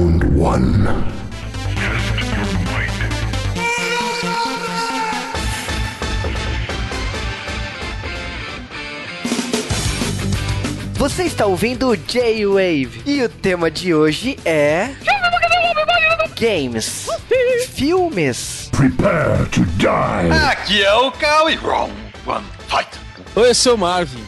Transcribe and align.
Round 0.00 0.24
one. 0.34 0.88
Você 10.94 11.24
está 11.24 11.44
ouvindo 11.44 11.88
o 11.88 11.96
J-Wave 11.98 13.02
e 13.04 13.22
o 13.22 13.28
tema 13.28 13.70
de 13.70 13.92
hoje 13.92 14.38
é. 14.42 14.88
Games. 16.34 17.06
Filmes. 17.68 18.70
Prepare 18.72 19.44
to 19.50 19.66
die. 19.76 20.32
Aqui 20.50 20.82
é 20.82 20.94
o 20.94 21.12
Cal 21.12 21.50
e 21.50 21.56
Round 21.56 21.92
One 22.24 22.46
Fight. 22.68 22.88
Oi, 23.36 23.50
eu 23.50 23.54
sou 23.54 23.74
o 23.74 23.78
Marvin. 23.78 24.24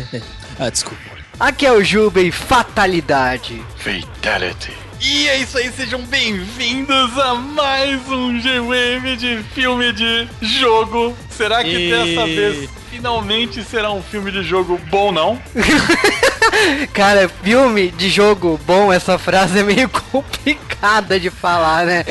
ah, 0.60 0.68
desculpa. 0.68 1.02
Aqui 1.40 1.64
é 1.64 1.72
o 1.72 1.82
Juba 1.82 2.20
e 2.20 2.30
Fatalidade. 2.30 3.64
Fatality. 3.78 4.85
E 5.00 5.28
é 5.28 5.38
isso 5.38 5.58
aí, 5.58 5.70
sejam 5.72 6.00
bem-vindos 6.02 7.18
a 7.18 7.34
mais 7.34 8.00
um 8.08 8.40
G-Wave 8.40 9.16
de 9.16 9.42
filme 9.54 9.92
de 9.92 10.26
jogo. 10.40 11.14
Será 11.30 11.62
que 11.62 11.70
E- 11.76 11.90
dessa 11.90 12.26
vez 12.26 12.68
finalmente 12.90 13.62
será 13.62 13.92
um 13.92 14.02
filme 14.02 14.32
de 14.32 14.42
jogo 14.42 14.80
bom, 14.90 15.12
não? 15.12 15.40
Cara, 16.94 17.28
filme 17.28 17.90
de 17.90 18.08
jogo 18.08 18.58
bom, 18.66 18.90
essa 18.92 19.18
frase 19.18 19.58
é 19.58 19.62
meio 19.62 19.88
complicada 20.10 21.20
de 21.20 21.28
falar, 21.28 21.84
né? 21.84 22.04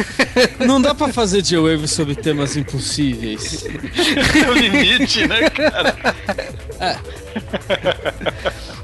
Não 0.66 0.80
dá 0.80 0.94
pra 0.94 1.08
fazer 1.08 1.42
J-Wave 1.42 1.86
sobre 1.86 2.14
temas 2.14 2.56
impossíveis. 2.56 3.62
Tem 4.32 4.48
um 4.48 4.52
limite, 4.54 5.26
né, 5.26 5.50
cara? 5.50 5.94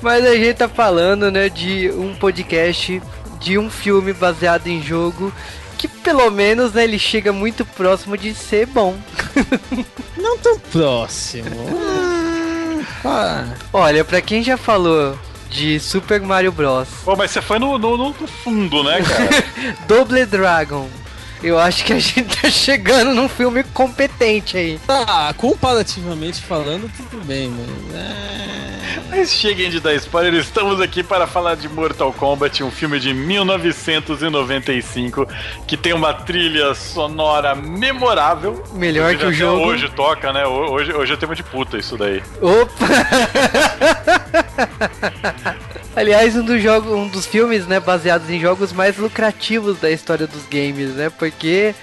Mas 0.02 0.24
a 0.26 0.34
gente 0.34 0.54
tá 0.56 0.68
falando, 0.68 1.30
né, 1.30 1.48
de 1.48 1.90
um 1.90 2.14
podcast 2.14 3.00
de 3.40 3.58
um 3.58 3.70
filme 3.70 4.12
baseado 4.12 4.66
em 4.66 4.82
jogo 4.82 5.32
que 5.76 5.86
pelo 5.86 6.28
menos, 6.30 6.72
né, 6.72 6.82
ele 6.82 6.98
chega 6.98 7.32
muito 7.32 7.64
próximo 7.64 8.16
de 8.18 8.34
ser 8.34 8.66
bom. 8.66 8.96
Não 10.18 10.36
tão 10.38 10.58
próximo. 10.58 11.48
Ah, 13.04 13.44
Olha, 13.72 14.04
pra 14.04 14.20
quem 14.20 14.42
já 14.42 14.56
falou 14.56 15.16
de 15.50 15.78
Super 15.78 16.20
Mario 16.20 16.50
Bros, 16.50 16.88
Pô, 17.04 17.14
mas 17.16 17.30
você 17.30 17.40
foi 17.40 17.58
no, 17.58 17.78
no, 17.78 17.96
no 17.96 18.26
fundo, 18.26 18.82
né, 18.82 19.00
cara? 19.02 19.76
Double 19.86 20.26
Dragon, 20.26 20.88
eu 21.42 21.58
acho 21.58 21.84
que 21.84 21.92
a 21.92 21.98
gente 21.98 22.24
tá 22.24 22.50
chegando 22.50 23.14
num 23.14 23.28
filme 23.28 23.62
competente 23.62 24.56
aí. 24.56 24.80
tá, 24.86 25.32
comparativamente 25.36 26.42
falando, 26.42 26.90
tudo 26.96 27.24
bem, 27.24 27.50
mas. 27.50 27.94
É... 27.94 28.77
Mas 29.10 29.32
cheguem 29.32 29.70
de 29.70 29.80
dar 29.80 29.94
spoiler, 29.94 30.34
estamos 30.34 30.78
aqui 30.80 31.02
para 31.02 31.26
falar 31.26 31.54
de 31.54 31.66
Mortal 31.68 32.12
Kombat, 32.12 32.62
um 32.62 32.70
filme 32.70 33.00
de 33.00 33.14
1995 33.14 35.26
que 35.66 35.78
tem 35.78 35.94
uma 35.94 36.12
trilha 36.12 36.74
sonora 36.74 37.54
memorável. 37.54 38.62
Melhor 38.74 39.16
que 39.16 39.24
o 39.24 39.32
jogo. 39.32 39.64
Hoje 39.64 39.88
toca, 39.90 40.30
né? 40.32 40.46
Hoje, 40.46 40.92
hoje 40.92 41.14
é 41.14 41.16
tema 41.16 41.34
de 41.34 41.42
puta 41.42 41.78
isso 41.78 41.96
daí. 41.96 42.22
Opa! 42.40 42.86
Aliás, 45.96 46.36
um 46.36 46.44
dos 46.44 46.62
jogos, 46.62 46.92
um 46.92 47.08
dos 47.08 47.26
filmes, 47.26 47.66
né, 47.66 47.80
baseados 47.80 48.28
em 48.30 48.38
jogos 48.38 48.72
mais 48.72 48.96
lucrativos 48.98 49.80
da 49.80 49.90
história 49.90 50.26
dos 50.26 50.46
games, 50.46 50.94
né? 50.94 51.10
Porque 51.10 51.74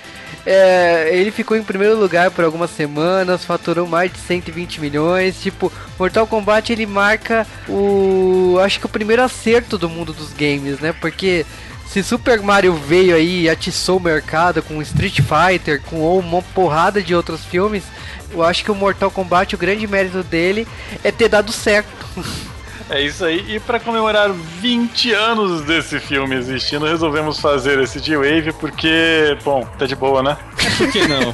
é, 0.45 1.09
ele 1.11 1.31
ficou 1.31 1.57
em 1.57 1.63
primeiro 1.63 1.97
lugar 1.99 2.29
por 2.29 2.45
algumas 2.45 2.69
semanas, 2.69 3.43
faturou 3.43 3.87
mais 3.87 4.11
de 4.13 4.19
120 4.19 4.79
milhões. 4.79 5.41
Tipo, 5.41 5.71
Mortal 5.97 6.27
Kombat 6.27 6.71
ele 6.71 6.85
marca 6.85 7.47
o, 7.67 8.57
acho 8.63 8.79
que 8.79 8.85
o 8.85 8.89
primeiro 8.89 9.23
acerto 9.23 9.77
do 9.77 9.89
mundo 9.89 10.13
dos 10.13 10.31
games, 10.33 10.79
né? 10.79 10.93
Porque 11.01 11.45
se 11.87 12.03
Super 12.03 12.41
Mario 12.41 12.73
veio 12.75 13.15
aí 13.15 13.43
e 13.43 13.49
atiçou 13.49 13.97
o 13.97 14.01
mercado 14.01 14.61
com 14.61 14.81
Street 14.81 15.19
Fighter, 15.21 15.81
com 15.81 16.17
uma 16.19 16.41
porrada 16.41 17.01
de 17.01 17.15
outros 17.15 17.43
filmes, 17.43 17.83
eu 18.31 18.43
acho 18.43 18.63
que 18.63 18.71
o 18.71 18.75
Mortal 18.75 19.09
Kombat, 19.09 19.55
o 19.55 19.57
grande 19.57 19.87
mérito 19.87 20.21
dele 20.21 20.67
é 21.03 21.11
ter 21.11 21.29
dado 21.29 21.51
certo. 21.51 21.89
É 22.89 23.01
isso 23.01 23.25
aí. 23.25 23.55
E 23.55 23.59
para 23.59 23.79
comemorar 23.79 24.31
20 24.31 25.11
anos 25.13 25.61
desse 25.61 25.99
filme 25.99 26.35
existindo, 26.35 26.85
resolvemos 26.85 27.39
fazer 27.39 27.79
esse 27.79 27.99
G-Wave 27.99 28.53
porque, 28.53 29.37
bom, 29.43 29.65
tá 29.77 29.85
de 29.85 29.95
boa, 29.95 30.21
né? 30.21 30.37
Por 30.77 30.91
que 30.91 31.07
não? 31.07 31.33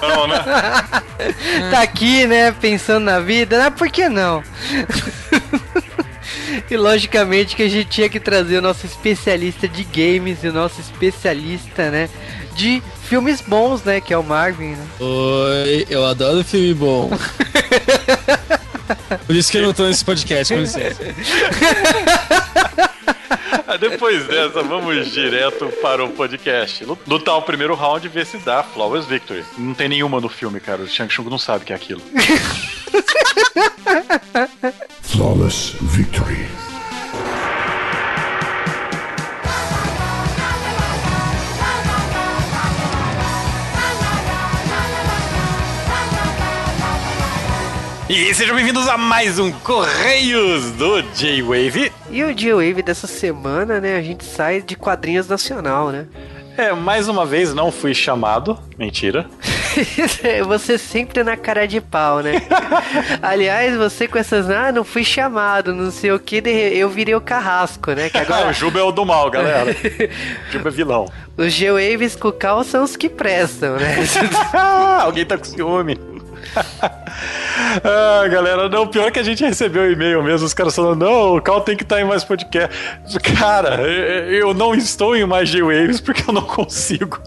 Não, 0.00 0.26
né? 0.26 0.42
tá 1.70 1.82
aqui, 1.82 2.26
né, 2.26 2.52
pensando 2.52 3.04
na 3.04 3.20
vida, 3.20 3.58
né? 3.58 3.70
Por 3.70 3.90
que 3.90 4.08
não? 4.08 4.42
e 6.70 6.76
logicamente 6.76 7.56
que 7.56 7.62
a 7.62 7.68
gente 7.68 7.88
tinha 7.88 8.08
que 8.08 8.20
trazer 8.20 8.58
o 8.58 8.62
nosso 8.62 8.86
especialista 8.86 9.68
de 9.68 9.84
games 9.84 10.42
e 10.42 10.48
o 10.48 10.52
nosso 10.52 10.80
especialista, 10.80 11.90
né, 11.90 12.08
de 12.54 12.82
filmes 13.08 13.40
bons, 13.40 13.82
né, 13.82 14.00
que 14.00 14.12
é 14.12 14.18
o 14.18 14.22
Marvin, 14.22 14.70
né? 14.72 14.86
Oi, 15.00 15.86
eu 15.88 16.04
adoro 16.04 16.44
filme 16.44 16.74
bom. 16.74 17.10
Por 19.26 19.34
isso 19.36 19.50
que 19.50 19.58
eu 19.58 19.62
não 19.62 19.72
tô 19.72 19.84
nesse 19.86 20.04
podcast, 20.04 20.52
com 20.54 20.60
licença. 20.60 21.02
Ah, 23.66 23.76
Depois 23.78 24.26
dessa, 24.26 24.62
vamos 24.62 25.10
direto 25.12 25.66
para 25.80 26.04
o 26.04 26.10
podcast. 26.10 26.84
Lutar 27.06 27.36
o 27.38 27.42
primeiro 27.42 27.74
round 27.74 28.04
e 28.06 28.08
ver 28.10 28.26
se 28.26 28.36
dá 28.38 28.62
Flawless 28.62 29.08
Victory. 29.08 29.44
Não 29.56 29.72
tem 29.72 29.88
nenhuma 29.88 30.20
no 30.20 30.28
filme, 30.28 30.60
cara. 30.60 30.82
O 30.82 30.86
Shang 30.86 31.08
Tsung 31.10 31.30
não 31.30 31.38
sabe 31.38 31.62
o 31.62 31.66
que 31.66 31.72
é 31.72 31.76
aquilo. 31.76 32.02
Flawless 35.02 35.74
victory. 35.80 36.46
E 48.14 48.34
sejam 48.34 48.54
bem-vindos 48.54 48.86
a 48.88 48.98
mais 48.98 49.38
um 49.38 49.50
Correios 49.50 50.70
do 50.72 51.00
J-Wave. 51.00 51.90
E 52.10 52.22
o 52.22 52.38
G-Wave 52.38 52.82
dessa 52.82 53.06
semana, 53.06 53.80
né, 53.80 53.96
a 53.96 54.02
gente 54.02 54.22
sai 54.22 54.60
de 54.60 54.76
quadrinhos 54.76 55.28
nacional, 55.28 55.88
né? 55.88 56.04
É, 56.58 56.74
mais 56.74 57.08
uma 57.08 57.24
vez 57.24 57.54
não 57.54 57.72
fui 57.72 57.94
chamado. 57.94 58.58
Mentira. 58.76 59.24
você 60.46 60.76
sempre 60.76 61.24
na 61.24 61.38
cara 61.38 61.66
de 61.66 61.80
pau, 61.80 62.20
né? 62.20 62.42
Aliás, 63.22 63.78
você 63.78 64.06
com 64.06 64.18
essas, 64.18 64.50
ah, 64.50 64.70
não 64.70 64.84
fui 64.84 65.04
chamado, 65.04 65.74
não 65.74 65.90
sei 65.90 66.12
o 66.12 66.18
que, 66.18 66.42
eu 66.44 66.90
virei 66.90 67.14
o 67.14 67.20
carrasco, 67.20 67.92
né? 67.92 68.10
Que 68.10 68.18
agora 68.18 68.50
o 68.50 68.52
Juba 68.52 68.78
é 68.78 68.82
o 68.82 68.92
do 68.92 69.06
mal, 69.06 69.30
galera. 69.30 69.70
O 69.70 70.52
Juba 70.52 70.68
é 70.68 70.72
vilão. 70.72 71.10
os 71.34 71.50
G-Waves 71.50 72.14
com 72.14 72.28
o 72.28 72.32
Cal 72.32 72.62
são 72.62 72.84
os 72.84 72.94
que 72.94 73.08
prestam, 73.08 73.76
né? 73.76 73.96
Alguém 75.00 75.24
tá 75.24 75.38
com 75.38 75.44
ciúme. 75.44 76.11
ah, 77.84 78.28
galera, 78.28 78.68
não, 78.68 78.86
pior 78.86 79.10
que 79.10 79.18
a 79.18 79.22
gente 79.22 79.44
recebeu 79.44 79.90
e-mail 79.90 80.22
mesmo, 80.22 80.46
os 80.46 80.54
caras 80.54 80.74
falando, 80.74 81.04
não, 81.04 81.36
o 81.36 81.40
Cal 81.42 81.60
tem 81.60 81.76
que 81.76 81.82
estar 81.82 82.00
em 82.00 82.04
mais 82.04 82.24
podcast. 82.24 82.74
Cara, 83.38 83.80
eu 83.82 84.52
não 84.54 84.74
estou 84.74 85.16
em 85.16 85.24
mais 85.26 85.48
G-Waves 85.48 86.00
porque 86.00 86.28
eu 86.28 86.34
não 86.34 86.42
consigo. 86.42 87.20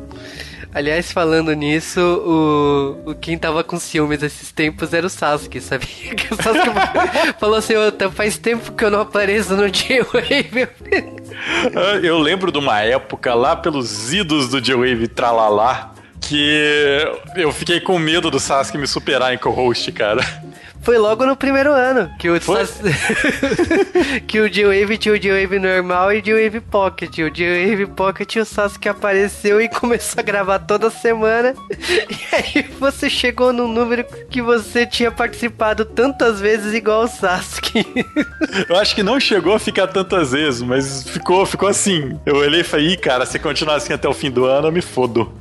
Aliás, 0.74 1.10
falando 1.10 1.54
nisso, 1.54 2.02
o, 2.02 3.12
o 3.12 3.16
quem 3.16 3.38
tava 3.38 3.64
com 3.64 3.80
ciúmes 3.80 4.22
esses 4.22 4.52
tempos 4.52 4.94
era 4.94 5.08
o 5.08 5.10
Sasuke, 5.10 5.62
sabia? 5.62 5.88
Que 6.14 6.34
o 6.34 6.36
Sasuke 6.36 6.70
falou 7.40 7.56
assim, 7.56 7.78
"Ô, 7.78 7.90
tá- 7.94 8.12
faz 8.12 8.38
tempo 8.38 8.74
que 8.74 8.84
eu 8.84 8.92
não 8.92 9.00
apareço 9.00 9.56
no 9.56 9.70
J-Wave. 9.70 10.68
Ah, 11.74 11.96
Eu 12.04 12.20
lembro 12.20 12.52
de 12.52 12.58
uma 12.58 12.82
época 12.82 13.34
lá 13.34 13.56
pelos 13.56 14.12
idos 14.14 14.50
do 14.50 14.60
J-Wave 14.60 15.08
Tralalá 15.08 15.94
que 16.28 17.02
eu 17.36 17.52
fiquei 17.52 17.80
com 17.80 18.00
medo 18.00 18.32
do 18.32 18.40
Sasuke 18.40 18.78
me 18.78 18.88
superar 18.88 19.34
em 19.34 19.38
co-host, 19.38 19.92
cara. 19.92 20.22
Foi 20.86 21.00
logo 21.00 21.26
no 21.26 21.36
primeiro 21.36 21.74
ano 21.74 22.12
que 22.20 22.30
o 22.30 22.36
que 24.28 24.40
o 24.40 24.48
J-Wave 24.48 25.00
tinha 25.00 25.16
o 25.16 25.20
J-Wave 25.20 25.58
normal 25.58 26.14
e 26.14 26.20
o 26.20 26.22
J-Wave 26.22 26.60
Pocket. 26.60 27.18
O 27.18 27.30
J-Wave 27.32 27.88
Pocket 27.88 28.36
o 28.36 28.46
Sasuke 28.46 28.88
apareceu 28.88 29.60
e 29.60 29.68
começou 29.74 30.20
a 30.20 30.22
gravar 30.22 30.60
toda 30.60 30.92
semana. 30.92 31.56
E 31.72 32.36
aí 32.36 32.70
você 32.80 33.10
chegou 33.10 33.52
num 33.52 33.68
número 33.68 34.06
que 34.30 34.44
você 34.44 34.86
tinha 34.86 35.12
participado 35.12 35.86
tantas 35.86 36.40
vezes 36.40 36.72
igual 36.76 37.06
o 37.06 37.08
Sasuke. 37.08 37.84
Eu 38.70 38.76
acho 38.76 38.94
que 38.94 39.02
não 39.02 39.20
chegou 39.20 39.56
a 39.56 39.60
ficar 39.60 39.88
tantas 39.88 40.34
vezes, 40.34 40.62
mas 40.62 41.10
ficou, 41.10 41.48
ficou 41.48 41.68
assim. 41.68 42.20
Eu 42.28 42.36
olhei 42.36 42.62
e 42.62 42.64
falei, 42.64 42.90
Ih, 42.90 42.98
cara, 42.98 43.26
se 43.26 43.40
continuar 43.40 43.78
assim 43.78 43.94
até 43.94 44.08
o 44.08 44.14
fim 44.14 44.30
do 44.30 44.46
ano, 44.46 44.68
eu 44.68 44.72
me 44.72 44.84
fodo. 44.84 45.34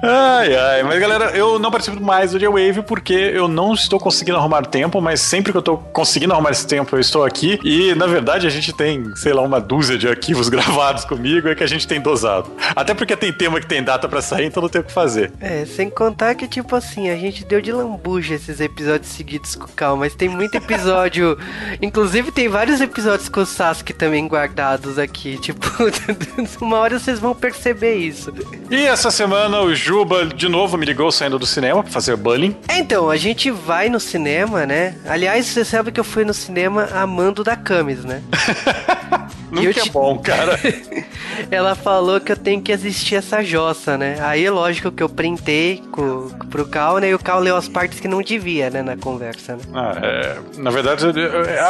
ai, 0.00 0.54
ai. 0.54 0.82
Mas 0.84 1.00
galera, 1.00 1.36
eu 1.36 1.58
não 1.58 1.72
participo 1.72 2.00
mais 2.00 2.30
do 2.30 2.38
J-Wave 2.38 2.82
porque 2.82 3.39
eu 3.40 3.48
não 3.48 3.74
estou 3.74 3.98
conseguindo 3.98 4.38
arrumar 4.38 4.62
tempo, 4.62 5.00
mas 5.00 5.20
sempre 5.20 5.52
que 5.52 5.58
eu 5.58 5.62
tô 5.62 5.76
conseguindo 5.76 6.32
arrumar 6.32 6.50
esse 6.50 6.66
tempo, 6.66 6.94
eu 6.94 7.00
estou 7.00 7.24
aqui. 7.24 7.58
E, 7.64 7.94
na 7.94 8.06
verdade, 8.06 8.46
a 8.46 8.50
gente 8.50 8.72
tem, 8.72 9.14
sei 9.16 9.32
lá, 9.32 9.42
uma 9.42 9.60
dúzia 9.60 9.98
de 9.98 10.08
arquivos 10.08 10.48
gravados 10.50 11.04
comigo, 11.04 11.48
é 11.48 11.54
que 11.54 11.64
a 11.64 11.66
gente 11.66 11.86
tem 11.86 12.00
dosado. 12.00 12.50
Até 12.74 12.94
porque 12.94 13.16
tem 13.16 13.32
tema 13.32 13.60
que 13.60 13.66
tem 13.66 13.82
data 13.82 14.08
para 14.08 14.22
sair, 14.22 14.46
então 14.46 14.62
não 14.62 14.68
tem 14.68 14.80
o 14.80 14.84
que 14.84 14.92
fazer. 14.92 15.32
É, 15.40 15.64
sem 15.64 15.90
contar 15.90 16.34
que, 16.34 16.46
tipo 16.46 16.76
assim, 16.76 17.08
a 17.10 17.16
gente 17.16 17.44
deu 17.44 17.60
de 17.60 17.72
lambuja 17.72 18.34
esses 18.34 18.60
episódios 18.60 19.10
seguidos 19.10 19.54
com 19.54 19.64
o 19.64 19.68
Cal, 19.68 19.96
mas 19.96 20.14
tem 20.14 20.28
muito 20.28 20.54
episódio. 20.54 21.38
Inclusive, 21.80 22.30
tem 22.30 22.48
vários 22.48 22.80
episódios 22.80 23.28
com 23.28 23.40
o 23.40 23.46
Sasuke 23.46 23.92
também 23.92 24.26
guardados 24.26 24.98
aqui. 24.98 25.38
Tipo, 25.38 25.66
uma 26.60 26.78
hora 26.78 26.98
vocês 26.98 27.18
vão 27.18 27.34
perceber 27.34 27.94
isso. 27.94 28.32
E 28.70 28.76
essa 28.86 29.10
semana 29.10 29.60
o 29.60 29.74
Juba 29.74 30.26
de 30.26 30.48
novo 30.48 30.76
me 30.76 30.86
ligou 30.86 31.10
saindo 31.10 31.38
do 31.38 31.46
cinema 31.46 31.82
pra 31.82 31.92
fazer 31.92 32.16
bullying. 32.16 32.54
Então, 32.70 33.08
a 33.08 33.16
gente 33.16 33.29
vai 33.50 33.88
no 33.88 34.00
cinema, 34.00 34.66
né? 34.66 34.94
Aliás, 35.06 35.46
você 35.46 35.64
sabe 35.64 35.92
que 35.92 36.00
eu 36.00 36.04
fui 36.04 36.24
no 36.24 36.34
cinema 36.34 36.88
amando 36.92 37.44
da 37.44 37.56
Camis, 37.56 38.04
né? 38.04 38.22
Nunca 39.50 39.72
te... 39.72 39.88
é 39.88 39.92
bom, 39.92 40.18
cara. 40.18 40.58
Ela 41.50 41.74
falou 41.74 42.20
que 42.20 42.30
eu 42.30 42.36
tenho 42.36 42.62
que 42.62 42.72
assistir 42.72 43.16
essa 43.16 43.42
jossa, 43.42 43.98
né? 43.98 44.16
Aí, 44.20 44.48
lógico 44.48 44.92
que 44.92 45.02
eu 45.02 45.08
printei 45.08 45.82
com, 45.90 46.28
pro 46.48 46.66
Cal, 46.66 46.98
né? 46.98 47.10
E 47.10 47.14
o 47.14 47.18
Cal 47.18 47.40
leu 47.40 47.56
as 47.56 47.68
partes 47.68 47.98
que 48.00 48.06
não 48.06 48.22
devia, 48.22 48.70
né? 48.70 48.82
Na 48.82 48.96
conversa, 48.96 49.56
né? 49.56 49.62
Ah, 49.74 49.98
é... 50.00 50.38
Na 50.56 50.70
verdade, 50.70 51.06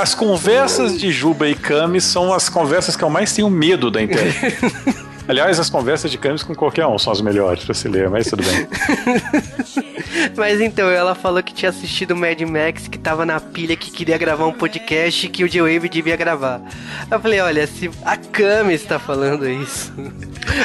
as 0.00 0.14
conversas 0.14 0.98
de 0.98 1.10
Juba 1.10 1.48
e 1.48 1.54
Camis 1.54 2.04
são 2.04 2.32
as 2.32 2.48
conversas 2.48 2.96
que 2.96 3.02
eu 3.02 3.10
mais 3.10 3.32
tenho 3.32 3.48
medo 3.48 3.90
da 3.90 4.02
internet. 4.02 4.58
Aliás, 5.26 5.60
as 5.60 5.70
conversas 5.70 6.10
de 6.10 6.18
Camis 6.18 6.42
com 6.42 6.54
qualquer 6.54 6.86
um 6.86 6.98
são 6.98 7.12
as 7.12 7.20
melhores 7.20 7.64
pra 7.64 7.72
se 7.72 7.88
ler, 7.88 8.10
mas 8.10 8.26
tudo 8.28 8.42
bem. 8.42 8.66
Mas 10.36 10.60
então, 10.60 10.90
ela 10.90 11.14
falou 11.14 11.42
que 11.42 11.54
tinha 11.54 11.68
assistido 11.68 12.16
Mad 12.16 12.40
Max, 12.42 12.88
que 12.88 12.98
tava 12.98 13.24
na 13.24 13.40
pilha, 13.40 13.76
que 13.76 13.90
queria 13.90 14.18
gravar 14.18 14.46
um 14.46 14.52
podcast 14.52 15.28
que 15.28 15.44
o 15.44 15.48
J-Wave 15.48 15.88
devia 15.88 16.16
gravar. 16.16 16.60
Eu 17.10 17.20
falei, 17.20 17.40
olha, 17.40 17.66
se 17.66 17.90
a 18.04 18.16
Camis 18.16 18.82
tá 18.84 18.98
falando 18.98 19.48
isso. 19.48 19.92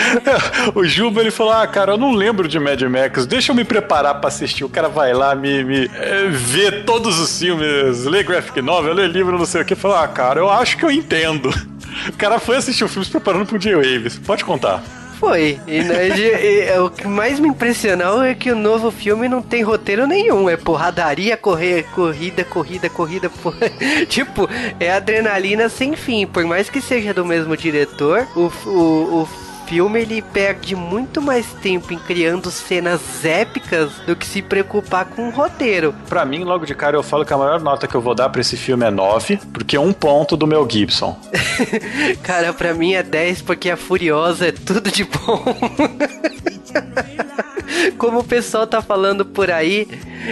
o 0.74 0.84
Juba, 0.84 1.22
ele 1.22 1.32
falou, 1.32 1.54
ah, 1.54 1.68
cara, 1.68 1.94
eu 1.94 1.98
não 1.98 2.14
lembro 2.14 2.48
de 2.48 2.60
Mad 2.60 2.82
Max, 2.84 3.26
deixa 3.26 3.52
eu 3.52 3.56
me 3.56 3.64
preparar 3.64 4.20
pra 4.20 4.28
assistir. 4.28 4.64
O 4.64 4.70
cara 4.70 4.90
vai 4.90 5.14
lá, 5.14 5.36
me, 5.36 5.64
me 5.64 5.90
é, 5.94 6.28
vê 6.30 6.72
todos 6.84 7.20
os 7.20 7.38
filmes, 7.38 8.06
lê 8.06 8.24
graphic 8.24 8.62
novel, 8.62 8.94
lê 8.94 9.08
livro, 9.08 9.38
não 9.38 9.46
sei 9.46 9.62
o 9.62 9.66
que, 9.66 9.76
falou, 9.76 9.98
ah, 9.98 10.08
cara, 10.08 10.40
eu 10.40 10.50
acho 10.50 10.78
que 10.78 10.86
eu 10.86 10.92
entendo. 10.92 11.50
O 12.10 12.18
cara 12.18 12.40
foi 12.40 12.58
assistir 12.58 12.84
o 12.84 12.90
filme 12.90 13.06
se 13.06 13.12
preparando 13.12 13.46
pro 13.46 13.58
J-Waves. 13.58 14.20
Pode 14.20 14.44
contar. 14.44 14.84
Foi. 15.20 15.60
E, 15.68 15.82
né, 15.82 16.10
e, 16.10 16.70
e, 16.70 16.80
o 16.80 16.90
que 16.90 17.08
mais 17.08 17.40
me 17.40 17.48
impressionou 17.48 18.24
é 18.24 18.34
que 18.36 18.52
o 18.52 18.56
novo 18.56 18.92
filme 18.92 19.28
não 19.28 19.42
tem 19.42 19.64
roteiro 19.64 20.06
nenhum. 20.06 20.50
É 20.50 20.58
porradaria, 20.58 21.38
correr, 21.38 21.84
corrida, 21.94 22.44
corrida, 22.44 22.90
corrida. 22.90 23.30
Porra. 23.30 23.70
tipo, 24.08 24.50
é 24.80 24.92
adrenalina 24.92 25.70
sem 25.70 25.96
fim. 25.96 26.28
Por 26.28 26.44
mais 26.46 26.70
que 26.70 26.82
seja 26.82 27.14
do 27.14 27.26
mesmo 27.26 27.56
diretor, 27.56 28.28
o, 28.36 28.52
o, 28.68 29.22
o 29.22 29.45
filme 29.66 30.02
ele 30.02 30.22
perde 30.22 30.76
muito 30.76 31.22
mais 31.22 31.46
tempo 31.54 31.94
em 31.94 32.00
criando 32.00 32.52
cenas 32.52 33.24
épicas 33.24 33.92
do 34.06 34.16
que 34.16 34.26
se 34.26 34.42
preocupar 34.42 35.06
com 35.06 35.28
o 35.28 35.32
roteiro. 35.32 35.94
Para 36.08 36.26
mim, 36.26 36.44
logo 36.44 36.66
de 36.66 36.76
cara, 36.76 36.96
eu 36.96 37.04
falo 37.04 37.26
que 37.26 37.34
a 37.34 37.38
maior 37.38 37.60
nota 37.60 37.88
que 37.88 37.96
eu 37.96 38.02
vou 38.02 38.16
dar 38.16 38.30
para 38.30 38.42
esse 38.42 38.58
filme 38.58 38.86
é 38.86 38.92
9, 38.92 39.40
porque 39.54 39.76
é 39.76 39.80
um 39.80 39.94
ponto 39.94 40.38
do 40.38 40.48
meu 40.48 40.68
Gibson. 40.70 41.20
cara, 42.24 42.54
para 42.54 42.74
mim 42.74 42.94
é 42.94 43.04
10 43.04 43.42
porque 43.42 43.70
a 43.70 43.78
Furiosa 43.78 44.48
é 44.48 44.52
tudo 44.52 44.92
de 44.92 45.04
bom. 45.04 45.44
Como 47.98 48.20
o 48.20 48.24
pessoal 48.24 48.66
tá 48.68 48.82
falando 48.82 49.26
por 49.26 49.52
aí, 49.52 49.88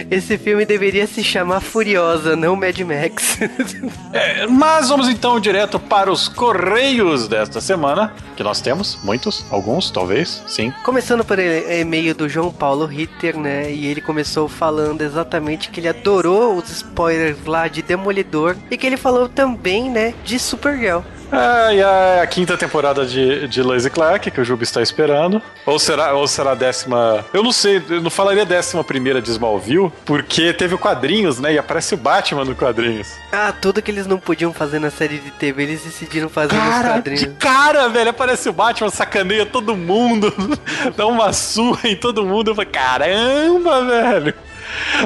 esse 0.09 0.37
filme 0.37 0.65
deveria 0.65 1.07
se 1.07 1.23
chamar 1.23 1.61
Furiosa, 1.61 2.35
não 2.35 2.55
Mad 2.55 2.79
Max. 2.79 3.37
é, 4.13 4.47
mas 4.47 4.89
vamos 4.89 5.07
então 5.07 5.39
direto 5.39 5.79
para 5.79 6.11
os 6.11 6.27
correios 6.27 7.27
desta 7.27 7.61
semana, 7.61 8.13
que 8.35 8.43
nós 8.43 8.61
temos 8.61 8.99
muitos, 9.03 9.45
alguns, 9.51 9.91
talvez, 9.91 10.43
sim. 10.47 10.73
Começando 10.83 11.23
por 11.23 11.39
e-mail 11.39 12.15
do 12.15 12.27
João 12.27 12.51
Paulo 12.51 12.85
Ritter, 12.85 13.37
né? 13.37 13.71
E 13.71 13.85
ele 13.85 14.01
começou 14.01 14.47
falando 14.47 15.01
exatamente 15.01 15.69
que 15.69 15.79
ele 15.79 15.87
adorou 15.87 16.57
os 16.57 16.69
spoilers 16.69 17.37
lá 17.45 17.67
de 17.67 17.81
Demolidor 17.81 18.55
e 18.69 18.77
que 18.77 18.85
ele 18.85 18.97
falou 18.97 19.29
também, 19.29 19.89
né, 19.89 20.13
de 20.23 20.39
Supergirl. 20.39 21.01
Ah, 21.35 21.73
e 21.73 21.81
a, 21.81 22.21
a, 22.21 22.27
quinta 22.27 22.55
temporada 22.55 23.07
de, 23.07 23.47
de 23.47 23.63
Lois 23.63 23.87
Clark, 23.87 24.29
que 24.29 24.39
o 24.39 24.45
Juba 24.45 24.61
está 24.61 24.83
esperando. 24.83 25.41
Ou 25.65 25.79
será, 25.79 26.13
ou 26.13 26.27
será 26.27 26.51
a 26.51 26.55
décima. 26.55 27.25
Eu 27.33 27.41
não 27.41 27.51
sei, 27.51 27.81
eu 27.89 28.01
não 28.01 28.11
falaria 28.11 28.45
décima 28.45 28.83
primeira 28.83 29.19
de 29.19 29.31
Smallville, 29.31 29.91
porque 30.05 30.53
teve 30.53 30.77
quadrinhos, 30.77 31.39
né? 31.39 31.53
E 31.53 31.57
aparece 31.57 31.95
o 31.95 31.97
Batman 31.97 32.45
no 32.45 32.55
quadrinhos. 32.55 33.13
Ah, 33.31 33.51
tudo 33.51 33.81
que 33.81 33.89
eles 33.89 34.05
não 34.05 34.19
podiam 34.19 34.53
fazer 34.53 34.77
na 34.77 34.91
série 34.91 35.17
de 35.17 35.31
TV, 35.31 35.63
eles 35.63 35.83
decidiram 35.83 36.29
fazer 36.29 36.55
cara, 36.55 36.75
nos 36.75 36.97
quadrinhos. 36.97 37.21
De 37.21 37.27
cara, 37.29 37.89
velho, 37.89 38.11
aparece 38.11 38.47
o 38.47 38.53
Batman, 38.53 38.91
sacaneia 38.91 39.45
todo 39.45 39.75
mundo, 39.75 40.31
dá 40.95 41.07
uma 41.07 41.33
surra 41.33 41.89
em 41.89 41.95
todo 41.95 42.23
mundo. 42.23 42.51
Eu 42.51 42.55
falei, 42.55 42.69
caramba, 42.69 43.83
velho. 43.85 44.35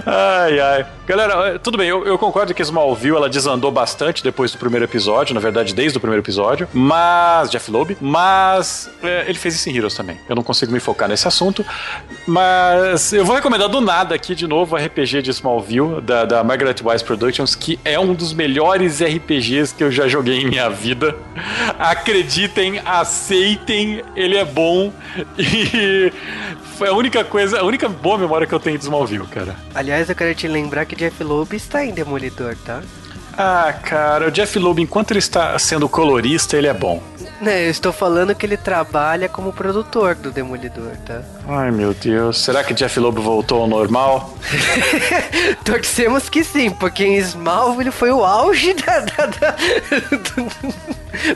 Ai, 0.06 0.60
ai. 0.60 0.86
Galera, 1.06 1.58
tudo 1.60 1.78
bem, 1.78 1.88
eu, 1.88 2.06
eu, 2.06 2.18
concordo 2.18 2.54
que 2.54 2.62
Smallville 2.62 3.16
ela 3.16 3.30
desandou 3.30 3.72
bastante 3.72 4.22
depois 4.22 4.52
do 4.52 4.58
primeiro 4.58 4.84
episódio, 4.84 5.34
na 5.34 5.40
verdade, 5.40 5.74
desde 5.74 5.98
o 5.98 6.02
primeiro 6.02 6.22
episódio, 6.22 6.68
mas. 6.74 7.50
Jeff 7.50 7.72
Loeb, 7.72 7.98
mas 8.02 8.90
é, 9.02 9.24
ele 9.28 9.38
fez 9.38 9.56
isso 9.56 9.70
em 9.70 9.78
Heroes 9.78 9.96
também. 9.96 10.20
Eu 10.28 10.36
não 10.36 10.44
consigo 10.44 10.72
me 10.72 10.80
focar 10.80 11.08
nesse 11.08 11.28
assunto, 11.28 11.66
mas 12.28 13.14
eu 13.14 13.24
vou 13.24 13.36
recomendar 13.36 13.70
do 13.70 13.80
nada 13.80 14.14
aqui 14.14 14.36
de 14.36 14.46
novo 14.46 14.76
o 14.76 14.78
RPG 14.78 15.22
de 15.22 15.32
Smallville, 15.32 16.02
da, 16.02 16.26
da 16.26 16.44
Margaret 16.44 16.76
Wise 16.84 17.04
Productions, 17.04 17.56
que 17.56 17.80
é 17.86 17.98
um 17.98 18.14
dos 18.14 18.34
melhores 18.34 19.02
RPGs 19.02 19.74
que 19.74 19.84
eu 19.84 19.92
já 19.92 20.08
joguei 20.08 20.42
em 20.42 20.48
minha 20.48 20.70
vida. 20.70 21.16
Acreditem, 21.80 22.82
aceitem, 22.86 24.04
ele 24.16 24.38
é 24.38 24.44
bom 24.44 24.92
e 25.40 26.12
foi 26.78 26.88
a 26.88 26.94
única 26.94 27.24
coisa, 27.24 27.60
a 27.60 27.64
única 27.64 27.90
boa 27.90 28.20
memória 28.20 28.46
que 28.46 28.54
eu 28.54 28.60
tenho 28.60 28.78
de 28.78 28.84
Smallville, 28.84 29.26
cara. 29.26 29.56
Aliás, 29.74 30.10
eu 30.10 30.16
quero 30.16 30.34
te 30.36 30.48
lembrar 30.48 30.86
que 30.86 30.96
Jeff 30.96 31.24
Loeb 31.24 31.56
está 31.56 31.84
em 31.84 31.92
Demolidor, 31.92 32.56
tá? 32.64 32.84
Ah, 33.36 33.74
cara, 33.74 34.28
o 34.28 34.32
Jeff 34.32 34.58
Loeb, 34.60 34.82
enquanto 34.82 35.12
ele 35.12 35.20
está 35.20 35.58
sendo 35.58 35.90
colorista, 35.90 36.56
ele 36.56 36.68
é 36.68 36.74
bom. 36.74 37.02
Né, 37.40 37.68
eu 37.68 37.70
estou 37.70 37.94
falando 37.94 38.34
que 38.34 38.46
ele 38.46 38.58
trabalha 38.58 39.30
como 39.30 39.54
produtor 39.54 40.16
do 40.16 40.32
Demolidor, 40.32 40.92
tá? 41.06 41.22
Ai, 41.48 41.70
meu 41.70 41.94
Deus. 41.94 42.40
Será 42.40 42.64
que 42.64 42.74
Jeff 42.74 43.00
Loeb 43.00 43.20
voltou 43.20 43.62
ao 43.62 43.68
normal? 43.68 44.34
Torcemos 45.64 46.30
que 46.30 46.44
sim, 46.44 46.72
porque 46.72 47.06
em 47.06 47.18
Smallville 47.18 47.92
foi 47.92 48.12
o 48.12 48.24
auge 48.24 48.74
da... 48.82 49.00
da, 49.02 49.26
da... 49.28 49.56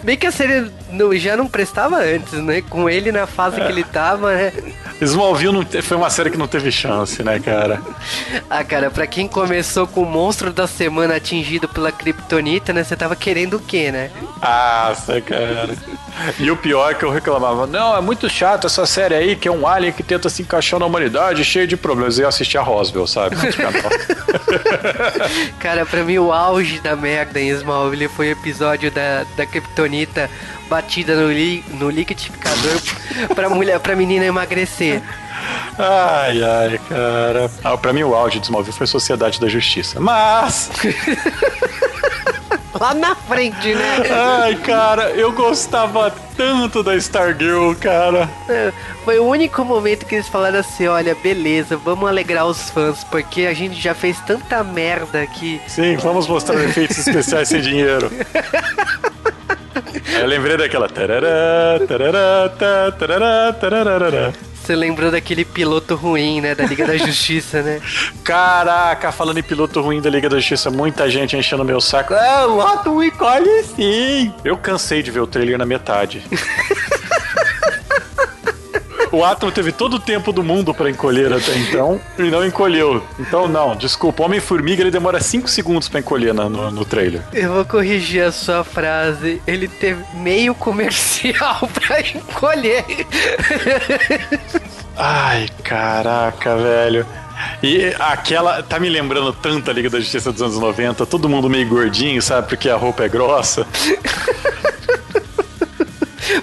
Bem 0.04 0.18
que 0.18 0.28
a 0.28 0.32
série 0.32 0.72
já 1.16 1.38
não 1.38 1.48
prestava 1.48 1.98
antes, 1.98 2.34
né? 2.34 2.62
Com 2.62 2.90
ele 2.90 3.12
na 3.12 3.28
fase 3.28 3.60
é. 3.60 3.66
que 3.66 3.72
ele 3.72 3.84
tava, 3.84 4.34
né? 4.34 4.52
Smallville 5.02 5.54
não 5.54 5.64
te... 5.64 5.82
foi 5.82 5.98
uma 5.98 6.10
série 6.10 6.30
que 6.30 6.38
não 6.38 6.48
teve 6.48 6.72
chance, 6.72 7.24
né, 7.24 7.40
cara? 7.40 7.82
ah, 8.50 8.64
cara, 8.64 8.90
pra 8.92 9.08
quem 9.08 9.28
começou 9.28 9.88
com 9.88 10.02
o 10.02 10.06
monstro 10.06 10.52
da 10.52 10.68
semana 10.68 11.16
atingido 11.16 11.68
pela 11.68 11.92
Kryptonita, 11.92 12.74
né? 12.74 12.84
Você 12.84 12.96
tava 12.96 13.16
querendo 13.16 13.58
o 13.58 13.60
quê, 13.60 13.92
né? 13.92 14.12
Ah, 14.42 14.94
cara. 15.26 15.76
E 16.40 16.52
o 16.52 16.58
pior 16.58 16.92
é 16.92 16.94
que 16.94 17.04
eu 17.04 17.10
reclamava, 17.10 17.66
não, 17.66 17.96
é 17.96 18.02
muito 18.02 18.30
chato 18.30 18.68
essa 18.68 18.86
série 18.86 19.16
aí, 19.16 19.36
que 19.36 19.48
é 19.48 19.52
um 19.52 19.68
alien 19.68 19.92
que 19.92 20.04
tenta 20.04 20.30
se 20.30 20.42
encaixar 20.42 20.80
na 20.80 20.86
humanidade, 20.86 21.44
cheio 21.44 21.68
de 21.68 21.76
problemas. 21.76 22.18
E 22.18 22.22
eu 22.22 22.28
assisti 22.28 22.58
a 22.58 22.62
Roswell, 22.62 23.08
sabe? 23.08 23.36
cara, 25.60 25.86
pra 25.86 26.04
mim 26.04 26.18
o 26.18 26.32
auge 26.32 26.80
da 26.80 26.96
merda 26.96 27.40
em 27.40 27.50
Smallville 27.50 28.08
foi 28.08 28.30
o 28.30 28.32
episódio 28.32 28.92
da, 28.92 29.26
da 29.36 29.46
Kryptonita 29.46 30.30
batida 30.70 31.16
no, 31.16 31.32
li, 31.32 31.64
no 31.80 31.90
liquidificador 31.90 32.80
pra, 33.36 33.50
mulher, 33.50 33.80
pra 33.80 33.96
menina 33.96 34.26
emagrecer. 34.26 35.02
Ai, 35.78 36.44
ai, 36.44 36.80
cara. 36.88 37.52
Ah, 37.64 37.78
pra 37.78 37.92
mim 37.92 38.04
o 38.04 38.14
auge 38.14 38.40
de 38.40 38.46
Smallville 38.46 38.78
foi 38.78 38.88
Sociedade 38.88 39.40
da 39.40 39.48
Justiça. 39.48 40.00
Mas... 40.00 40.70
Lá 42.80 42.94
na 42.94 43.16
frente, 43.16 43.74
né? 43.76 43.98
Ai, 44.10 44.56
cara, 44.56 45.10
eu 45.12 45.32
gostava 45.32 46.14
tanto 46.38 46.82
da 46.82 46.96
Stargirl, 46.96 47.74
cara. 47.76 48.30
É, 48.48 48.72
foi 49.04 49.20
o 49.20 49.26
único 49.26 49.64
momento 49.66 50.06
que 50.06 50.16
eles 50.16 50.28
falaram 50.28 50.60
assim: 50.60 50.88
olha, 50.88 51.14
beleza, 51.16 51.76
vamos 51.76 52.08
alegrar 52.08 52.46
os 52.46 52.70
fãs, 52.70 53.04
porque 53.06 53.46
a 53.46 53.54
gente 53.54 53.80
já 53.80 53.94
fez 53.94 54.20
tanta 54.22 54.64
merda 54.64 55.22
aqui. 55.22 55.62
Sim, 55.68 55.98
vamos 55.98 56.28
mostrar 56.28 56.64
efeitos 56.64 56.98
especiais 57.00 57.50
sem 57.50 57.62
dinheiro. 57.62 58.10
Eu 60.20 60.28
lembrei 60.28 60.58
daquela. 60.58 60.88
Tarará, 60.88 61.80
tarará, 61.88 62.50
tarará, 62.98 63.54
tarará, 63.54 64.34
Você 64.62 64.76
lembrou 64.76 65.10
daquele 65.10 65.44
piloto 65.44 65.96
ruim, 65.96 66.40
né? 66.40 66.54
Da 66.54 66.66
Liga 66.66 66.86
da 66.86 66.96
Justiça, 66.96 67.64
né? 67.64 67.82
Caraca, 68.24 69.12
falando 69.12 69.40
em 69.40 69.44
piloto 69.44 69.82
ruim 69.82 70.00
da 70.00 70.10
Liga 70.10 70.30
da 70.30 70.38
Justiça, 70.38 70.70
muita 70.70 71.10
gente 71.10 71.36
enchendo 71.36 71.66
meu 71.66 71.82
saco. 71.82 72.14
Ah, 72.14 72.48
bota 72.48 72.90
um 72.90 73.04
icone 73.04 73.64
sim! 73.76 74.34
Eu 74.46 74.56
cansei 74.58 75.02
de 75.02 75.10
ver 75.10 75.22
o 75.22 75.28
trailer 75.28 75.58
na 75.58 75.66
metade. 75.66 76.24
o 79.12 79.24
átomo 79.24 79.52
teve 79.52 79.72
todo 79.72 79.96
o 79.96 80.00
tempo 80.00 80.32
do 80.32 80.44
mundo 80.44 80.74
para 80.74 80.90
encolher 80.90 81.32
até 81.34 81.58
então 81.58 82.00
e 82.18 82.24
não 82.24 82.46
encolheu. 82.46 83.04
Então, 83.20 83.48
não, 83.48 83.76
desculpa. 83.76 84.24
Homem-Formiga 84.24 84.82
ele 84.82 84.92
demora 84.92 85.20
5 85.20 85.48
segundos 85.48 85.90
para 85.90 86.00
encolher 86.00 86.34
no, 86.34 86.50
no, 86.50 86.72
no, 86.72 86.86
trailer. 86.86 87.22
Eu 87.34 87.54
vou 87.54 87.66
corrigir 87.66 88.24
a 88.24 88.32
sua 88.32 88.64
frase. 88.64 89.42
Ele 89.46 89.68
teve 89.68 90.04
meio 90.16 90.56
comercial 90.56 91.70
para 91.74 92.02
encolher. 92.02 92.86
Ai, 94.96 95.50
caraca, 95.64 96.56
velho. 96.56 97.06
E 97.62 97.94
aquela. 98.00 98.62
Tá 98.64 98.80
me 98.80 98.90
lembrando 98.90 99.34
tanto 99.34 99.70
a 99.70 99.74
Liga 99.74 99.90
da 99.90 100.00
Justiça 100.00 100.32
dos 100.32 100.42
anos 100.42 100.58
90, 100.58 101.06
todo 101.06 101.28
mundo 101.28 101.50
meio 101.50 101.68
gordinho, 101.68 102.22
sabe? 102.22 102.48
Porque 102.48 102.70
a 102.70 102.76
roupa 102.76 103.04
é 103.04 103.10
grossa. 103.10 103.66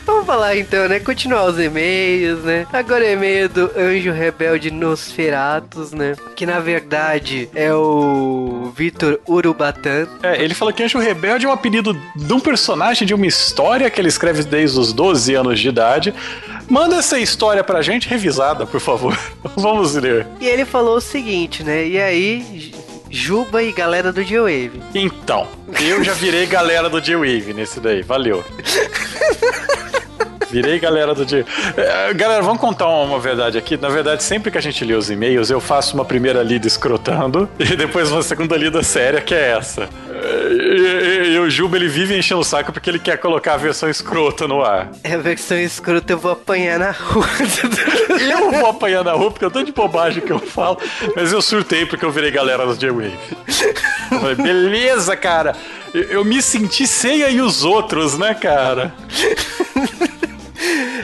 Vamos 0.04 0.26
falar 0.26 0.56
então, 0.56 0.88
né? 0.88 1.00
Continuar 1.00 1.46
os 1.46 1.58
e-mails, 1.58 2.42
né? 2.44 2.66
Agora 2.72 3.04
é 3.04 3.12
e-mail 3.12 3.48
do 3.48 3.70
Anjo 3.76 4.12
Rebelde 4.12 4.70
Nosferatus, 4.70 5.92
né? 5.92 6.16
Que 6.36 6.46
na 6.46 6.60
verdade 6.60 7.48
é 7.54 7.72
o 7.72 8.72
Vitor 8.74 9.20
Urubatan. 9.26 10.06
É, 10.22 10.42
ele 10.42 10.54
falou 10.54 10.72
que 10.72 10.82
Anjo 10.82 10.98
Rebelde 10.98 11.46
é 11.46 11.48
um 11.48 11.52
apelido 11.52 11.98
de 12.14 12.32
um 12.32 12.40
personagem 12.40 13.06
de 13.06 13.14
uma 13.14 13.26
história 13.26 13.90
que 13.90 14.00
ele 14.00 14.08
escreve 14.08 14.42
desde 14.44 14.78
os 14.78 14.92
12 14.92 15.34
anos 15.34 15.60
de 15.60 15.68
idade. 15.68 16.14
Manda 16.68 16.96
essa 16.96 17.18
história 17.18 17.64
pra 17.64 17.80
gente 17.80 18.08
revisada, 18.08 18.66
por 18.66 18.80
favor. 18.80 19.18
Vamos 19.56 19.94
ler. 19.94 20.26
E 20.40 20.46
ele 20.46 20.64
falou 20.64 20.96
o 20.96 21.00
seguinte, 21.00 21.62
né? 21.62 21.86
E 21.86 21.98
aí, 21.98 22.72
Juba 23.10 23.62
e 23.62 23.72
galera 23.72 24.12
do 24.12 24.22
G-Wave. 24.22 24.82
Então, 24.94 25.48
eu 25.80 26.04
já 26.04 26.12
virei 26.12 26.44
galera 26.46 26.90
do 26.90 27.02
G-Wave 27.02 27.54
nesse 27.54 27.80
daí, 27.80 28.02
valeu. 28.02 28.44
Virei 30.50 30.78
galera 30.78 31.14
do 31.14 31.24
dia. 31.26 31.44
É, 31.76 32.14
galera, 32.14 32.42
vamos 32.42 32.60
contar 32.60 32.88
uma 32.88 33.18
verdade 33.18 33.58
aqui. 33.58 33.76
Na 33.76 33.88
verdade, 33.88 34.22
sempre 34.22 34.50
que 34.50 34.58
a 34.58 34.60
gente 34.60 34.84
lê 34.84 34.94
os 34.94 35.10
e-mails, 35.10 35.50
eu 35.50 35.60
faço 35.60 35.94
uma 35.94 36.04
primeira 36.04 36.42
lida 36.42 36.66
escrotando 36.66 37.48
e 37.58 37.76
depois 37.76 38.10
uma 38.10 38.22
segunda 38.22 38.56
lida 38.56 38.82
séria, 38.82 39.20
que 39.20 39.34
é 39.34 39.50
essa. 39.50 39.88
E, 40.10 41.34
e, 41.34 41.38
o 41.38 41.48
Juba 41.48 41.76
ele 41.76 41.88
vive 41.88 42.16
enchendo 42.18 42.40
o 42.40 42.44
saco 42.44 42.72
porque 42.72 42.90
ele 42.90 42.98
quer 42.98 43.18
colocar 43.18 43.54
a 43.54 43.56
versão 43.56 43.88
escrota 43.88 44.48
no 44.48 44.62
ar. 44.64 44.90
É 45.04 45.14
a 45.14 45.18
versão 45.18 45.58
escrota, 45.58 46.12
eu 46.12 46.18
vou 46.18 46.32
apanhar 46.32 46.78
na 46.78 46.90
rua. 46.90 47.26
eu 48.18 48.50
vou 48.50 48.70
apanhar 48.70 49.04
na 49.04 49.12
rua 49.12 49.30
porque 49.30 49.44
eu 49.44 49.50
tô 49.50 49.62
de 49.62 49.72
bobagem 49.72 50.22
que 50.22 50.32
eu 50.32 50.38
falo, 50.38 50.78
mas 51.14 51.32
eu 51.32 51.40
surtei 51.40 51.86
porque 51.86 52.04
eu 52.04 52.10
virei 52.10 52.30
galera 52.30 52.66
do 52.66 52.76
J-Wave. 52.76 53.18
Beleza, 54.42 55.16
cara. 55.16 55.54
Eu, 55.94 56.02
eu 56.02 56.24
me 56.24 56.42
senti 56.42 56.86
sem 56.86 57.22
aí 57.22 57.40
os 57.40 57.64
outros, 57.64 58.18
né, 58.18 58.34
cara? 58.34 58.92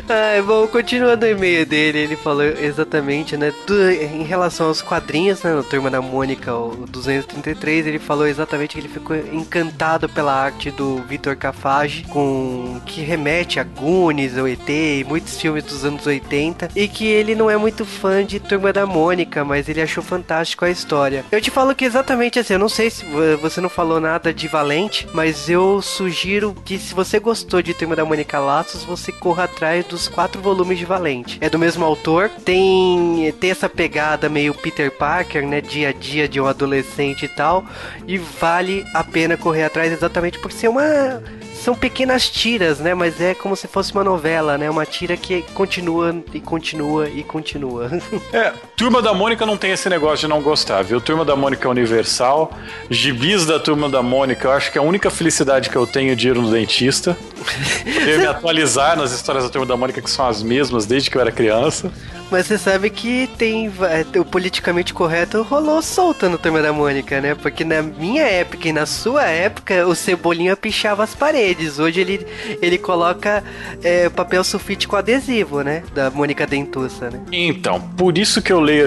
Ai, 0.06 0.42
bom, 0.42 0.66
continuando 0.66 1.24
o 1.24 1.28
e-mail 1.28 1.64
dele, 1.64 1.98
ele 1.98 2.16
falou 2.16 2.44
exatamente, 2.44 3.38
né, 3.38 3.54
do, 3.66 3.90
em 3.90 4.22
relação 4.22 4.66
aos 4.66 4.82
quadrinhos, 4.82 5.42
né, 5.42 5.54
no 5.54 5.64
Turma 5.64 5.90
da 5.90 6.02
Mônica, 6.02 6.54
o 6.54 6.86
233, 6.86 7.86
ele 7.86 7.98
falou 7.98 8.26
exatamente 8.26 8.74
que 8.74 8.80
ele 8.80 8.88
ficou 8.88 9.16
encantado 9.16 10.06
pela 10.06 10.34
arte 10.34 10.70
do 10.70 10.96
Vitor 11.08 11.34
Cafage, 11.36 12.04
com 12.10 12.78
que 12.84 13.00
remete 13.00 13.58
a 13.58 13.64
Goonies, 13.64 14.36
o 14.36 14.46
ET 14.46 14.68
e 14.68 15.06
muitos 15.08 15.40
filmes 15.40 15.64
dos 15.64 15.86
anos 15.86 16.06
80, 16.06 16.68
e 16.76 16.86
que 16.86 17.06
ele 17.06 17.34
não 17.34 17.50
é 17.50 17.56
muito 17.56 17.86
fã 17.86 18.22
de 18.22 18.38
Turma 18.38 18.74
da 18.74 18.84
Mônica, 18.84 19.42
mas 19.42 19.70
ele 19.70 19.80
achou 19.80 20.02
fantástico 20.02 20.66
a 20.66 20.70
história. 20.70 21.24
Eu 21.32 21.40
te 21.40 21.50
falo 21.50 21.74
que 21.74 21.84
exatamente 21.84 22.38
assim, 22.38 22.52
eu 22.52 22.58
não 22.58 22.68
sei 22.68 22.90
se 22.90 23.06
você 23.40 23.58
não 23.58 23.70
falou 23.70 23.98
nada 23.98 24.34
de 24.34 24.48
Valente, 24.48 25.08
mas 25.14 25.48
eu 25.48 25.80
sugiro 25.80 26.54
que 26.62 26.78
se 26.78 26.92
você 26.92 27.18
gostou 27.18 27.62
de 27.62 27.72
Turma 27.72 27.96
da 27.96 28.04
Mônica 28.04 28.38
Laços, 28.38 28.84
você 28.84 29.10
corra 29.10 29.44
atrás 29.44 29.93
dos 29.94 30.08
quatro 30.08 30.42
volumes 30.42 30.78
de 30.78 30.84
Valente. 30.84 31.38
É 31.40 31.48
do 31.48 31.58
mesmo 31.58 31.84
autor, 31.84 32.28
tem, 32.44 33.32
tem 33.40 33.50
essa 33.50 33.68
pegada 33.68 34.28
meio 34.28 34.52
Peter 34.52 34.90
Parker, 34.90 35.46
né? 35.46 35.60
Dia 35.60 35.90
a 35.90 35.92
dia 35.92 36.28
de 36.28 36.40
um 36.40 36.46
adolescente 36.46 37.24
e 37.24 37.28
tal. 37.28 37.64
E 38.06 38.18
vale 38.18 38.84
a 38.92 39.04
pena 39.04 39.36
correr 39.36 39.64
atrás 39.64 39.92
exatamente 39.92 40.38
por 40.40 40.50
ser 40.50 40.68
uma 40.68 41.22
são 41.64 41.74
pequenas 41.74 42.28
tiras, 42.28 42.78
né? 42.78 42.92
Mas 42.92 43.18
é 43.22 43.34
como 43.34 43.56
se 43.56 43.66
fosse 43.66 43.90
uma 43.92 44.04
novela, 44.04 44.58
né? 44.58 44.68
Uma 44.68 44.84
tira 44.84 45.16
que 45.16 45.40
continua 45.54 46.14
e 46.34 46.38
continua 46.38 47.08
e 47.08 47.24
continua. 47.24 47.90
é, 48.30 48.52
Turma 48.76 49.00
da 49.00 49.14
Mônica 49.14 49.46
não 49.46 49.56
tem 49.56 49.70
esse 49.70 49.88
negócio 49.88 50.18
de 50.18 50.28
não 50.28 50.42
gostar, 50.42 50.82
viu? 50.82 51.00
Turma 51.00 51.24
da 51.24 51.34
Mônica 51.34 51.66
é 51.66 51.70
universal. 51.70 52.52
Gibis 52.90 53.46
da 53.46 53.58
Turma 53.58 53.88
da 53.88 54.02
Mônica, 54.02 54.46
eu 54.46 54.52
acho 54.52 54.70
que 54.70 54.76
é 54.76 54.80
a 54.80 54.84
única 54.84 55.10
felicidade 55.10 55.70
que 55.70 55.76
eu 55.76 55.86
tenho 55.86 56.14
de 56.14 56.28
ir 56.28 56.34
no 56.34 56.50
dentista. 56.50 57.16
Poder 57.82 58.18
me 58.18 58.26
atualizar 58.26 58.98
nas 58.98 59.12
histórias 59.12 59.44
da 59.44 59.50
Turma 59.50 59.66
da 59.66 59.76
Mônica, 59.76 60.02
que 60.02 60.10
são 60.10 60.26
as 60.26 60.42
mesmas 60.42 60.84
desde 60.84 61.10
que 61.10 61.16
eu 61.16 61.20
era 61.22 61.32
criança. 61.32 61.90
Mas 62.34 62.48
você 62.48 62.58
sabe 62.58 62.90
que 62.90 63.28
tem 63.38 63.68
é, 63.68 64.18
o 64.18 64.24
politicamente 64.24 64.92
correto 64.92 65.40
rolou 65.42 65.80
solta 65.80 66.28
no 66.28 66.36
Turma 66.36 66.60
da 66.60 66.72
Mônica, 66.72 67.20
né? 67.20 67.32
Porque 67.32 67.62
na 67.62 67.80
minha 67.80 68.24
época 68.24 68.66
e 68.66 68.72
na 68.72 68.86
sua 68.86 69.22
época, 69.22 69.86
o 69.86 69.94
Cebolinha 69.94 70.56
pichava 70.56 71.04
as 71.04 71.14
paredes. 71.14 71.78
Hoje 71.78 72.00
ele, 72.00 72.26
ele 72.60 72.76
coloca 72.76 73.44
é, 73.84 74.08
papel 74.08 74.42
sulfite 74.42 74.88
com 74.88 74.96
adesivo, 74.96 75.62
né? 75.62 75.84
Da 75.94 76.10
Mônica 76.10 76.44
Dentuça, 76.44 77.08
né? 77.08 77.20
Então, 77.30 77.80
por 77.80 78.18
isso 78.18 78.42
que 78.42 78.52
eu 78.52 78.58
leio. 78.58 78.86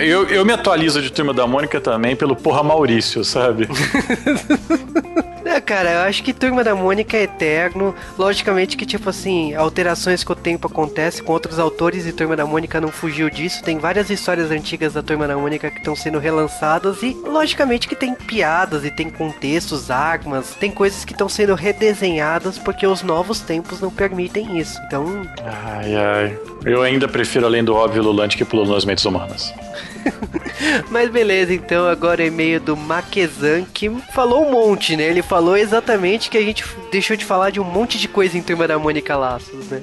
Eu, 0.00 0.28
eu 0.28 0.44
me 0.44 0.52
atualizo 0.52 1.02
de 1.02 1.10
Turma 1.10 1.34
da 1.34 1.48
Mônica 1.48 1.80
também 1.80 2.14
pelo 2.14 2.36
porra 2.36 2.62
Maurício, 2.62 3.24
sabe? 3.24 3.66
É, 5.44 5.60
cara, 5.60 5.92
eu 5.92 6.00
acho 6.00 6.22
que 6.22 6.32
Turma 6.32 6.64
da 6.64 6.74
Mônica 6.74 7.16
é 7.16 7.24
eterno. 7.24 7.94
Logicamente 8.18 8.76
que, 8.76 8.86
tipo 8.86 9.10
assim, 9.10 9.54
alterações 9.54 10.24
com 10.24 10.32
o 10.32 10.36
tempo 10.36 10.66
acontecem 10.66 11.22
com 11.22 11.32
outros 11.32 11.58
autores 11.58 12.06
e 12.06 12.12
Turma 12.12 12.34
da 12.34 12.46
Mônica 12.46 12.80
não 12.84 12.92
fugiu 12.92 13.30
disso. 13.30 13.62
Tem 13.62 13.78
várias 13.78 14.10
histórias 14.10 14.50
antigas 14.50 14.92
da 14.92 15.02
Turma 15.02 15.26
da 15.26 15.36
Mônica 15.36 15.70
que 15.70 15.78
estão 15.78 15.96
sendo 15.96 16.18
relançadas 16.18 17.02
e, 17.02 17.14
logicamente, 17.24 17.88
que 17.88 17.96
tem 17.96 18.14
piadas 18.14 18.84
e 18.84 18.90
tem 18.90 19.08
contextos, 19.08 19.90
armas, 19.90 20.54
tem 20.54 20.70
coisas 20.70 21.04
que 21.04 21.12
estão 21.12 21.28
sendo 21.28 21.54
redesenhadas 21.54 22.58
porque 22.58 22.86
os 22.86 23.02
novos 23.02 23.40
tempos 23.40 23.80
não 23.80 23.90
permitem 23.90 24.58
isso. 24.58 24.78
Então. 24.86 25.22
Ai, 25.42 25.96
ai. 25.96 26.38
Eu 26.64 26.82
ainda 26.82 27.08
prefiro 27.08 27.46
além 27.46 27.64
do 27.64 27.74
óbvio 27.74 28.02
Lulante 28.02 28.36
que 28.36 28.44
pulou 28.44 28.66
nas 28.66 28.84
mentes 28.84 29.04
humanas. 29.04 29.52
Mas 30.90 31.10
beleza, 31.10 31.52
então 31.52 31.86
agora 31.88 32.22
é 32.22 32.26
e-mail 32.26 32.60
do 32.60 32.76
Maquezan 32.76 33.64
que 33.64 33.90
falou 34.12 34.46
um 34.46 34.50
monte, 34.50 34.96
né? 34.96 35.04
Ele 35.04 35.22
falou 35.22 35.56
exatamente 35.56 36.30
que 36.30 36.38
a 36.38 36.42
gente 36.42 36.64
deixou 36.90 37.16
de 37.16 37.24
falar 37.24 37.50
de 37.50 37.60
um 37.60 37.64
monte 37.64 37.98
de 37.98 38.08
coisa 38.08 38.36
em 38.36 38.42
Turma 38.42 38.66
da 38.66 38.78
Mônica 38.78 39.16
Laços, 39.16 39.68
né? 39.68 39.82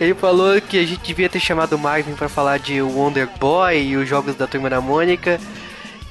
Ele 0.00 0.14
falou 0.14 0.60
que 0.60 0.78
a 0.78 0.86
gente 0.86 1.02
devia 1.02 1.28
ter 1.28 1.40
chamado 1.40 1.74
o 1.74 1.78
Marvin 1.78 2.14
para 2.14 2.28
falar 2.28 2.58
de 2.58 2.80
Wonder 2.80 3.28
Boy 3.38 3.80
e 3.80 3.96
os 3.96 4.08
jogos 4.08 4.34
da 4.34 4.46
Turma 4.46 4.70
da 4.70 4.80
Mônica. 4.80 5.40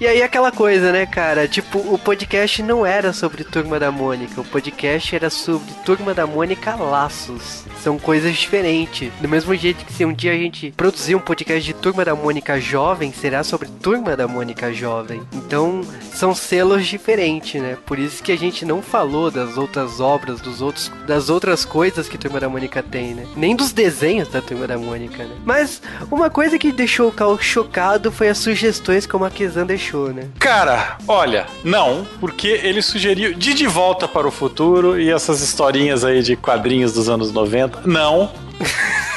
E 0.04 0.06
aí 0.06 0.22
aquela 0.22 0.52
coisa, 0.52 0.92
né, 0.92 1.06
cara? 1.06 1.48
Tipo, 1.48 1.80
o 1.80 1.98
podcast 1.98 2.62
não 2.62 2.86
era 2.86 3.14
sobre 3.14 3.46
Turma 3.46 3.80
da 3.80 3.90
Mônica, 3.90 4.42
o 4.42 4.44
podcast 4.44 5.16
era 5.16 5.30
sobre 5.30 5.72
Turma 5.86 6.14
da 6.14 6.28
Mônica 6.28 6.76
Laços. 6.76 7.64
São 7.82 7.98
coisas 7.98 8.36
diferentes. 8.36 9.14
Do 9.22 9.30
mesmo 9.30 9.56
jeito 9.56 9.86
que 9.86 9.94
se 9.94 10.04
um 10.04 10.12
dia 10.12 10.34
a 10.34 10.38
gente 10.38 10.74
produzir 10.76 11.16
um 11.16 11.22
podcast 11.22 11.64
de 11.64 11.74
Turma 11.74 12.04
da 12.04 12.14
Mônica 12.14 12.60
Jovem, 12.60 13.14
será 13.14 13.46
sobre 13.46 13.70
Turma 13.82 14.18
da 14.18 14.28
Mônica 14.28 14.74
Jovem. 14.74 15.22
Então, 15.32 15.80
são 16.14 16.36
selos 16.36 16.86
diferentes, 16.86 17.62
né? 17.62 17.78
Por 17.86 17.98
isso 17.98 18.22
que 18.22 18.34
a 18.34 18.38
gente 18.38 18.66
não 18.66 18.82
falou 18.82 19.32
das 19.32 19.58
outras 19.58 20.02
obras, 20.02 20.42
dos 20.42 20.62
outros, 20.62 20.92
das 21.08 21.30
outras 21.30 21.64
coisas 21.64 22.10
que 22.10 22.18
Turma 22.18 22.42
da 22.42 22.50
Mônica 22.50 22.84
tem, 22.84 23.14
né? 23.14 23.26
Nem 23.38 23.56
dos 23.56 23.72
desenhos 23.72 24.28
da 24.28 24.42
Turma 24.42 24.68
da 24.68 24.78
Mônica, 24.78 25.24
né? 25.24 25.36
Mas 25.46 25.82
uma 26.12 26.30
coisa 26.30 26.60
que 26.60 26.74
deixou 26.74 27.08
o 27.08 27.12
Cal 27.14 27.40
chocado 27.40 28.12
foi 28.12 28.28
as 28.28 28.38
sugestões 28.38 29.06
que 29.06 29.16
o 29.16 29.20
Maquizan 29.20 29.66
deixou, 29.66 29.93
né? 29.98 30.28
Cara, 30.40 30.98
olha, 31.08 31.46
não, 31.64 32.06
porque 32.20 32.48
ele 32.64 32.82
sugeriu 32.82 33.34
de 33.34 33.54
De 33.54 33.68
Volta 33.68 34.08
para 34.08 34.28
o 34.28 34.32
Futuro 34.32 35.00
e 35.00 35.10
essas 35.10 35.42
historinhas 35.42 36.04
aí 36.04 36.22
de 36.22 36.36
quadrinhos 36.36 36.94
dos 36.94 37.10
anos 37.10 37.32
90. 37.32 37.82
Não. 37.86 38.32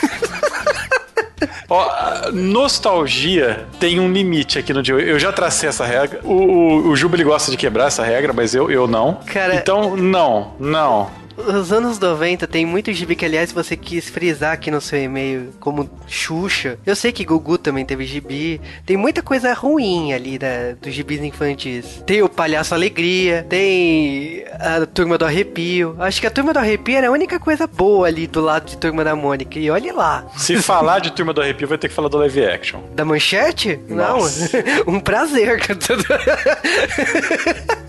Ó, 1.68 2.30
nostalgia 2.33 3.66
tem 3.80 3.99
um 3.99 4.12
limite 4.12 4.59
aqui 4.59 4.73
no 4.73 4.83
dia. 4.83 4.95
Eu 4.95 5.18
já 5.18 5.33
tracei 5.33 5.68
essa 5.68 5.85
regra. 5.85 6.21
O, 6.23 6.33
o, 6.33 6.88
o 6.90 6.97
Juba 6.97 7.16
ele 7.16 7.25
gosta 7.25 7.50
de 7.50 7.56
quebrar 7.56 7.87
essa 7.87 8.04
regra, 8.04 8.33
mas 8.33 8.54
eu, 8.54 8.71
eu 8.71 8.87
não. 8.87 9.14
Cara, 9.26 9.54
então, 9.54 9.97
não, 9.97 10.54
não. 10.61 11.11
Os 11.37 11.73
anos 11.73 11.99
90 11.99 12.47
tem 12.47 12.64
muito 12.64 12.93
gibi 12.93 13.14
que, 13.14 13.25
aliás, 13.25 13.52
você 13.52 13.76
quis 13.76 14.09
frisar 14.09 14.52
aqui 14.52 14.71
no 14.71 14.81
seu 14.81 15.00
e-mail, 15.00 15.52
como 15.61 15.88
Xuxa. 16.07 16.78
Eu 16.85 16.97
sei 16.97 17.12
que 17.12 17.25
Gugu 17.25 17.59
também 17.59 17.85
teve 17.85 18.05
gibi. 18.05 18.61
Tem 18.85 18.97
muita 18.97 19.23
coisa 19.23 19.52
ruim 19.52 20.12
ali 20.12 20.38
da, 20.38 20.73
dos 20.81 20.95
gibis 20.95 21.23
infantis. 21.23 22.02
Tem 22.07 22.23
o 22.23 22.28
Palhaço 22.28 22.75
Alegria, 22.75 23.45
tem 23.49 24.45
a 24.59 24.87
Turma 24.87 25.19
do 25.19 25.25
Arrepio. 25.25 25.97
Acho 25.99 26.21
que 26.21 26.26
a 26.26 26.31
Turma 26.31 26.52
do 26.52 26.59
Arrepio 26.59 26.97
era 26.97 27.09
a 27.09 27.11
única 27.11 27.38
coisa 27.38 27.66
boa 27.66 28.07
ali 28.07 28.26
do 28.26 28.40
lado 28.40 28.66
de 28.66 28.76
Turma 28.76 29.05
da 29.05 29.14
Mônica. 29.14 29.59
E 29.59 29.71
olhe 29.71 29.93
lá. 29.93 30.26
Se 30.37 30.61
falar 30.62 31.00
de 31.00 31.12
Turma 31.12 31.33
do 31.33 31.40
Arrepio, 31.40 31.69
vai 31.69 31.78
ter 31.78 31.88
que 31.88 31.95
falar 31.95 32.09
do 32.09 32.19
live 32.19 32.45
action. 32.45 32.81
Da 32.95 33.05
manchete? 33.05 33.78
Nossa. 33.88 34.62
Não. 34.87 34.95
um 34.95 35.00
prazer. 35.00 35.57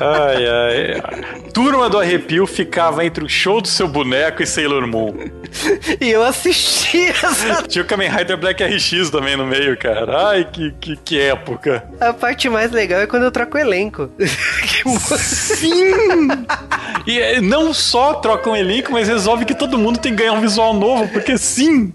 Ai, 0.00 0.46
ai. 0.46 1.02
Turma 1.52 1.88
do 1.88 1.98
Arrepio 1.98 2.46
ficava 2.46 3.04
entre 3.04 3.24
o 3.24 3.28
show 3.28 3.60
do 3.60 3.68
seu 3.68 3.88
boneco 3.88 4.42
e 4.42 4.46
Sailor 4.46 4.86
Moon. 4.86 5.14
E 6.00 6.10
eu 6.10 6.22
assisti 6.22 7.08
essa. 7.08 7.62
Tinha 7.62 7.82
o 7.82 7.86
Kamen 7.86 8.10
Rider 8.10 8.36
Black 8.36 8.62
RX 8.62 9.10
também 9.10 9.36
no 9.36 9.46
meio, 9.46 9.76
cara. 9.76 10.28
Ai, 10.28 10.44
que, 10.50 10.72
que, 10.80 10.96
que 10.96 11.20
época. 11.20 11.88
A 12.00 12.12
parte 12.12 12.48
mais 12.48 12.70
legal 12.72 13.00
é 13.00 13.06
quando 13.06 13.24
eu 13.24 13.30
troco 13.30 13.56
o 13.56 13.60
elenco. 13.60 14.10
Sim! 15.16 15.92
E 17.06 17.18
é, 17.18 17.40
não 17.40 17.72
só 17.72 18.14
troca 18.14 18.50
um 18.50 18.56
elenco, 18.56 18.92
mas 18.92 19.08
resolve 19.08 19.44
que 19.44 19.54
todo 19.54 19.78
mundo 19.78 19.98
tem 19.98 20.12
que 20.12 20.18
ganhar 20.18 20.32
um 20.32 20.40
visual 20.40 20.74
novo, 20.74 21.08
porque 21.08 21.38
sim! 21.38 21.92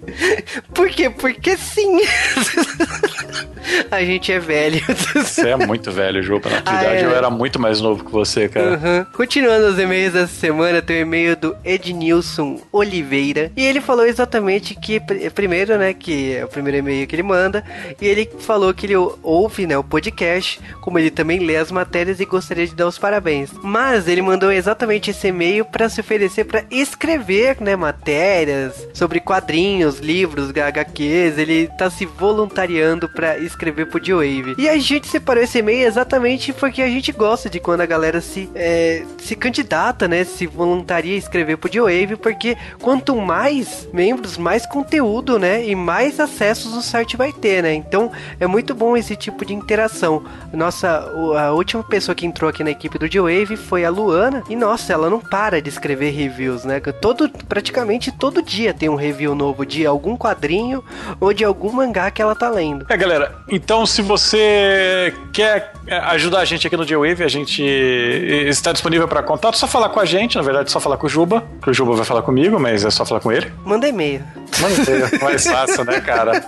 Por 0.74 0.89
quê? 0.89 1.10
Porque 1.10 1.58
sim! 1.58 2.00
A 3.92 4.04
gente 4.04 4.32
é 4.32 4.40
velho. 4.40 4.82
Você 5.16 5.50
é 5.50 5.56
muito 5.56 5.92
velho, 5.92 6.22
Ju. 6.24 6.36
Na 6.36 6.62
tua 6.62 6.62
Ah, 6.66 6.82
idade 6.84 6.98
é. 7.04 7.06
eu 7.06 7.16
era 7.16 7.30
muito 7.30 7.60
mais 7.60 7.82
novo 7.82 8.04
que 8.06 8.12
você, 8.12 8.48
cara. 8.50 8.72
Uhum. 8.72 9.06
Continuando 9.13 9.68
os 9.68 9.80
e-mails 9.80 10.13
dessa 10.13 10.34
semana, 10.34 10.82
tem 10.82 10.98
o 10.98 11.01
e-mail 11.01 11.36
do 11.36 11.56
Ednilson 11.63 12.60
Oliveira. 12.72 13.51
E 13.56 13.66
ele 13.66 13.82
falou 13.82 14.06
exatamente 14.06 14.75
que, 14.75 15.00
pr- 15.00 15.30
primeiro, 15.34 15.78
né, 15.78 15.94
que 15.94 16.36
é 16.36 16.46
o 16.46 16.48
primeiro 16.48 16.78
e-mail 16.80 17.08
que 17.08 17.16
ele 17.16 17.24
manda. 17.24 17.63
E 18.00 18.08
ele 18.08 18.30
falou 18.40 18.74
que 18.74 18.86
ele 18.86 18.96
ouve, 19.24 19.66
né, 19.68 19.78
o 19.78 19.84
podcast, 19.84 20.60
como 20.82 21.00
ele 21.00 21.12
também 21.12 21.40
lê 21.40 21.58
as 21.58 21.72
matérias 21.72 22.20
e 22.20 22.25
gostaria 22.25 22.68
de 22.68 22.75
dar 22.75 22.88
os 22.88 22.98
parabéns. 22.98 23.50
Mas 23.63 24.08
ele 24.08 24.22
mandou 24.22 24.51
exatamente 24.51 25.12
esse 25.12 25.28
e-mail 25.28 25.66
para 25.66 25.90
se 25.90 26.00
oferecer 26.01 26.46
para 26.46 26.63
escrever, 26.72 27.58
né, 27.62 27.75
matérias 27.75 28.88
sobre 28.94 29.20
quadrinhos, 29.20 30.00
livros, 30.00 30.50
HQs. 30.51 31.38
Ele 31.38 31.68
tá 31.78 31.90
se 31.90 32.06
voluntariando 32.06 33.08
para 33.10 33.38
escrever 33.38 33.61
pro 33.86 34.03
G-Wave. 34.03 34.56
E 34.58 34.68
a 34.68 34.77
gente 34.80 35.08
separou 35.08 35.44
esse 35.44 35.60
e-mail 35.60 35.86
exatamente 35.86 36.51
porque 36.53 36.82
a 36.82 36.88
gente 36.88 37.12
gosta 37.12 37.50
de 37.50 37.60
quando 37.60 37.82
a 37.82 37.86
galera 37.86 38.20
se, 38.22 38.50
é, 38.56 39.03
se 39.20 39.36
candidata, 39.36 40.08
né? 40.08 40.24
Se 40.24 40.48
voluntaria 40.48 41.15
a 41.15 41.18
escrever 41.18 41.58
pro 41.58 41.72
G-Wave, 41.72 42.15
porque 42.15 42.58
quanto 42.82 43.15
mais 43.15 43.88
membros, 43.94 44.38
mais 44.38 44.65
conteúdo, 44.65 45.38
né? 45.38 45.65
E 45.65 45.75
mais 45.75 46.20
acessos 46.20 46.75
o 46.75 46.82
site 46.82 47.15
vai 47.15 47.32
ter, 47.32 47.62
né? 47.62 47.74
Então 47.74 48.12
é 48.39 48.48
muito 48.48 48.74
bom 48.74 48.98
esse 48.98 49.15
tipo 49.15 49.46
de 49.46 49.53
interação. 49.53 50.24
Nossa, 50.53 51.12
a 51.38 51.51
última 51.51 51.84
pessoa 51.84 52.15
que 52.15 52.25
entrou 52.25 52.50
aqui 52.50 52.63
na 52.63 52.72
equipe 52.72 52.98
do 52.98 53.12
G-Wave 53.12 53.58
foi 53.58 53.86
a 53.86 53.89
Luana. 53.89 54.44
E 54.50 54.56
nossa, 54.56 54.94
ela 54.94 55.10
não 55.10 55.20
para 55.20 55.62
de 55.62 55.70
escrever 55.70 56.12
reviews, 56.12 56.63
né? 56.63 56.80
Todo, 56.80 57.30
praticamente 57.48 58.12
todo 58.12 58.41
dia 58.41 58.74
tem 58.74 58.89
um 58.89 58.96
review 58.96 59.36
novo 59.36 59.65
de 59.65 59.86
algum 59.86 60.15
quadrinho 60.18 60.84
ou 61.20 61.34
de 61.34 61.44
algum 61.44 61.72
mangá 61.72 62.10
que 62.12 62.22
ela 62.22 62.36
tá 62.36 62.50
lendo. 62.50 62.86
É, 62.89 62.98
galera, 62.98 63.36
então 63.51 63.86
se 63.86 64.01
você 64.01 65.13
quer 65.34 65.74
ajudar 66.10 66.39
a 66.39 66.46
gente 66.46 66.65
aqui 66.65 66.77
no 66.77 66.86
J-Wave, 66.86 67.24
a 67.24 67.27
gente 67.27 67.62
está 67.62 68.72
disponível 68.72 69.08
para 69.08 69.22
contato, 69.22 69.58
só 69.58 69.67
falar 69.67 69.89
com 69.89 70.00
a 70.00 70.05
gente, 70.05 70.38
na 70.38 70.41
verdade, 70.41 70.72
só 70.72 70.79
falar 70.79 70.98
com 70.98 71.08
o 71.08 71.10
Juba, 71.10 71.43
que 71.62 71.70
o 71.70 71.74
Juba 71.74 71.93
vai 71.96 72.05
falar 72.05 72.22
comigo, 72.22 72.60
mas 72.60 72.86
é 72.86 72.89
só 72.89 73.05
falar 73.05 73.20
com 73.20 73.31
ele. 73.31 73.51
Manda 73.65 73.88
e-mail. 73.88 74.24
Manda 74.60 74.91
e-mail, 74.91 75.10
mais 75.22 75.46
fácil, 75.46 75.84
né, 75.84 76.00
cara? 76.00 76.43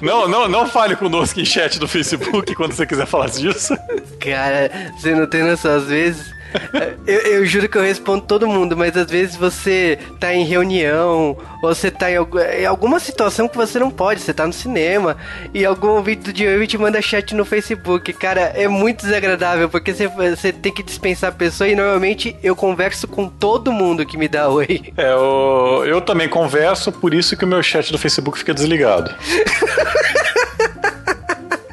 Não, 0.00 0.28
não, 0.28 0.48
não 0.48 0.68
fale 0.68 0.94
conosco 0.94 1.40
em 1.40 1.44
chat 1.44 1.78
do 1.78 1.88
Facebook 1.88 2.54
quando 2.54 2.72
você 2.72 2.86
quiser 2.86 3.06
falar 3.06 3.28
disso. 3.28 3.76
Cara, 4.20 4.70
você 4.96 5.14
não 5.14 5.26
tem 5.26 5.42
noção, 5.42 5.76
às 5.76 5.86
vezes. 5.86 6.36
Eu, 7.06 7.20
eu 7.20 7.46
juro 7.46 7.68
que 7.68 7.78
eu 7.78 7.82
respondo 7.82 8.24
todo 8.24 8.48
mundo, 8.48 8.76
mas 8.76 8.96
às 8.96 9.08
vezes 9.08 9.36
você 9.36 9.96
tá 10.18 10.34
em 10.34 10.44
reunião, 10.44 11.36
ou 11.62 11.74
você 11.74 11.88
tá 11.88 12.10
em, 12.10 12.16
em 12.16 12.66
alguma 12.66 12.98
situação 12.98 13.46
que 13.46 13.56
você 13.56 13.78
não 13.78 13.90
pode, 13.90 14.20
você 14.20 14.34
tá 14.34 14.44
no 14.44 14.52
cinema, 14.52 15.16
e 15.54 15.64
algum 15.64 15.88
ouvinte 15.88 16.22
do 16.22 16.32
Diogo 16.32 16.66
te 16.66 16.76
manda 16.76 17.00
chat 17.00 17.32
no 17.34 17.44
Facebook. 17.44 18.12
Cara, 18.12 18.52
é 18.56 18.66
muito 18.66 19.04
desagradável, 19.04 19.68
porque 19.68 19.94
você, 19.94 20.08
você 20.08 20.52
tem 20.52 20.72
que 20.72 20.82
dispensar 20.82 21.30
a 21.30 21.32
pessoa, 21.32 21.68
e 21.68 21.76
normalmente 21.76 22.36
eu 22.42 22.56
converso 22.56 23.06
com 23.06 23.28
todo 23.28 23.72
mundo 23.72 24.04
que 24.04 24.18
me 24.18 24.26
dá 24.26 24.48
oi. 24.48 24.92
É, 24.96 25.12
eu, 25.12 25.84
eu 25.86 26.00
também 26.00 26.28
converso, 26.28 26.90
por 26.90 27.14
isso 27.14 27.36
que 27.36 27.44
o 27.44 27.48
meu 27.48 27.62
chat 27.62 27.92
do 27.92 27.98
Facebook 27.98 28.38
fica 28.38 28.52
desligado. 28.52 29.14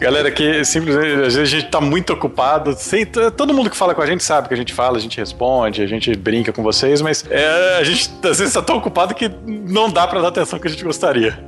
Galera, 0.03 0.29
que 0.29 0.65
simplesmente, 0.65 1.13
às 1.13 1.33
vezes 1.33 1.39
a 1.39 1.45
gente 1.45 1.69
tá 1.71 1.79
muito 1.79 2.11
ocupado. 2.11 2.75
Todo 3.37 3.53
mundo 3.53 3.69
que 3.69 3.77
fala 3.77 3.95
com 3.95 4.01
a 4.01 4.05
gente 4.05 4.21
sabe 4.21 4.49
que 4.49 4.53
a 4.53 4.57
gente 4.57 4.73
fala, 4.73 4.97
a 4.97 4.99
gente 4.99 5.17
responde, 5.17 5.81
a 5.81 5.87
gente 5.87 6.13
brinca 6.13 6.51
com 6.51 6.61
vocês, 6.61 7.01
mas 7.01 7.23
é, 7.29 7.77
a 7.79 7.83
gente 7.85 8.11
às 8.21 8.37
vezes 8.39 8.53
tá 8.53 8.61
tão 8.61 8.75
ocupado 8.75 9.15
que 9.15 9.31
não 9.47 9.89
dá 9.89 10.05
pra 10.05 10.19
dar 10.19 10.27
atenção 10.27 10.59
que 10.59 10.67
a 10.67 10.69
gente 10.69 10.83
gostaria. 10.83 11.39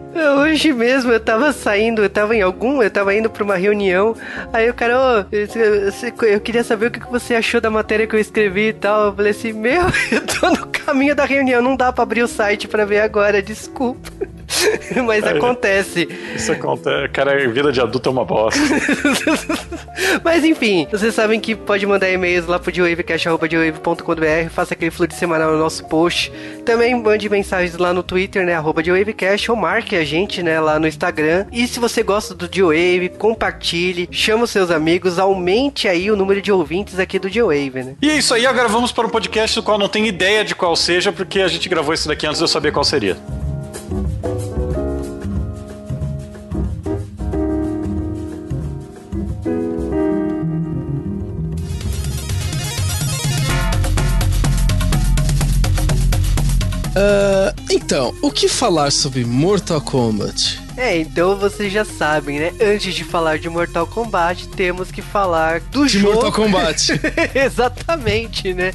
Hoje 0.42 0.72
mesmo 0.72 1.12
eu 1.12 1.20
tava 1.20 1.52
saindo, 1.52 2.02
eu 2.02 2.10
tava 2.10 2.34
em 2.34 2.42
algum, 2.42 2.82
eu 2.82 2.90
tava 2.90 3.14
indo 3.14 3.30
pra 3.30 3.44
uma 3.44 3.58
reunião. 3.58 4.16
Aí 4.54 4.70
o 4.70 4.74
cara, 4.74 4.98
ô, 4.98 5.26
eu, 5.36 6.30
eu- 6.30 6.40
queria 6.40 6.64
saber 6.64 6.86
o 6.86 6.92
que 6.92 7.02
você 7.12 7.36
achou 7.36 7.60
da 7.60 7.70
matéria 7.70 8.08
que 8.08 8.16
eu 8.16 8.20
escrevi 8.22 8.70
e 8.70 8.74
tal. 8.74 9.08
Eu 9.08 9.14
falei 9.18 9.32
assim, 9.32 9.52
meu, 9.52 9.82
eu 10.10 10.22
tô 10.26 10.50
no 10.50 10.66
caminho 10.68 11.14
da 11.14 11.26
reunião, 11.26 11.62
não 11.62 11.76
dá 11.76 11.92
pra 11.92 12.04
abrir 12.04 12.24
o 12.24 12.28
site 12.28 12.70
pra 12.70 12.86
ver 12.86 13.02
agora, 13.02 13.42
desculpa. 13.42 14.10
Mas 15.06 15.24
Aí. 15.24 15.38
acontece. 15.38 16.08
Isso 16.36 16.51
acontece. 16.51 17.10
Cara, 17.10 17.48
vida 17.50 17.72
de 17.72 17.82
adulto 17.82 18.10
é 18.10 18.12
uma 18.12 18.25
bosta. 18.25 18.60
Mas 20.24 20.44
enfim, 20.44 20.88
vocês 20.92 21.14
sabem 21.14 21.40
que 21.40 21.56
pode 21.56 21.86
mandar 21.86 22.10
e-mails 22.10 22.46
lá 22.48 22.60
pro 22.60 22.72
dewavecast.com.br, 22.72 24.50
faça 24.50 24.74
aquele 24.74 24.92
fluxo 24.92 25.18
semanal 25.18 25.51
no 25.51 25.58
nosso 25.58 25.86
post. 25.86 26.32
Também 26.66 26.96
mande 26.96 27.29
mensagens 27.29 27.77
lá 27.77 27.94
no 27.94 28.03
Twitter, 28.03 28.46
né, 28.46 28.56
arroba 28.56 28.82
dewavecast, 28.82 29.50
ou 29.51 29.58
marque 29.58 29.96
a 29.96 30.03
gente, 30.03 30.42
né, 30.42 30.60
lá 30.60 30.79
no 30.79 30.88
Instagram. 30.88 31.46
E 31.51 31.68
se 31.68 31.79
você 31.79 32.03
gosta 32.03 32.34
do 32.34 32.48
Dewave, 32.48 33.10
compartilhe, 33.18 34.08
chama 34.12 34.46
os 34.46 34.51
seus 34.51 34.72
amigos, 34.72 35.20
aumente 35.20 35.88
aí 35.88 36.10
o 36.10 36.16
número 36.16 36.42
de 36.42 36.51
ouvintes 36.51 37.00
aqui 37.00 37.20
do 37.20 37.29
Dewave, 37.29 37.84
né. 37.84 37.96
E 38.01 38.10
é 38.10 38.18
isso 38.18 38.34
aí, 38.34 38.46
agora 38.46 38.68
vamos 38.68 38.92
para 38.92 39.06
um 39.06 39.10
podcast 39.10 39.56
do 39.56 39.64
qual 39.64 39.77
não 39.77 39.88
tenho 39.88 40.06
ideia 40.06 40.44
de 40.44 40.56
qual 40.56 40.75
seja, 40.75 41.12
porque 41.12 41.42
a 41.42 41.48
gente 41.48 41.70
gravou 41.70 41.94
isso 41.94 42.08
daqui 42.08 42.25
antes 42.25 42.40
de 42.40 42.44
eu 42.44 42.48
saber 42.48 42.72
qual 42.72 42.84
seria. 42.84 43.18
Ah, 56.96 57.53
então, 57.70 58.16
o 58.22 58.31
que 58.31 58.48
falar 58.48 58.92
sobre 58.92 59.25
Mortal 59.25 59.81
Kombat? 59.81 60.62
É, 60.77 60.98
então 60.98 61.38
vocês 61.38 61.72
já 61.72 61.84
sabem, 61.84 62.40
né? 62.40 62.53
Antes 62.60 62.94
de 62.94 63.03
falar 63.03 63.38
de 63.38 63.50
Mortal 63.50 63.86
Kombat, 63.86 64.48
temos 64.50 64.92
que 64.92 65.01
falar 65.01 65.60
do 65.60 65.86
De 65.86 66.00
jogo. 66.00 66.14
Mortal 66.14 66.31
Kombat. 66.31 67.01
Exatamente, 67.36 68.53
né? 68.53 68.74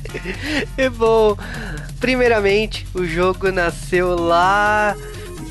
É 0.77 0.89
bom. 0.89 1.37
Primeiramente, 1.99 2.87
o 2.95 3.05
jogo 3.05 3.51
nasceu 3.51 4.15
lá 4.19 4.95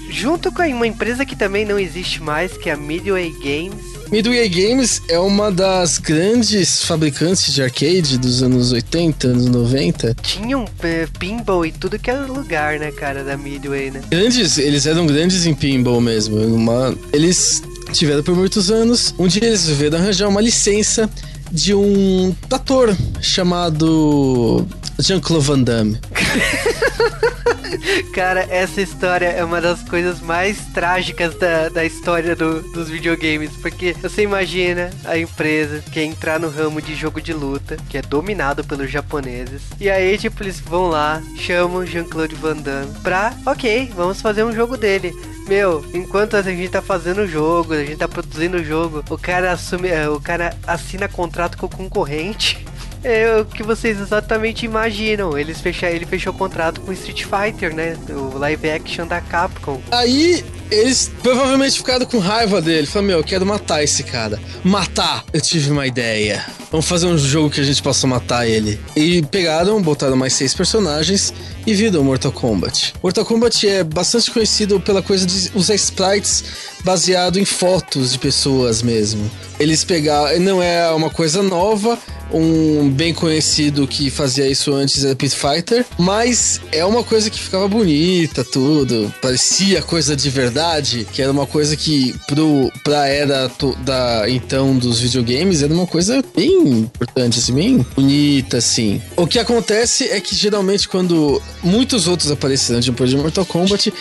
junto 0.10 0.52
com 0.52 0.64
uma 0.64 0.88
empresa 0.88 1.26
que 1.26 1.36
também 1.36 1.66
não 1.66 1.78
existe 1.78 2.22
mais, 2.22 2.58
que 2.58 2.70
é 2.70 2.74
a 2.74 2.78
Midway 2.78 3.32
Games. 3.32 3.99
Midway 4.12 4.50
Games 4.50 5.04
é 5.08 5.20
uma 5.20 5.52
das 5.52 6.00
grandes 6.00 6.84
fabricantes 6.84 7.54
de 7.54 7.62
arcade 7.62 8.18
dos 8.18 8.42
anos 8.42 8.72
80, 8.72 9.28
anos 9.28 9.46
90. 9.46 10.16
Tinham 10.24 10.66
é, 10.82 11.08
pinball 11.20 11.64
e 11.64 11.72
tudo 11.72 12.00
que 12.00 12.10
era 12.10 12.26
lugar, 12.26 12.80
né, 12.80 12.92
cara, 12.92 13.24
da 13.24 13.38
Midway, 13.38 13.92
né? 13.92 14.02
Grandes, 14.10 14.58
eles 14.58 14.88
eram 14.88 15.06
grandes 15.06 15.46
em 15.46 15.54
pinball 15.54 16.02
mesmo. 16.02 16.38
Uma, 16.38 16.96
eles 17.14 17.62
tiveram 17.94 18.24
por 18.24 18.36
muitos 18.36 18.72
anos. 18.72 19.14
Um 19.20 19.28
dia 19.28 19.46
eles 19.46 19.62
resolveram 19.68 20.00
arranjar 20.00 20.28
uma 20.28 20.42
licença 20.42 21.08
de 21.52 21.76
um 21.76 22.36
ator 22.52 22.98
chamado 23.22 24.66
Jean-Claude 24.98 25.46
Van 25.46 25.62
Damme. 25.62 26.00
Cara, 28.14 28.46
essa 28.50 28.82
história 28.82 29.28
é 29.28 29.44
uma 29.44 29.62
das 29.62 29.84
coisas 29.84 30.20
mais 30.22 30.58
trágicas 30.74 31.36
da, 31.36 31.70
da 31.70 31.86
história 31.86 32.36
do- 32.36 32.62
dos 32.72 32.90
videogames. 32.90 33.52
Porque 33.62 33.94
você 33.94 34.24
imagina 34.24 34.90
a 35.06 35.18
empresa 35.18 35.84
que 35.92 36.02
entrar 36.02 36.40
no 36.40 36.50
ramo 36.50 36.82
de 36.82 36.96
jogo 36.96 37.22
de 37.22 37.34
luta, 37.34 37.78
que 37.90 37.98
é 37.98 38.02
dominado 38.02 38.64
pelos 38.64 38.90
japoneses. 38.92 39.62
E 39.80 39.90
aí, 39.90 40.18
tipo, 40.18 40.42
eles 40.44 40.60
vão 40.60 40.88
lá, 40.88 41.22
chamam 41.38 41.86
Jean-Claude 41.86 42.36
Van 42.36 42.58
Damme 42.58 42.94
pra, 43.04 43.34
ok, 43.46 43.92
vamos 43.96 44.22
fazer 44.22 44.44
um 44.44 44.54
jogo 44.54 44.78
dele. 44.78 45.14
Meu, 45.48 45.84
enquanto 45.94 46.36
a 46.38 46.42
gente 46.44 46.70
tá 46.70 46.82
fazendo 46.82 47.22
o 47.22 47.28
jogo, 47.28 47.74
a 47.74 47.84
gente 47.84 47.98
tá 47.98 48.08
produzindo 48.08 48.58
o 48.58 48.64
jogo, 48.64 49.04
o 49.10 49.18
cara 49.18 49.52
assume, 49.52 49.88
eh, 49.90 50.08
o 50.08 50.20
cara 50.22 50.56
assina 50.68 51.08
contrato 51.08 51.58
com 51.58 51.66
o 51.66 51.70
concorrente. 51.70 52.64
É 53.04 53.38
o 53.38 53.46
que 53.46 53.64
vocês 53.64 54.00
exatamente 54.00 54.66
imaginam. 54.66 55.38
Eles 55.38 55.62
fecha, 55.62 55.90
ele 55.90 56.06
fechou 56.06 56.34
contrato 56.34 56.82
com 56.82 56.92
Street 56.94 57.24
Fighter, 57.24 57.74
né? 57.74 57.98
O 58.10 58.38
live 58.38 58.70
action 58.70 59.08
da 59.08 59.22
Capcom. 59.22 59.82
Aí 59.92 60.44
eles 60.72 61.12
provavelmente 61.24 61.78
ficaram 61.78 62.06
com 62.06 62.20
raiva 62.20 62.62
dele. 62.62 62.86
Falaram, 62.86 63.08
meu, 63.08 63.18
eu 63.20 63.24
quero 63.24 63.46
matar 63.46 63.84
esse 63.84 64.04
cara. 64.04 64.40
Matar! 64.64 65.24
Eu 65.34 65.42
tive 65.42 65.72
uma 65.72 65.88
ideia. 65.88 66.46
Vamos 66.72 66.88
fazer 66.88 67.08
um 67.08 67.18
jogo 67.18 67.50
que 67.50 67.60
a 67.60 67.64
gente 67.64 67.82
possa 67.82 68.06
matar 68.06 68.48
ele. 68.48 68.80
E 68.96 69.24
pegaram, 69.24 69.82
botaram 69.82 70.16
mais 70.16 70.34
seis 70.34 70.54
personagens 70.54 71.34
e 71.66 71.74
viram 71.74 72.04
Mortal 72.04 72.32
Kombat. 72.32 72.94
Mortal 73.02 73.26
Kombat 73.26 73.68
é 73.68 73.84
bastante 73.84 74.30
conhecido 74.30 74.80
pela 74.80 75.02
coisa 75.02 75.26
de 75.26 75.52
usar 75.56 75.74
sprites 75.76 76.44
baseado 76.84 77.40
em 77.40 77.46
fotos 77.46 78.14
de 78.14 78.20
pessoas 78.20 78.82
mesmo. 78.82 79.30
Eles 79.60 79.84
pegaram, 79.84 80.40
não 80.40 80.64
é 80.64 80.90
uma 80.92 81.10
coisa 81.10 81.44
nova, 81.44 81.98
um 82.32 82.90
bem 82.90 83.14
conhecido 83.14 83.88
que 83.88 84.10
fazia 84.10 84.48
isso 84.48 84.74
antes 84.74 85.04
era 85.04 85.16
Pit 85.16 85.36
Fighter, 85.36 85.86
mas 85.98 86.62
é 86.72 86.86
uma 86.86 87.04
coisa 87.04 87.30
que 87.30 87.40
ficava 87.40 87.68
bonita, 87.68 88.44
tudo, 88.44 89.14
parecia 89.22 89.82
coisa 89.82 90.16
de 90.16 90.30
verdade, 90.30 91.08
que 91.12 91.22
era 91.22 91.32
uma 91.32 91.46
coisa 91.46 91.76
que 91.76 92.16
pro, 92.28 92.72
pra 92.84 93.08
era 93.08 93.52
da 93.84 94.30
então 94.30 94.78
dos 94.78 95.00
videogames 95.00 95.64
era 95.64 95.74
uma 95.74 95.88
coisa 95.88 96.24
bem 96.36 96.80
importante, 96.80 97.40
assim, 97.40 97.54
bem 97.54 97.86
bonita, 97.96 98.58
assim. 98.58 99.02
O 99.16 99.28
que 99.28 99.40
acontece 99.40 100.06
é 100.06 100.20
que 100.22 100.36
geralmente 100.36 100.88
quando 100.88 101.42
muitos 101.64 102.08
outros 102.08 102.32
apareceram 102.32 102.80
depois 102.80 103.10
de 103.10 103.18
Mortal 103.18 103.46
Kombat, 103.46 103.92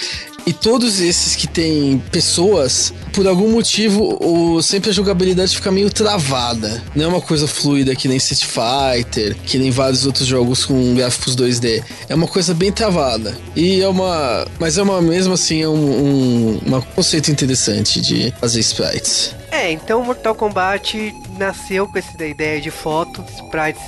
e 0.46 0.52
todos 0.52 0.98
esses 0.98 1.36
que 1.36 1.46
tem 1.46 2.02
pessoas, 2.10 2.67
por 3.12 3.26
algum 3.26 3.50
motivo, 3.50 4.18
o, 4.20 4.62
sempre 4.62 4.90
a 4.90 4.92
jogabilidade 4.92 5.54
fica 5.54 5.70
meio 5.70 5.90
travada. 5.90 6.82
Não 6.94 7.04
é 7.04 7.08
uma 7.08 7.20
coisa 7.20 7.46
fluida 7.46 7.94
que 7.94 8.08
nem 8.08 8.16
Street 8.16 8.44
Fighter, 8.44 9.36
que 9.44 9.58
nem 9.58 9.70
vários 9.70 10.06
outros 10.06 10.26
jogos 10.26 10.64
com 10.64 10.94
gráficos 10.94 11.36
2D. 11.36 11.82
É 12.08 12.14
uma 12.14 12.28
coisa 12.28 12.54
bem 12.54 12.70
travada. 12.70 13.36
E 13.56 13.80
é 13.80 13.88
uma. 13.88 14.46
Mas 14.58 14.78
é 14.78 14.82
uma 14.82 15.00
mesmo 15.00 15.34
assim, 15.34 15.62
é 15.62 15.68
um, 15.68 15.74
um, 15.74 16.60
um 16.76 16.80
conceito 16.94 17.30
interessante 17.30 18.00
de 18.00 18.32
fazer 18.40 18.60
sprites. 18.60 19.34
É, 19.50 19.72
então 19.72 20.04
Mortal 20.04 20.34
Kombat 20.34 21.14
nasceu 21.38 21.88
com 21.88 21.98
essa 21.98 22.24
ideia 22.24 22.60
de 22.60 22.70
fotos, 22.70 23.24
sprites 23.34 23.82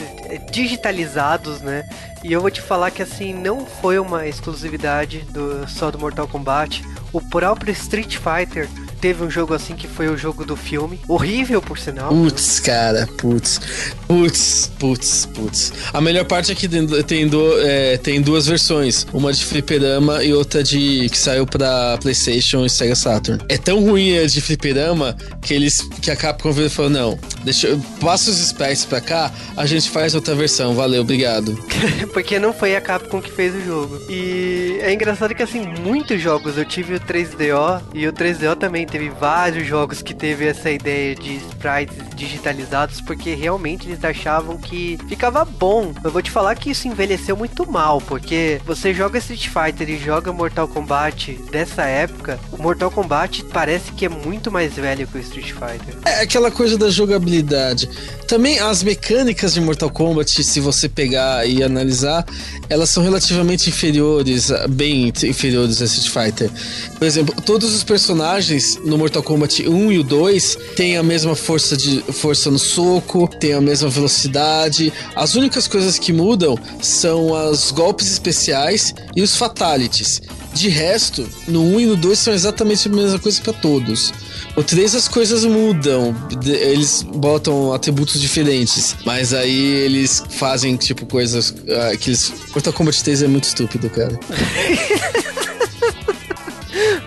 digitalizados, 0.51 1.61
né? 1.61 1.85
E 2.23 2.33
eu 2.33 2.41
vou 2.41 2.51
te 2.51 2.61
falar 2.61 2.91
que 2.91 3.03
assim, 3.03 3.33
não 3.33 3.65
foi 3.65 3.99
uma 3.99 4.27
exclusividade 4.27 5.21
do, 5.31 5.67
só 5.67 5.91
do 5.91 5.99
Mortal 5.99 6.29
Kombat. 6.29 6.85
O 7.13 7.21
próprio 7.21 7.73
Street 7.73 8.17
Fighter 8.19 8.69
teve 9.01 9.25
um 9.25 9.31
jogo 9.31 9.55
assim 9.55 9.75
que 9.75 9.89
foi 9.89 10.09
o 10.09 10.17
jogo 10.17 10.45
do 10.45 10.57
filme. 10.57 11.01
Horrível, 11.09 11.63
por 11.63 11.79
sinal. 11.79 12.11
Putz, 12.11 12.61
cara, 12.61 13.09
putz. 13.17 13.61
Putz, 14.07 14.71
putz, 14.79 15.27
putz. 15.27 15.73
A 15.93 16.01
melhor 16.01 16.25
parte 16.25 16.53
é 16.53 16.55
que 16.55 16.69
tem, 17.05 17.27
do, 17.27 17.61
é, 17.61 17.97
tem 17.97 18.21
duas 18.21 18.47
versões. 18.47 19.07
Uma 19.13 19.33
de 19.33 19.45
fliperama 19.45 20.23
e 20.23 20.33
outra 20.33 20.63
de 20.63 21.09
que 21.11 21.19
saiu 21.19 21.47
pra 21.47 21.99
Playstation 21.99 22.65
e 22.65 22.71
Sega 22.71 22.95
Saturn. 22.95 23.43
É 23.49 23.57
tão 23.57 23.81
ruim 23.81 24.19
a 24.19 24.27
de 24.27 24.41
fliperama 24.41 25.17
que 25.41 25.55
eles 25.55 25.81
que 26.03 26.11
a 26.11 26.17
Capcom 26.17 26.53
veio 26.53 26.67
e 26.67 26.71
falou, 26.71 26.91
não, 26.91 27.19
deixa 27.45 27.69
eu... 27.69 27.81
Passa 28.01 28.31
os 28.31 28.37
specs 28.49 28.85
pra 28.85 29.01
cá, 29.01 29.33
a 29.57 29.67
gente 29.67 29.89
faz 29.91 30.15
outra 30.15 30.35
versão. 30.35 30.75
Valeu, 30.75 31.03
obrigado. 31.03 31.59
Porque 32.13 32.39
não 32.39 32.53
foi 32.53 32.77
a 32.77 32.81
Capcom 32.81 33.21
que 33.21 33.31
fez 33.31 33.55
o 33.55 33.61
jogo. 33.61 34.01
E 34.09 34.79
é 34.81 34.93
engraçado 34.93 35.35
que 35.35 35.43
assim, 35.43 35.61
muitos 35.83 36.21
jogos 36.21 36.59
eu 36.59 36.65
tive 36.65 36.95
o 36.95 37.01
3DO 37.01 37.83
e 37.95 38.07
o 38.07 38.13
3DO 38.13 38.57
também 38.57 38.87
teve 38.91 39.09
vários 39.09 39.67
jogos 39.67 40.03
que 40.03 40.13
teve 40.13 40.47
essa 40.47 40.71
ideia 40.71 41.15
de 41.15 41.37
sprites 41.37 41.97
digitalizados, 42.17 43.01
porque 43.01 43.35
realmente 43.35 43.89
eles 43.89 44.05
achavam 44.05 44.59
que 44.59 44.99
ficava 45.09 45.45
bom. 45.45 45.93
Eu 46.03 46.11
vou 46.11 46.21
te 46.21 46.31
falar 46.31 46.55
que 46.57 46.71
isso 46.71 46.89
envelheceu 46.89 47.37
muito 47.37 47.71
mal, 47.71 48.01
porque 48.01 48.61
você 48.67 48.93
joga 48.93 49.19
Street 49.19 49.49
Fighter 49.49 49.89
e 49.89 49.99
joga 49.99 50.33
Mortal 50.33 50.67
Kombat 50.69 51.33
dessa 51.51 51.83
época, 51.85 52.39
o 52.51 52.61
Mortal 52.61 52.91
Kombat 52.91 53.45
parece 53.53 53.93
que 53.93 54.05
é 54.05 54.09
muito 54.09 54.51
mais 54.51 54.75
velho 54.75 55.07
que 55.07 55.19
o 55.19 55.21
Street 55.21 55.53
Fighter. 55.53 55.95
É 56.05 56.23
aquela 56.23 56.51
coisa 56.51 56.77
da 56.77 56.91
jogabilidade. 56.91 57.89
Também 58.27 58.59
as 58.59 58.83
mecânicas 58.83 59.55
de 59.55 59.61
Mortal 59.61 59.91
Kombat, 59.91 60.43
se 60.43 60.61
você 60.61 60.89
pegar 60.89 61.47
e 61.47 61.63
analisar, 61.63 62.25
elas 62.69 62.91
são 62.91 63.03
relativamente 63.03 63.69
inferiores, 63.69 64.51
bem 64.69 65.13
inferiores 65.25 65.83
a 65.83 65.85
Street 65.85 66.09
Fighter. 66.09 66.51
Por 66.99 67.07
exemplo, 67.07 67.35
todos 67.43 67.75
os 67.75 67.85
personagens 67.85 68.80
no 68.85 68.99
Mortal 68.99 69.23
Kombat 69.23 69.69
1 69.69 69.93
e 69.93 69.99
o 69.99 70.03
2 70.03 70.59
têm 70.77 70.97
a 70.97 71.03
mesma 71.03 71.35
força 71.35 71.77
de 71.77 72.01
força 72.13 72.51
no 72.51 72.59
soco, 72.59 73.29
tem 73.29 73.53
a 73.53 73.61
mesma 73.61 73.89
velocidade. 73.89 74.93
As 75.15 75.35
únicas 75.35 75.67
coisas 75.67 75.99
que 75.99 76.13
mudam 76.13 76.59
são 76.81 77.33
os 77.51 77.71
golpes 77.71 78.11
especiais 78.11 78.95
e 79.15 79.23
os 79.23 79.37
fatalities. 79.37 80.21
De 80.53 80.69
resto, 80.69 81.29
no 81.47 81.63
1 81.63 81.81
e 81.81 81.87
no 81.87 81.97
2 81.97 82.19
são 82.19 82.35
exatamente 82.35 82.89
a 82.89 82.91
mesma 82.91 83.19
coisa 83.19 83.41
para 83.41 83.53
todos. 83.53 84.13
O 84.57 84.63
3 84.63 84.97
as 84.97 85.09
coisas 85.09 85.45
mudam, 85.45 86.15
eles 86.45 87.03
botam 87.03 87.73
atributos 87.73 88.21
diferentes, 88.21 88.97
mas 89.07 89.33
aí 89.33 89.65
eles 89.85 90.25
fazem 90.29 90.77
tipo 90.77 91.07
coisas 91.07 91.51
uh, 91.51 91.97
que 91.99 92.11
eles. 92.11 92.33
Mortal 92.51 92.73
Kombat 92.73 93.03
3 93.05 93.23
é 93.23 93.29
muito 93.29 93.45
estúpido, 93.45 93.89
cara. 93.91 94.19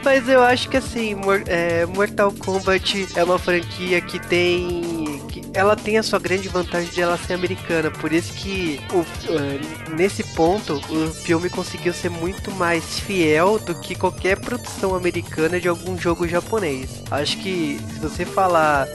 Mas 0.04 0.28
eu 0.28 0.42
acho 0.42 0.70
que 0.70 0.78
assim, 0.78 1.16
é, 1.48 1.86
Mortal 1.86 2.32
Kombat 2.32 3.08
é 3.16 3.24
uma 3.24 3.40
franquia 3.40 4.02
que 4.02 4.20
tem. 4.20 5.22
Ela 5.54 5.76
tem 5.76 5.98
a 5.98 6.04
sua 6.04 6.20
grande 6.20 6.50
vantagem 6.50 6.92
de 6.92 7.02
ela 7.02 7.18
ser 7.18 7.34
americana. 7.34 7.92
Por 7.92 8.12
isso 8.12 8.34
que 8.34 8.80
o, 8.92 9.00
uh, 9.00 9.96
nesse 9.96 10.24
ponto 10.36 10.82
o 10.90 11.12
filme 11.12 11.50
conseguiu 11.50 11.94
ser 11.94 12.10
muito 12.10 12.52
mais 12.52 13.00
fiel 13.00 13.60
do 13.60 13.76
que 13.76 13.94
qualquer 13.94 14.40
produção 14.40 14.96
americana 14.96 15.60
de 15.60 15.68
algum 15.68 15.98
jogo 15.98 16.28
japonês. 16.28 17.04
Acho 17.12 17.38
que 17.38 17.80
se 17.94 18.00
você 18.00 18.26
falar 18.26 18.88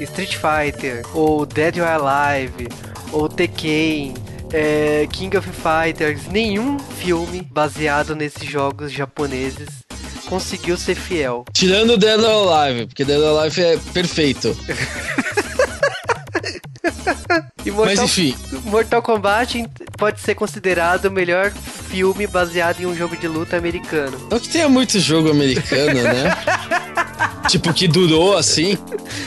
Street 0.00 0.36
Fighter, 0.36 1.02
ou 1.12 1.44
Dead 1.44 1.78
or 1.78 1.86
Alive, 1.86 2.68
ou 3.12 3.28
Tekken, 3.28 4.14
é, 4.52 5.06
King 5.10 5.36
of 5.36 5.48
Fighters, 5.50 6.26
nenhum 6.28 6.78
filme 6.78 7.42
baseado 7.42 8.14
nesses 8.14 8.48
jogos 8.48 8.92
japoneses 8.92 9.83
conseguiu 10.34 10.76
ser 10.76 10.96
fiel. 10.96 11.44
Tirando 11.52 11.96
Dead 11.96 12.18
or 12.18 12.52
Alive, 12.52 12.86
porque 12.86 13.04
Dead 13.04 13.20
or 13.20 13.38
Alive 13.38 13.62
é 13.62 13.78
perfeito. 13.92 14.56
Mortal, 17.70 17.86
Mas 17.86 18.00
enfim. 18.00 18.34
Mortal 18.64 19.02
Kombat 19.02 19.64
pode 19.98 20.20
ser 20.20 20.34
considerado 20.34 21.06
o 21.06 21.10
melhor 21.10 21.50
filme 21.50 22.26
baseado 22.26 22.80
em 22.80 22.86
um 22.86 22.96
jogo 22.96 23.16
de 23.16 23.26
luta 23.26 23.56
americano. 23.56 24.28
Não 24.30 24.38
que 24.38 24.48
tenha 24.48 24.68
muito 24.68 25.00
jogo 25.00 25.30
americano, 25.30 26.02
né? 26.02 26.36
tipo, 27.48 27.72
que 27.72 27.88
durou 27.88 28.36
assim. 28.36 28.78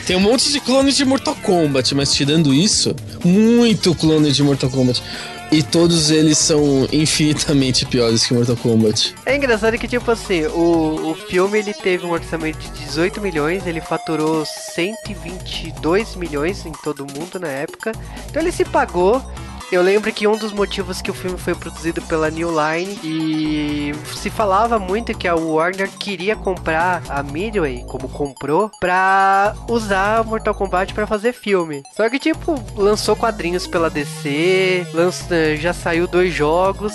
Tem 0.06 0.16
um 0.16 0.20
monte 0.20 0.52
de 0.52 0.60
clones 0.60 0.96
de 0.96 1.04
Mortal 1.04 1.34
Kombat, 1.42 1.94
mas 1.94 2.12
tirando 2.12 2.54
isso, 2.54 2.94
muito 3.24 3.94
clone 3.94 4.30
de 4.30 4.42
Mortal 4.42 4.70
Kombat. 4.70 5.02
E 5.50 5.62
todos 5.62 6.10
eles 6.10 6.36
são 6.36 6.86
infinitamente 6.92 7.86
piores 7.86 8.26
que 8.26 8.34
Mortal 8.34 8.56
Kombat. 8.56 9.14
É 9.24 9.34
engraçado 9.34 9.78
que, 9.78 9.88
tipo 9.88 10.10
assim, 10.10 10.44
o, 10.46 11.10
o 11.10 11.14
filme 11.14 11.58
ele 11.58 11.72
teve 11.72 12.04
um 12.04 12.10
orçamento 12.10 12.58
de 12.58 12.70
18 12.84 13.20
milhões, 13.20 13.66
ele 13.66 13.80
faturou 13.80 14.44
122 14.44 16.16
milhões 16.16 16.66
em 16.66 16.72
todo 16.72 17.06
mundo 17.06 17.40
na 17.40 17.48
época. 17.48 17.92
Então 18.28 18.42
ele 18.42 18.52
se 18.52 18.64
pagou 18.64 19.24
eu 19.70 19.82
lembro 19.82 20.12
que 20.12 20.26
um 20.26 20.36
dos 20.36 20.52
motivos 20.52 21.02
que 21.02 21.10
o 21.10 21.14
filme 21.14 21.38
foi 21.38 21.54
produzido 21.54 22.00
pela 22.02 22.30
New 22.30 22.50
Line 22.50 22.98
e 23.04 23.92
se 24.14 24.30
falava 24.30 24.78
muito 24.78 25.16
que 25.16 25.28
a 25.28 25.34
Warner 25.34 25.90
queria 25.98 26.34
comprar 26.34 27.02
a 27.08 27.22
Midway, 27.22 27.84
como 27.86 28.08
comprou, 28.08 28.70
pra 28.80 29.54
usar 29.68 30.24
Mortal 30.24 30.54
Kombat 30.54 30.94
para 30.94 31.06
fazer 31.06 31.32
filme. 31.32 31.82
Só 31.94 32.08
que, 32.08 32.18
tipo, 32.18 32.54
lançou 32.76 33.14
quadrinhos 33.14 33.66
pela 33.66 33.90
DC, 33.90 34.86
lança, 34.94 35.56
já 35.56 35.72
saiu 35.72 36.06
dois 36.06 36.32
jogos, 36.32 36.94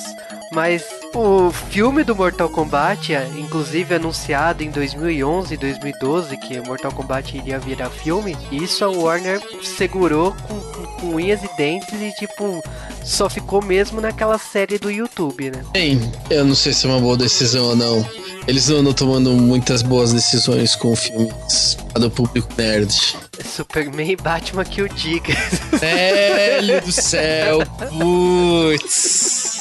mas 0.54 0.84
o 1.16 1.52
filme 1.52 2.04
do 2.04 2.16
Mortal 2.16 2.50
Kombat, 2.50 3.14
é, 3.14 3.28
inclusive 3.38 3.96
anunciado 3.96 4.64
em 4.64 4.72
2011 4.72 5.54
e 5.54 5.58
2012 5.58 6.38
que 6.38 6.60
Mortal 6.62 6.92
Kombat 6.92 7.38
iria 7.38 7.60
virar 7.60 7.90
filme, 7.90 8.36
isso 8.52 8.84
a 8.84 8.90
Warner 8.90 9.42
segurou 9.62 10.36
com, 10.48 10.60
com, 10.60 10.86
com, 10.86 11.16
unhas 11.16 11.44
e 11.44 11.58
dentes 11.58 12.02
e 12.02 12.12
tipo 12.14 12.64
só 13.04 13.30
ficou 13.30 13.62
mesmo 13.62 14.00
naquela 14.00 14.38
série 14.38 14.80
do 14.80 14.90
YouTube, 14.90 15.52
né? 15.52 15.64
Bem, 15.72 16.00
eu 16.30 16.46
não 16.46 16.56
sei 16.56 16.74
se 16.74 16.86
é 16.86 16.90
uma 16.90 17.00
boa 17.00 17.18
decisão 17.18 17.66
ou 17.66 17.76
não. 17.76 18.08
Eles 18.48 18.70
andam 18.70 18.94
tomando 18.94 19.32
muitas 19.32 19.82
boas 19.82 20.12
decisões 20.12 20.76
com 20.76 20.96
filmes 20.96 21.78
para 21.94 22.06
o 22.06 22.12
público 22.12 22.50
nerd. 22.58 23.16
Superman 23.44 24.12
e 24.12 24.16
Batman 24.16 24.66
que 24.66 24.82
o 24.82 24.90
diga. 24.90 25.34
Velho 25.80 26.82
do 26.82 26.92
céu, 26.92 27.60
putz. 27.90 29.53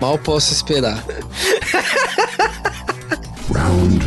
Mal 0.00 0.18
posso 0.18 0.52
esperar. 0.52 1.02
Round 3.52 4.04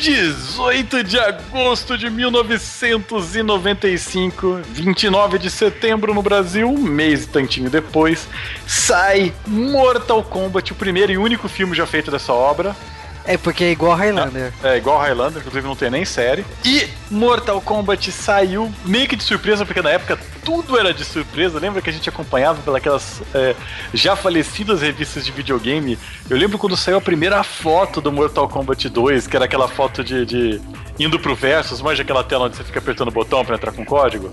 2 0.00 0.49
18 0.60 1.02
de 1.02 1.18
agosto 1.18 1.96
de 1.96 2.10
1995, 2.10 4.60
29 4.68 5.38
de 5.38 5.50
setembro 5.50 6.12
no 6.12 6.22
Brasil, 6.22 6.68
um 6.68 6.76
mês 6.76 7.24
e 7.24 7.28
tantinho 7.28 7.70
depois, 7.70 8.28
sai 8.66 9.32
Mortal 9.46 10.22
Kombat, 10.22 10.72
o 10.72 10.74
primeiro 10.74 11.12
e 11.12 11.16
único 11.16 11.48
filme 11.48 11.74
já 11.74 11.86
feito 11.86 12.10
dessa 12.10 12.34
obra. 12.34 12.76
É 13.24 13.38
porque 13.38 13.64
é 13.64 13.70
igual 13.70 13.96
Highlander. 13.96 14.52
É, 14.62 14.76
igual 14.76 14.98
Highlander, 14.98 15.38
inclusive 15.38 15.66
não 15.66 15.74
tem 15.74 15.90
nem 15.90 16.04
série. 16.04 16.44
E 16.62 16.86
Mortal 17.10 17.58
Kombat 17.62 18.12
saiu 18.12 18.70
meio 18.84 19.08
que 19.08 19.16
de 19.16 19.24
surpresa, 19.24 19.64
porque 19.64 19.80
na 19.80 19.88
época 19.90 20.18
tudo 20.50 20.76
era 20.76 20.92
de 20.92 21.04
surpresa. 21.04 21.60
Lembra 21.60 21.80
que 21.80 21.88
a 21.88 21.92
gente 21.92 22.08
acompanhava 22.08 22.60
pelas 22.62 23.22
é, 23.32 23.54
já 23.94 24.16
falecidas 24.16 24.82
revistas 24.82 25.24
de 25.24 25.30
videogame? 25.30 25.96
Eu 26.28 26.36
lembro 26.36 26.58
quando 26.58 26.76
saiu 26.76 26.96
a 26.96 27.00
primeira 27.00 27.40
foto 27.44 28.00
do 28.00 28.10
Mortal 28.10 28.48
Kombat 28.48 28.88
2, 28.88 29.28
que 29.28 29.36
era 29.36 29.44
aquela 29.44 29.68
foto 29.68 30.02
de, 30.02 30.26
de 30.26 30.60
indo 30.98 31.20
pro 31.20 31.36
Versus, 31.36 31.80
manja 31.80 32.02
aquela 32.02 32.24
tela 32.24 32.46
onde 32.46 32.56
você 32.56 32.64
fica 32.64 32.80
apertando 32.80 33.08
o 33.08 33.12
botão 33.12 33.44
pra 33.44 33.54
entrar 33.54 33.70
com 33.70 33.84
código? 33.84 34.32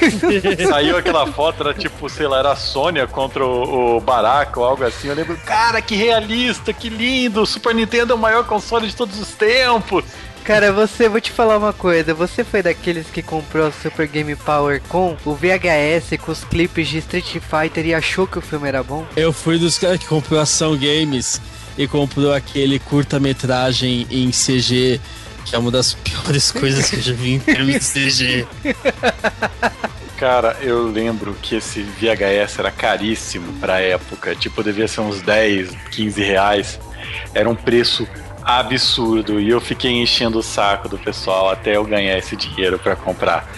Saiu 0.68 0.98
aquela 0.98 1.26
foto, 1.26 1.62
era 1.62 1.72
tipo, 1.72 2.06
sei 2.10 2.26
lá, 2.26 2.40
era 2.40 2.52
a 2.52 2.56
Sônia 2.56 3.06
contra 3.06 3.42
o, 3.42 3.96
o 3.96 4.00
Baraka 4.00 4.60
ou 4.60 4.66
algo 4.66 4.84
assim. 4.84 5.08
Eu 5.08 5.14
lembro, 5.14 5.38
cara, 5.38 5.80
que 5.80 5.94
realista, 5.94 6.70
que 6.70 6.90
lindo! 6.90 7.40
O 7.40 7.46
Super 7.46 7.74
Nintendo 7.74 8.12
é 8.12 8.16
o 8.16 8.18
maior 8.18 8.44
console 8.44 8.86
de 8.88 8.94
todos 8.94 9.18
os 9.18 9.30
tempos. 9.30 10.04
Cara, 10.46 10.70
você, 10.70 11.08
vou 11.08 11.20
te 11.20 11.32
falar 11.32 11.58
uma 11.58 11.72
coisa. 11.72 12.14
Você 12.14 12.44
foi 12.44 12.62
daqueles 12.62 13.08
que 13.08 13.20
comprou 13.20 13.66
a 13.66 13.72
Super 13.72 14.06
Game 14.06 14.36
Power 14.36 14.80
com 14.88 15.16
o 15.24 15.34
VHS 15.34 16.16
com 16.20 16.30
os 16.30 16.44
clipes 16.44 16.86
de 16.86 16.98
Street 16.98 17.38
Fighter 17.40 17.84
e 17.84 17.92
achou 17.92 18.28
que 18.28 18.38
o 18.38 18.40
filme 18.40 18.68
era 18.68 18.80
bom? 18.80 19.04
Eu 19.16 19.32
fui 19.32 19.58
dos 19.58 19.76
caras 19.76 19.98
que 19.98 20.06
comprou 20.06 20.38
Ação 20.38 20.78
Games 20.78 21.40
e 21.76 21.88
comprou 21.88 22.32
aquele 22.32 22.78
curta-metragem 22.78 24.06
em 24.08 24.30
CG, 24.30 25.00
que 25.44 25.56
é 25.56 25.58
uma 25.58 25.72
das 25.72 25.94
piores 25.94 26.52
coisas 26.52 26.90
que 26.90 26.94
eu 26.94 27.02
já 27.02 27.12
vi 27.12 27.34
em 27.34 27.40
filme 27.40 27.76
de 27.76 27.84
CG. 27.84 28.46
Cara, 30.16 30.56
eu 30.60 30.86
lembro 30.86 31.34
que 31.42 31.56
esse 31.56 31.82
VHS 31.82 32.60
era 32.60 32.70
caríssimo 32.70 33.52
pra 33.54 33.80
época. 33.80 34.36
Tipo, 34.36 34.62
devia 34.62 34.86
ser 34.86 35.00
uns 35.00 35.20
10, 35.22 35.70
15 35.90 36.22
reais. 36.22 36.78
Era 37.34 37.50
um 37.50 37.56
preço 37.56 38.06
absurdo 38.46 39.40
e 39.40 39.48
eu 39.48 39.60
fiquei 39.60 39.90
enchendo 39.90 40.38
o 40.38 40.42
saco 40.42 40.88
do 40.88 40.96
pessoal 40.96 41.50
até 41.50 41.76
eu 41.76 41.84
ganhar 41.84 42.16
esse 42.16 42.36
dinheiro 42.36 42.78
para 42.78 42.94
comprar. 42.94 43.50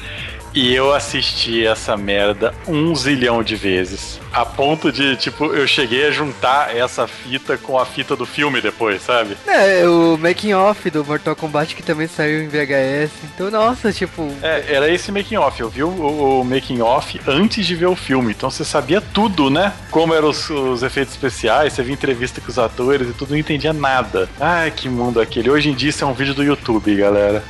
E 0.55 0.75
eu 0.75 0.93
assisti 0.93 1.67
essa 1.67 1.97
merda 1.97 2.55
um 2.67 2.95
zilhão 2.95 3.43
de 3.43 3.55
vezes. 3.57 4.21
A 4.33 4.45
ponto 4.45 4.91
de, 4.93 5.17
tipo, 5.17 5.47
eu 5.47 5.67
cheguei 5.67 6.07
a 6.07 6.11
juntar 6.11 6.77
essa 6.77 7.07
fita 7.07 7.57
com 7.57 7.79
a 7.79 7.87
fita 7.87 8.15
do 8.15 8.27
filme 8.27 8.61
depois, 8.61 9.03
sabe? 9.03 9.37
É, 9.47 9.87
o 9.87 10.17
making 10.19 10.53
off 10.55 10.91
do 10.91 11.05
Mortal 11.05 11.35
Kombat 11.35 11.75
que 11.75 11.83
também 11.83 12.07
saiu 12.07 12.43
em 12.43 12.49
VHS. 12.49 13.11
Então, 13.25 13.51
nossa, 13.51 13.93
tipo. 13.93 14.31
É, 14.43 14.65
era 14.75 14.91
esse 14.91 15.11
making 15.11 15.37
off. 15.37 15.61
Eu 15.61 15.69
vi 15.69 15.83
o, 15.83 15.89
o 15.89 16.45
making 16.45 16.81
off 16.81 17.21
antes 17.27 17.67
de 17.67 17.75
ver 17.75 17.87
o 17.87 17.97
filme. 17.97 18.33
Então 18.33 18.51
você 18.51 18.65
sabia 18.65 19.01
tudo, 19.01 19.51
né? 19.51 19.73
Como 19.91 20.15
eram 20.15 20.29
os, 20.29 20.49
os 20.51 20.83
efeitos 20.83 21.15
especiais, 21.15 21.73
você 21.73 21.83
via 21.83 21.95
entrevista 21.95 22.41
com 22.41 22.51
os 22.51 22.59
atores 22.59 23.09
e 23.09 23.13
tudo, 23.13 23.31
não 23.31 23.39
entendia 23.39 23.73
nada. 23.73 24.29
Ai, 24.41 24.71
que 24.71 24.89
mundo 24.89 25.21
aquele. 25.21 25.51
Hoje 25.51 25.71
em 25.71 25.75
dia 25.75 25.91
isso 25.91 26.05
é 26.05 26.07
um 26.07 26.13
vídeo 26.13 26.35
do 26.35 26.43
YouTube, 26.43 26.95
galera. 26.95 27.43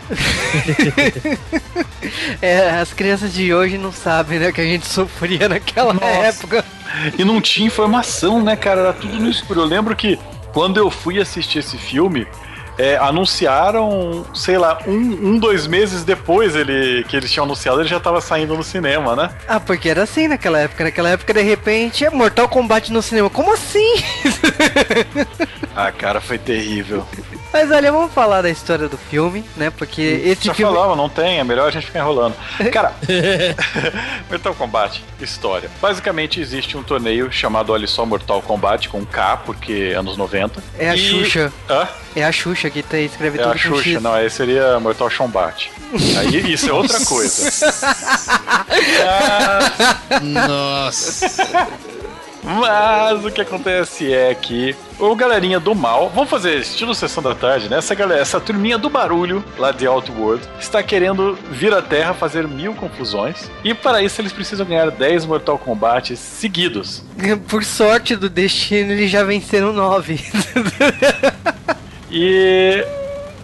é, 2.41 2.71
as 2.89 2.95
crianças 2.95 3.35
de 3.35 3.53
hoje 3.53 3.77
não 3.77 3.93
sabem, 3.93 4.39
né, 4.39 4.51
que 4.51 4.61
a 4.61 4.65
gente 4.65 4.87
sofria 4.87 5.49
naquela 5.49 5.93
Nossa. 5.93 6.07
época. 6.07 6.65
E 7.19 7.25
não 7.25 7.41
tinha 7.41 7.67
informação, 7.67 8.43
né, 8.43 8.57
cara? 8.57 8.81
Era 8.81 8.93
tudo 8.95 9.15
no 9.19 9.29
escuro. 9.29 9.61
Eu 9.61 9.67
lembro 9.67 9.95
que 9.95 10.19
quando 10.53 10.79
eu 10.79 10.91
fui 10.91 11.21
assistir 11.21 11.59
esse 11.59 11.77
filme, 11.77 12.27
é, 12.79 12.97
anunciaram, 12.97 14.25
sei 14.35 14.57
lá, 14.57 14.79
um, 14.87 14.95
um, 14.95 15.39
dois 15.39 15.67
meses 15.67 16.03
depois 16.03 16.57
ele, 16.57 17.05
que 17.05 17.15
eles 17.15 17.31
tinham 17.31 17.45
anunciado, 17.45 17.81
ele 17.81 17.89
já 17.89 18.01
tava 18.01 18.23
saindo 18.23 18.57
no 18.57 18.63
cinema, 18.63 19.15
né? 19.15 19.31
Ah, 19.47 19.61
porque 19.61 19.91
era 19.91 20.05
assim 20.05 20.27
naquela 20.27 20.59
época. 20.59 20.85
Naquela 20.85 21.11
época, 21.11 21.35
de 21.35 21.43
repente, 21.43 22.07
é 22.07 22.11
Mortal 22.11 22.49
Kombat 22.49 22.91
no 22.91 23.03
cinema. 23.03 23.29
Como 23.29 23.53
assim? 23.53 23.97
ah, 25.77 25.93
cara, 25.93 26.23
foi 26.23 26.39
terrível. 26.39 27.07
Mas 27.53 27.71
olha, 27.71 27.91
vamos 27.91 28.13
falar 28.13 28.43
da 28.43 28.51
história 28.51 28.89
do 28.89 28.99
filme, 28.99 29.45
né? 29.57 29.71
Porque 29.71 30.03
esse 30.03 30.47
Já 30.47 30.55
filme. 30.55 30.75
falava, 30.75 30.95
não 30.95 31.09
tem, 31.09 31.39
é 31.39 31.45
melhor 31.45 31.69
a 31.69 31.71
gente 31.71 31.87
ficar 31.87 32.01
enrolando. 32.01 32.35
Cara, 32.73 32.95
Mortal 34.29 34.55
Kombat, 34.55 35.05
história. 35.21 35.71
Basicamente 35.81 36.41
existe 36.41 36.77
um 36.77 36.83
torneio 36.83 37.33
chamado 37.33 37.73
Olha 37.73 37.87
Só 37.87 38.05
Mortal 38.05 38.43
Kombat, 38.43 38.89
com 38.89 39.05
K, 39.05 39.39
porque 39.39 39.95
anos 39.97 40.17
90. 40.17 40.63
É 40.79 40.91
a 40.91 40.97
e... 40.97 40.99
Xuxa. 40.99 41.53
Hã? 41.69 41.89
É 42.15 42.25
a 42.25 42.33
Xuxa 42.33 42.69
que 42.69 42.83
tá, 42.83 42.99
escreve 42.99 43.39
é 43.39 43.43
tudo 43.43 43.55
a 43.55 43.57
Xuxa, 43.57 43.91
X. 43.91 44.03
não, 44.03 44.13
aí 44.13 44.29
seria 44.29 44.79
Mortal 44.81 45.11
Kombat. 45.11 45.71
Aí 46.19 46.53
isso 46.53 46.69
é 46.69 46.73
outra 46.73 47.03
coisa. 47.05 47.49
ah... 49.09 50.21
Nossa. 50.21 51.69
Mas 52.43 53.25
o 53.25 53.31
que 53.31 53.41
acontece 53.41 54.13
é 54.13 54.35
que 54.35 54.75
o 54.99 55.15
galerinha 55.15 55.61
do 55.61 55.75
mal, 55.75 56.11
vamos 56.15 56.31
fazer 56.31 56.59
estilo 56.59 56.95
sessão 56.95 57.23
da 57.23 57.35
tarde, 57.35 57.69
né? 57.69 57.79
Essa 57.79 57.95
galera, 57.95 58.21
essa 58.21 58.41
turminha 58.41 58.79
do 58.79 58.89
barulho 58.89 59.45
lá 59.57 59.71
de 59.71 59.87
Outworld 59.87 60.43
está 60.59 60.83
querendo 60.83 61.39
vir 61.51 61.73
à 61.73 61.83
Terra 61.83 62.15
fazer 62.15 62.47
mil 62.47 62.75
confusões. 62.75 63.51
E 63.63 63.75
para 63.75 64.03
isso 64.03 64.21
eles 64.21 64.33
precisam 64.33 64.67
ganhar 64.67 64.91
10 64.91 65.27
Mortal 65.27 65.59
Kombat 65.59 66.17
seguidos. 66.17 67.05
Por 67.49 67.65
sorte 67.65 68.17
do 68.17 68.29
destino, 68.29 68.93
eles 68.93 69.11
já 69.11 69.23
venceram 69.23 69.73
9. 69.73 70.21
e 72.11 72.85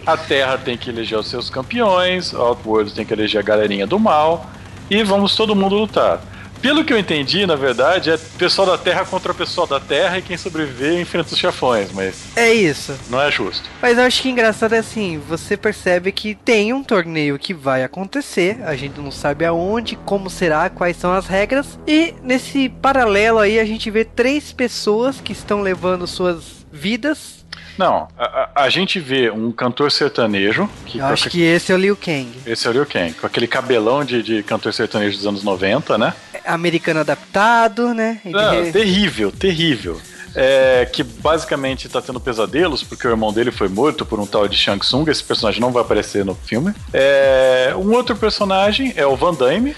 a 0.05 0.17
Terra 0.17 0.57
tem 0.57 0.77
que 0.77 0.89
eleger 0.89 1.17
os 1.17 1.27
seus 1.27 1.49
campeões, 1.49 2.33
Outworld 2.33 2.93
tem 2.93 3.05
que 3.05 3.13
eleger 3.13 3.39
a 3.39 3.43
galerinha 3.43 3.87
do 3.87 3.99
mal. 3.99 4.49
E 4.89 5.03
vamos 5.03 5.35
todo 5.35 5.55
mundo 5.55 5.75
lutar. 5.75 6.21
Pelo 6.65 6.83
que 6.83 6.91
eu 6.91 6.97
entendi, 6.97 7.45
na 7.45 7.55
verdade, 7.55 8.09
é 8.09 8.17
pessoal 8.17 8.65
da 8.65 8.75
Terra 8.75 9.05
contra 9.05 9.31
o 9.31 9.35
pessoal 9.35 9.67
da 9.67 9.79
Terra 9.79 10.17
e 10.17 10.23
quem 10.23 10.35
sobreviver 10.35 10.99
enfrenta 10.99 11.31
os 11.31 11.37
chefões, 11.37 11.91
mas. 11.91 12.35
É 12.35 12.51
isso. 12.51 12.97
Não 13.07 13.21
é 13.21 13.29
justo. 13.29 13.69
Mas 13.79 13.99
eu 13.99 14.03
acho 14.03 14.19
que 14.19 14.29
engraçado 14.29 14.73
é 14.73 14.79
assim: 14.79 15.19
você 15.19 15.55
percebe 15.55 16.11
que 16.11 16.33
tem 16.33 16.73
um 16.73 16.83
torneio 16.83 17.37
que 17.37 17.53
vai 17.53 17.83
acontecer, 17.83 18.63
a 18.63 18.75
gente 18.75 18.99
não 18.99 19.11
sabe 19.11 19.45
aonde, 19.45 19.95
como 19.95 20.27
será, 20.27 20.67
quais 20.67 20.97
são 20.97 21.13
as 21.13 21.27
regras, 21.27 21.77
e 21.85 22.15
nesse 22.23 22.67
paralelo 22.67 23.37
aí 23.37 23.59
a 23.59 23.65
gente 23.65 23.91
vê 23.91 24.03
três 24.03 24.51
pessoas 24.51 25.21
que 25.21 25.33
estão 25.33 25.61
levando 25.61 26.07
suas 26.07 26.65
vidas 26.71 27.45
não, 27.77 28.07
a, 28.17 28.49
a, 28.55 28.69
gente 28.69 28.99
vê 28.99 29.29
um 29.29 29.51
cantor 29.51 29.91
sertanejo. 29.91 30.69
Que 30.85 30.99
Eu 30.99 31.05
acho 31.05 31.29
que 31.29 31.41
esse 31.41 31.71
é 31.71 31.75
o 31.75 31.77
Liu 31.77 31.95
Kang. 31.95 32.29
Esse 32.45 32.67
é 32.67 32.69
o 32.69 32.73
Liu 32.73 32.85
Kang, 32.85 33.13
com 33.13 33.27
aquele 33.27 33.47
cabelão 33.47 34.05
de, 34.05 34.23
de 34.23 34.43
cantor 34.43 34.73
sertanejo 34.73 35.17
dos 35.17 35.27
anos 35.27 35.43
90, 35.43 35.97
né? 35.97 36.13
Americano 36.45 36.99
adaptado, 36.99 37.93
né? 37.93 38.19
Não, 38.23 38.71
terrível, 38.71 39.31
terrível. 39.31 39.99
É, 40.37 40.85
que 40.91 41.01
basicamente 41.01 41.87
tá 41.87 42.01
tendo 42.01 42.19
pesadelos 42.19 42.83
porque 42.83 43.07
o 43.07 43.09
irmão 43.09 43.31
dele 43.31 43.51
foi 43.51 43.69
morto 43.69 44.05
por 44.05 44.19
um 44.19 44.25
tal 44.25 44.47
de 44.47 44.57
Shang 44.57 44.79
Tsung. 44.79 45.09
Esse 45.09 45.23
personagem 45.23 45.61
não 45.61 45.71
vai 45.71 45.81
aparecer 45.81 46.25
no 46.25 46.35
filme. 46.35 46.73
É, 46.91 47.73
um 47.77 47.93
outro 47.93 48.17
personagem 48.17 48.93
é 48.97 49.05
o 49.05 49.15
Van 49.15 49.33
Damme. 49.33 49.73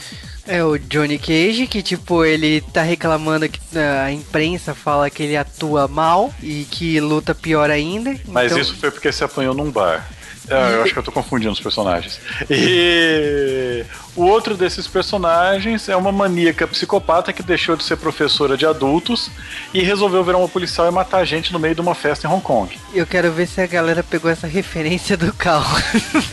É 0.48 0.64
o 0.64 0.80
Johnny 0.80 1.20
Cage, 1.20 1.68
que 1.68 1.84
tipo, 1.84 2.24
ele 2.24 2.62
tá 2.62 2.82
reclamando 2.82 3.50
que 3.50 3.60
a 3.78 4.10
imprensa 4.12 4.74
fala 4.74 5.10
que 5.10 5.22
ele 5.22 5.36
atua 5.36 5.88
mal 5.90 6.34
e 6.42 6.66
que 6.72 7.00
luta 7.02 7.36
pior 7.36 7.70
ainda. 7.70 8.16
Mas 8.26 8.52
então... 8.52 8.62
isso 8.62 8.76
foi 8.78 8.90
porque 8.90 9.12
se 9.12 9.24
apanhou 9.24 9.54
num 9.54 9.70
bar. 9.70 10.08
É, 10.50 10.76
eu 10.76 10.84
acho 10.84 10.94
que 10.94 11.00
eu 11.00 11.04
tô 11.04 11.12
confundindo 11.12 11.52
os 11.52 11.60
personagens. 11.60 12.20
E 12.50 13.86
o 14.16 14.24
outro 14.24 14.56
desses 14.56 14.88
personagens 14.88 15.90
é 15.90 15.96
uma 15.96 16.12
maníaca 16.12 16.66
psicopata 16.68 17.34
que 17.34 17.44
deixou 17.44 17.76
de 17.76 17.84
ser 17.84 17.98
professora 17.98 18.56
de 18.56 18.66
adultos 18.66 19.30
e 19.74 19.82
resolveu 19.82 20.24
virar 20.24 20.38
uma 20.38 20.48
policial 20.48 20.88
e 20.88 20.92
matar 20.92 21.26
gente 21.26 21.52
no 21.52 21.60
meio 21.60 21.76
de 21.76 21.82
uma 21.82 21.94
festa 21.94 22.28
em 22.28 22.32
Hong 22.32 22.42
Kong. 22.42 22.78
Eu 22.94 23.06
quero 23.06 23.32
ver 23.32 23.48
se 23.48 23.60
a 23.62 23.68
galera 23.68 24.04
pegou 24.04 24.32
essa 24.32 24.48
referência 24.48 25.18
do 25.18 25.34
carro. 25.34 25.82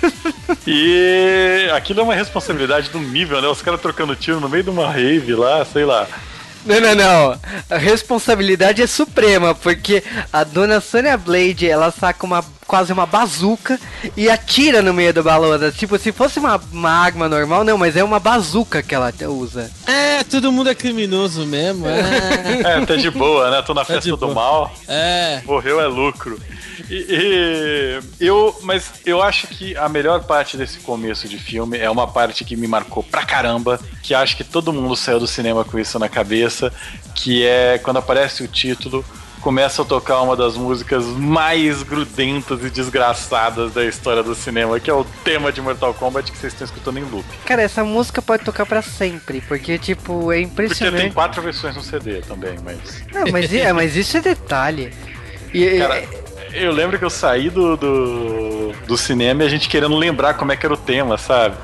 e 0.66 1.68
aquilo 1.74 2.00
é 2.00 2.02
uma 2.04 2.14
responsabilidade 2.14 2.90
do 2.90 3.00
nível, 3.00 3.42
né? 3.42 3.48
Os 3.48 3.62
caras 3.62 3.80
trocando 3.80 4.14
tiro 4.14 4.40
no 4.40 4.48
meio 4.48 4.62
de 4.62 4.70
uma 4.70 4.90
rave 4.90 5.34
lá, 5.34 5.64
sei 5.64 5.84
lá. 5.84 6.06
Não, 6.64 6.80
não, 6.80 6.94
não. 6.94 7.40
A 7.68 7.76
responsabilidade 7.76 8.80
é 8.80 8.86
suprema, 8.86 9.54
porque 9.54 10.02
a 10.32 10.44
dona 10.44 10.80
Sonya 10.80 11.16
Blade, 11.16 11.68
ela 11.68 11.90
saca 11.90 12.24
uma 12.24 12.42
quase 12.66 12.92
uma 12.92 13.06
bazuca 13.06 13.78
e 14.16 14.28
atira 14.28 14.82
no 14.82 14.92
meio 14.92 15.12
do 15.12 15.22
balão. 15.22 15.58
Tipo, 15.72 15.98
se 15.98 16.12
fosse 16.12 16.38
uma, 16.38 16.60
uma 16.72 16.90
arma 16.90 17.28
normal, 17.28 17.64
não, 17.64 17.78
mas 17.78 17.96
é 17.96 18.04
uma 18.04 18.18
bazuca 18.18 18.82
que 18.82 18.94
ela 18.94 19.12
usa. 19.28 19.70
É, 19.86 20.24
todo 20.24 20.50
mundo 20.50 20.70
é 20.70 20.74
criminoso 20.74 21.46
mesmo. 21.46 21.86
É, 21.86 22.78
é 22.82 22.86
tá 22.86 22.96
de 22.96 23.10
boa, 23.10 23.50
né? 23.50 23.62
Tô 23.62 23.74
na 23.74 23.84
tá 23.84 23.94
festa 23.94 24.16
do 24.16 24.34
mal. 24.34 24.72
É. 24.88 25.42
Morreu 25.44 25.80
é 25.80 25.86
lucro. 25.86 26.38
E, 26.90 28.00
e, 28.20 28.26
eu, 28.26 28.58
mas 28.62 28.92
eu 29.06 29.22
acho 29.22 29.46
que 29.46 29.76
a 29.76 29.88
melhor 29.88 30.24
parte 30.24 30.56
desse 30.56 30.78
começo 30.80 31.28
de 31.28 31.38
filme 31.38 31.78
é 31.78 31.88
uma 31.88 32.06
parte 32.06 32.44
que 32.44 32.56
me 32.56 32.66
marcou 32.66 33.02
pra 33.02 33.24
caramba, 33.24 33.80
que 34.02 34.14
acho 34.14 34.36
que 34.36 34.44
todo 34.44 34.72
mundo 34.72 34.96
saiu 34.96 35.18
do 35.18 35.26
cinema 35.26 35.64
com 35.64 35.78
isso 35.78 35.98
na 35.98 36.08
cabeça, 36.08 36.72
que 37.14 37.44
é 37.44 37.78
quando 37.78 37.98
aparece 37.98 38.42
o 38.42 38.48
título 38.48 39.04
começa 39.44 39.82
a 39.82 39.84
tocar 39.84 40.22
uma 40.22 40.34
das 40.34 40.56
músicas 40.56 41.04
mais 41.04 41.82
grudentas 41.82 42.64
e 42.64 42.70
desgraçadas 42.70 43.74
da 43.74 43.84
história 43.84 44.22
do 44.22 44.34
cinema, 44.34 44.80
que 44.80 44.88
é 44.90 44.94
o 44.94 45.04
tema 45.22 45.52
de 45.52 45.60
Mortal 45.60 45.92
Kombat 45.92 46.32
que 46.32 46.38
vocês 46.38 46.54
estão 46.54 46.64
escutando 46.64 46.98
em 46.98 47.02
loop. 47.02 47.26
Cara, 47.44 47.60
essa 47.60 47.84
música 47.84 48.22
pode 48.22 48.42
tocar 48.42 48.64
pra 48.64 48.80
sempre, 48.80 49.42
porque, 49.42 49.78
tipo, 49.78 50.32
é 50.32 50.40
Porque 50.40 50.40
impressionante. 50.40 51.02
tem 51.02 51.12
quatro 51.12 51.42
versões 51.42 51.76
no 51.76 51.82
CD 51.82 52.22
também, 52.22 52.56
mas. 52.64 53.04
Não, 53.12 53.30
mas, 53.30 53.52
é, 53.52 53.70
mas 53.74 53.94
isso 53.94 54.16
é 54.16 54.22
detalhe. 54.22 54.94
E, 55.52 55.78
Cara, 55.78 56.02
eu 56.54 56.72
lembro 56.72 56.98
que 56.98 57.04
eu 57.04 57.10
saí 57.10 57.50
do, 57.50 57.76
do, 57.76 58.72
do 58.86 58.96
cinema 58.96 59.42
e 59.42 59.46
a 59.46 59.50
gente 59.50 59.68
querendo 59.68 59.94
lembrar 59.94 60.34
como 60.34 60.52
é 60.52 60.56
que 60.56 60.64
era 60.64 60.72
o 60.72 60.78
tema, 60.78 61.18
sabe? 61.18 61.56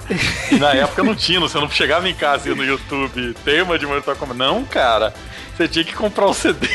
E 0.52 0.56
na 0.56 0.74
época 0.76 1.02
não 1.02 1.14
tinha, 1.14 1.40
você 1.40 1.58
não 1.58 1.70
chegava 1.70 2.06
em 2.10 2.14
casa 2.14 2.50
e 2.50 2.54
no 2.54 2.62
YouTube, 2.62 3.34
tema 3.42 3.78
de 3.78 3.86
Mortal 3.86 4.14
Kombat. 4.16 4.38
Não, 4.38 4.64
cara. 4.66 5.14
Você 5.60 5.68
tinha 5.68 5.84
que 5.84 5.92
comprar 5.92 6.24
o 6.24 6.32
CD. 6.32 6.66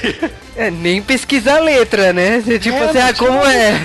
é, 0.55 0.69
nem 0.69 1.01
pesquisar 1.01 1.55
a 1.57 1.59
letra, 1.59 2.13
né? 2.13 2.39
Você, 2.39 2.59
tipo 2.59 2.75
É, 2.77 2.83
assim, 2.89 2.99
ah, 2.99 3.13
como 3.17 3.39
é? 3.43 3.83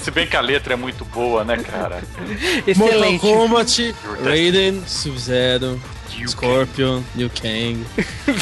Se 0.00 0.12
bem 0.12 0.28
que 0.28 0.36
a 0.36 0.40
letra 0.40 0.74
é 0.74 0.76
muito 0.76 1.04
boa, 1.06 1.42
né, 1.42 1.56
cara? 1.56 2.00
Mortal 2.76 2.98
Excelente. 2.98 3.20
Kombat, 3.20 3.94
Raiden, 4.22 4.80
Sub-Zero, 4.86 5.82
Scorpion, 6.28 7.02
Liu 7.16 7.28
Kang. 7.30 7.84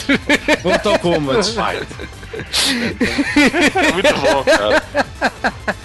Mortal 0.63 0.99
Kombat. 0.99 1.55
É 3.81 3.93
muito 3.93 4.15
bom, 4.21 4.45
cara. 4.45 4.83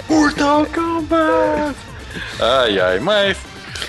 Mortal 0.09 0.65
Kombat! 0.65 1.75
Ai, 2.41 2.79
ai, 2.81 2.99
mas 2.99 3.37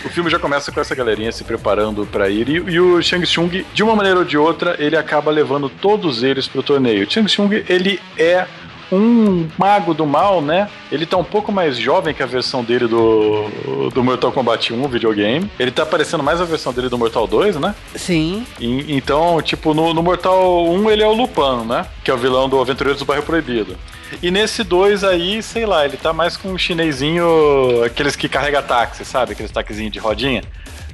o 0.05 0.09
filme 0.09 0.31
já 0.31 0.39
começa 0.39 0.71
com 0.73 0.81
essa 0.81 0.95
galerinha 0.95 1.33
se 1.33 1.45
preparando 1.45 2.07
pra 2.07 2.29
ir 2.29 2.49
e, 2.49 2.53
e 2.73 2.81
o 2.81 3.01
Shang 3.03 3.25
Tsung, 3.27 3.65
de 3.73 3.83
uma 3.83 3.95
maneira 3.97 4.19
ou 4.21 4.25
de 4.25 4.37
outra, 4.39 4.77
ele 4.79 4.97
acaba 4.97 5.31
levando 5.31 5.69
todos 5.69 6.23
eles 6.23 6.47
pro 6.49 6.63
torneio. 6.63 7.07
O 7.07 7.11
Shang 7.11 7.27
Tsung, 7.27 7.65
ele 7.69 8.01
é 8.17 8.47
um 8.91 9.47
mago 9.59 9.93
do 9.93 10.07
mal, 10.07 10.41
né? 10.41 10.67
Ele 10.91 11.05
tá 11.05 11.19
um 11.19 11.25
pouco 11.25 11.53
mais 11.53 11.77
jovem 11.77 12.15
que 12.15 12.23
a 12.23 12.27
versão 12.27 12.65
dele 12.65 12.87
do, 12.87 13.91
do 13.93 14.03
Mortal 14.03 14.33
Kombat 14.33 14.73
1, 14.73 14.89
videogame. 14.89 15.51
Ele 15.59 15.71
tá 15.71 15.85
parecendo 15.85 16.23
mais 16.23 16.41
a 16.41 16.45
versão 16.47 16.73
dele 16.73 16.89
do 16.89 16.97
Mortal 16.97 17.27
2, 17.27 17.57
né? 17.57 17.75
Sim. 17.95 18.47
E- 18.59 18.97
então, 18.97 19.43
tipo, 19.43 19.75
no, 19.75 19.93
no 19.93 20.03
Mortal 20.03 20.67
1 20.71 20.91
ele 20.91 21.03
é 21.03 21.07
o 21.07 21.13
Lupin, 21.13 21.67
né? 21.67 21.85
Que 22.03 22.11
é 22.11 22.15
o 22.15 22.17
vilão 22.17 22.49
do 22.49 22.59
Aventureiros 22.59 22.99
do 22.99 23.05
Bairro 23.05 23.23
Proibido. 23.23 23.77
E 24.23 24.31
nesse 24.31 24.65
2 24.65 25.05
aí, 25.05 25.43
sei 25.43 25.67
lá, 25.67 25.85
ele 25.85 25.97
tá 25.97 26.13
mais 26.13 26.37
com 26.37 26.49
um 26.51 26.59
chinesinho, 26.59 27.83
aqueles 27.85 28.17
que 28.17 28.29
carrega 28.29 28.63
táxi, 28.63 29.05
sabe? 29.05 29.33
Aqueles 29.33 29.51
taxizinhos 29.51 29.93
de 29.93 29.99
rodinha. 29.99 30.43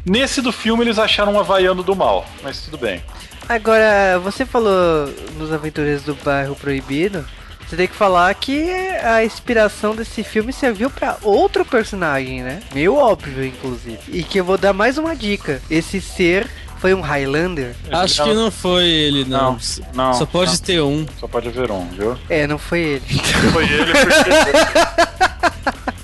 Nesse 0.05 0.43
do 0.43 0.53
filme 0.53 0.85
eles 0.85 0.99
acharam 0.99 1.33
um 1.33 1.41
havaiano 1.41 1.83
do 1.83 1.97
mal, 1.97 2.27
mas 2.43 2.61
tudo 2.61 2.77
bem. 2.77 3.03
Agora, 3.49 4.19
você 4.23 4.45
falou 4.45 5.09
nos 5.39 5.53
Aventureiros 5.53 6.03
do 6.03 6.15
Bairro 6.15 6.57
Proibido. 6.57 7.25
Você 7.67 7.77
tem 7.77 7.89
que 7.89 7.95
falar 7.95 8.33
que 8.35 8.71
a 9.03 9.25
inspiração 9.25 9.95
desse 9.97 10.23
filme 10.23 10.53
serviu 10.53 10.91
pra 10.91 11.17
outro 11.23 11.65
personagem, 11.65 12.43
né? 12.43 12.63
Meio 12.75 12.95
óbvio, 12.95 13.45
inclusive. 13.45 13.99
E 14.09 14.23
que 14.23 14.39
eu 14.39 14.45
vou 14.45 14.59
dar 14.59 14.75
mais 14.75 14.99
uma 14.99 15.17
dica. 15.17 15.63
Esse 15.71 16.01
ser 16.01 16.49
foi 16.79 16.95
um 16.95 17.01
Highlander? 17.01 17.75
Acho 17.91 18.25
que 18.25 18.35
não 18.35 18.51
foi 18.51 18.85
ele, 18.85 19.25
não. 19.25 19.53
Não, 19.53 19.59
não, 19.95 20.15
Só 20.15 20.27
pode 20.27 20.53
não. 20.53 20.59
ter 20.59 20.81
um. 20.81 21.07
Só 21.19 21.27
pode 21.27 21.49
haver 21.49 21.71
um, 21.71 21.87
viu? 21.89 22.19
É, 22.29 22.47
não 22.47 22.59
foi 22.59 22.81
ele. 22.81 23.05
Foi 23.53 23.65
ele 23.65 23.93
porque. 23.93 24.31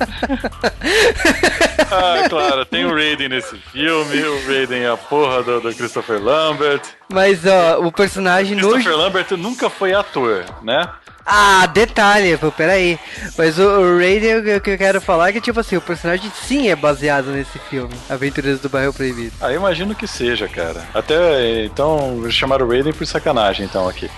ah, 1.91 2.29
claro, 2.29 2.65
tem 2.65 2.85
o 2.85 2.95
Raiden 2.95 3.29
nesse 3.29 3.57
filme. 3.57 4.23
O 4.23 4.47
Raiden 4.47 4.83
é 4.83 4.91
a 4.91 4.97
porra 4.97 5.43
do, 5.43 5.61
do 5.61 5.75
Christopher 5.75 6.23
Lambert. 6.23 6.83
Mas, 7.13 7.45
ó, 7.47 7.81
o 7.81 7.93
personagem 7.93 8.57
no... 8.57 8.71
Christopher 8.71 8.97
Lambert 8.97 9.31
nunca 9.33 9.69
foi 9.69 9.93
ator, 9.93 10.45
né? 10.63 10.89
Ah, 11.33 11.67
detalhe, 11.67 12.37
pô, 12.37 12.51
peraí. 12.51 12.99
Mas 13.39 13.57
o, 13.59 13.63
o 13.63 13.99
Raiden, 13.99 14.39
o 14.39 14.61
que- 14.61 14.71
eu 14.71 14.79
quero 14.79 15.01
falar 15.01 15.29
é 15.29 15.33
que, 15.33 15.41
tipo 15.41 15.61
assim, 15.61 15.77
o 15.77 15.81
personagem 15.81 16.31
sim 16.45 16.69
é 16.69 16.75
baseado 16.75 17.27
nesse 17.27 17.57
filme, 17.71 17.95
Aventureiros 18.09 18.61
do 18.61 18.69
Bairro 18.69 18.93
Proibido. 18.93 19.33
Ah, 19.41 19.51
eu 19.53 19.57
imagino 19.57 19.95
que 19.95 20.09
seja, 20.09 20.49
cara. 20.49 20.83
Até 20.93 21.65
então 21.65 22.29
chamaram 22.31 22.67
o 22.67 22.69
Raiden 22.69 22.93
por 22.93 23.07
sacanagem, 23.07 23.65
então, 23.65 23.89
aqui. 23.89 24.11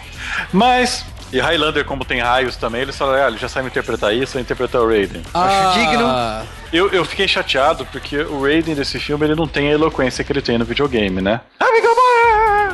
Mas, 0.53 1.05
e 1.31 1.39
Highlander, 1.39 1.85
como 1.85 2.03
tem 2.05 2.21
raios 2.21 2.57
também, 2.57 2.81
eles 2.81 2.97
falaram, 2.97 3.25
ah, 3.25 3.29
ele 3.29 3.37
já 3.39 3.49
sabe 3.49 3.67
interpretar 3.69 4.15
isso, 4.15 4.33
vai 4.35 4.43
interpretar 4.43 4.81
o 4.81 4.89
Raiden. 4.89 5.23
Acho 5.35 5.79
digno. 5.79 6.07
Ah, 6.07 6.45
Eu, 6.73 6.91
eu 6.93 7.05
fiquei 7.05 7.29
chateado 7.29 7.85
porque 7.93 8.17
o 8.21 8.43
Raiden 8.43 8.75
desse 8.75 8.99
filme 8.99 9.27
ele 9.27 9.35
não 9.35 9.47
tem 9.47 9.69
a 9.69 9.73
eloquência 9.73 10.25
que 10.25 10.33
ele 10.33 10.41
tem 10.41 10.57
no 10.57 10.65
videogame, 10.65 11.21
né? 11.21 11.43
Amigo 11.61 11.93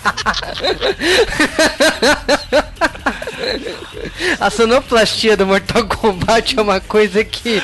A 4.39 4.49
sonoplastia 4.49 5.37
do 5.37 5.45
Mortal 5.45 5.85
Kombat 5.85 6.57
é 6.57 6.61
uma 6.61 6.79
coisa 6.79 7.23
que 7.23 7.61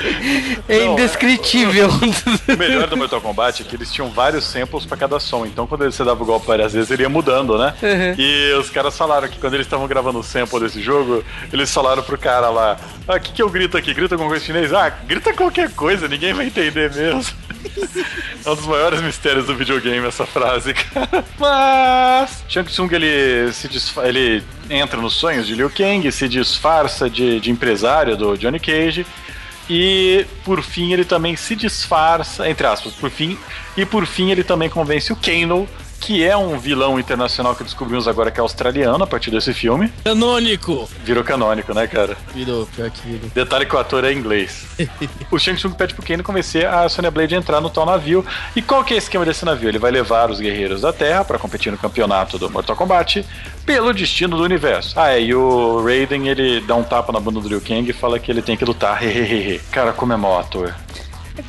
é 0.68 0.86
Não, 0.86 0.94
indescritível. 0.94 1.90
O 2.48 2.58
melhor 2.58 2.88
do 2.88 2.98
Mortal 2.98 3.22
Kombat 3.22 3.62
é 3.62 3.66
que 3.66 3.76
eles 3.76 3.92
tinham 3.92 4.10
vários 4.10 4.46
samples 4.46 4.86
pra 4.86 4.98
cada 4.98 5.20
som. 5.20 5.46
Então, 5.46 5.66
quando 5.66 5.86
você 5.86 6.04
dava 6.04 6.22
o 6.22 6.26
golpe 6.26 6.48
várias 6.48 6.74
vezes, 6.74 6.92
ele 6.92 7.04
ia 7.04 7.10
mudando, 7.10 7.58
né? 7.58 7.74
Uhum. 7.82 8.16
E 8.18 8.54
os 8.54 8.70
caras 8.70 8.98
falaram 8.98 9.28
que 9.28 9.40
quando 9.40 9.54
eles 9.56 9.66
estavam 9.66 9.88
gravando 9.88 10.20
o 10.20 10.24
sample 10.24 10.60
desse 10.60 10.82
jogo, 10.82 11.24
eles 11.52 11.74
falaram 11.74 12.04
pro 12.04 12.18
cara 12.18 12.50
lá: 12.50 12.78
Ah, 13.08 13.16
o 13.16 13.20
que, 13.20 13.34
que 13.34 13.42
eu 13.42 13.50
grito 13.50 13.78
aqui? 13.78 13.94
Grita 13.94 14.16
alguma 14.16 14.30
coisa 14.30 14.44
em 14.44 14.48
chinês? 14.48 14.74
Ah, 14.74 14.90
grita 14.90 15.34
qualquer 15.34 15.72
coisa, 15.72 16.08
ninguém 16.08 16.34
vai 16.34 16.48
entender 16.48 16.94
mesmo. 16.94 17.24
É 18.46 18.50
um 18.50 18.56
dos 18.56 18.66
maiores 18.66 19.02
mistérios 19.02 19.46
do 19.46 19.56
videogame 19.56 20.06
essa 20.08 20.26
frase, 20.26 20.74
cara. 20.74 21.26
Mas 21.40 22.44
Shang 22.50 22.70
Tsung 22.70 22.94
ele 22.94 23.52
se 23.54 23.70
ele 24.04 24.44
entra 24.70 25.00
nos 25.00 25.14
sonhos 25.14 25.48
de 25.48 25.56
Liu 25.56 25.70
Kang, 25.70 26.12
se 26.12 26.28
disfarça 26.28 27.10
de, 27.10 27.40
de 27.40 27.52
empresário 27.52 28.18
do 28.18 28.38
Johnny 28.38 28.60
Cage 28.60 29.06
e 29.70 30.26
por 30.44 30.62
fim 30.62 30.92
ele 30.92 31.06
também 31.06 31.36
se 31.36 31.56
disfarça, 31.56 32.50
entre 32.50 32.68
aspas, 32.68 32.94
por 32.94 33.10
fim, 33.10 33.38
e 33.78 33.86
por 33.86 34.06
fim 34.06 34.30
ele 34.32 34.44
também 34.44 34.70
convence 34.70 35.12
o 35.12 35.16
Kano, 35.16 35.68
que 36.04 36.22
é 36.22 36.36
um 36.36 36.60
vilão 36.60 37.00
internacional 37.00 37.56
que 37.56 37.64
descobrimos 37.64 38.10
agora 38.10 38.30
que 38.30 38.38
é 38.38 38.42
australiano 38.42 39.02
a 39.02 39.08
partir 39.08 39.32
desse 39.32 39.54
filme. 39.54 39.90
canônico! 40.04 40.90
Virou 41.02 41.24
canônico, 41.24 41.74
né, 41.74 41.88
cara? 41.88 42.18
Virou, 42.36 42.66
pior 42.66 42.90
que 42.90 43.08
virou. 43.08 43.30
Detalhe 43.34 43.66
que 43.66 43.74
o 43.74 43.80
ator 43.80 44.04
é 44.04 44.12
inglês. 44.12 44.66
o 45.32 45.40
Shang 45.40 45.58
Tsung 45.58 45.74
pede 45.74 45.94
pro 45.94 46.06
Kano 46.06 46.22
convencer 46.22 46.68
a 46.68 46.90
Sonya 46.90 47.10
Blade 47.10 47.36
a 47.36 47.38
entrar 47.38 47.62
no 47.62 47.70
tal 47.70 47.86
navio. 47.86 48.26
E 48.54 48.62
qual 48.62 48.84
que 48.84 48.94
é 48.94 48.98
o 48.98 49.00
esquema 49.00 49.24
desse 49.24 49.46
navio? 49.46 49.70
Ele 49.70 49.80
vai 49.80 49.92
levar 49.92 50.30
os 50.30 50.42
guerreiros 50.42 50.82
da 50.82 50.92
Terra 50.92 51.24
para 51.24 51.40
competir 51.40 51.72
no 51.72 51.78
campeonato 51.78 52.38
do 52.38 52.50
Mortal 52.50 52.76
Kombat 52.76 53.26
pelo 53.66 53.94
destino 53.94 54.36
do 54.36 54.44
universo. 54.44 55.00
Ah, 55.00 55.14
é, 55.14 55.22
e 55.22 55.34
o 55.34 55.82
Raiden 55.86 56.28
ele 56.28 56.60
dá 56.60 56.76
um 56.76 56.84
tapa 56.84 57.14
na 57.14 57.20
bunda 57.22 57.40
do 57.40 57.48
Liu 57.48 57.62
Kang 57.62 57.90
e 57.90 57.94
fala 57.94 58.20
que 58.20 58.30
ele 58.30 58.42
tem 58.42 58.58
que 58.58 58.66
lutar. 58.66 59.02
Hehehe. 59.02 59.60
Cara, 59.72 59.94
como 59.94 60.12
é 60.12 60.18
mau 60.18 60.38
ator. 60.38 60.76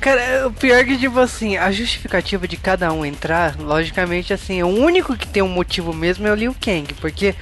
Cara, 0.01 0.49
o 0.49 0.53
pior 0.53 0.77
é 0.79 0.85
que, 0.85 0.97
tipo 0.97 1.18
assim, 1.18 1.57
a 1.57 1.70
justificativa 1.70 2.49
de 2.49 2.57
cada 2.57 2.90
um 2.92 3.05
entrar, 3.05 3.57
logicamente, 3.59 4.33
assim, 4.33 4.62
o 4.62 4.68
único 4.68 5.16
que 5.16 5.29
tem 5.29 5.42
um 5.42 5.49
motivo 5.49 5.92
mesmo 5.92 6.27
é 6.27 6.33
o 6.33 6.35
Liu 6.35 6.57
Kang, 6.59 6.94
porque 6.94 7.35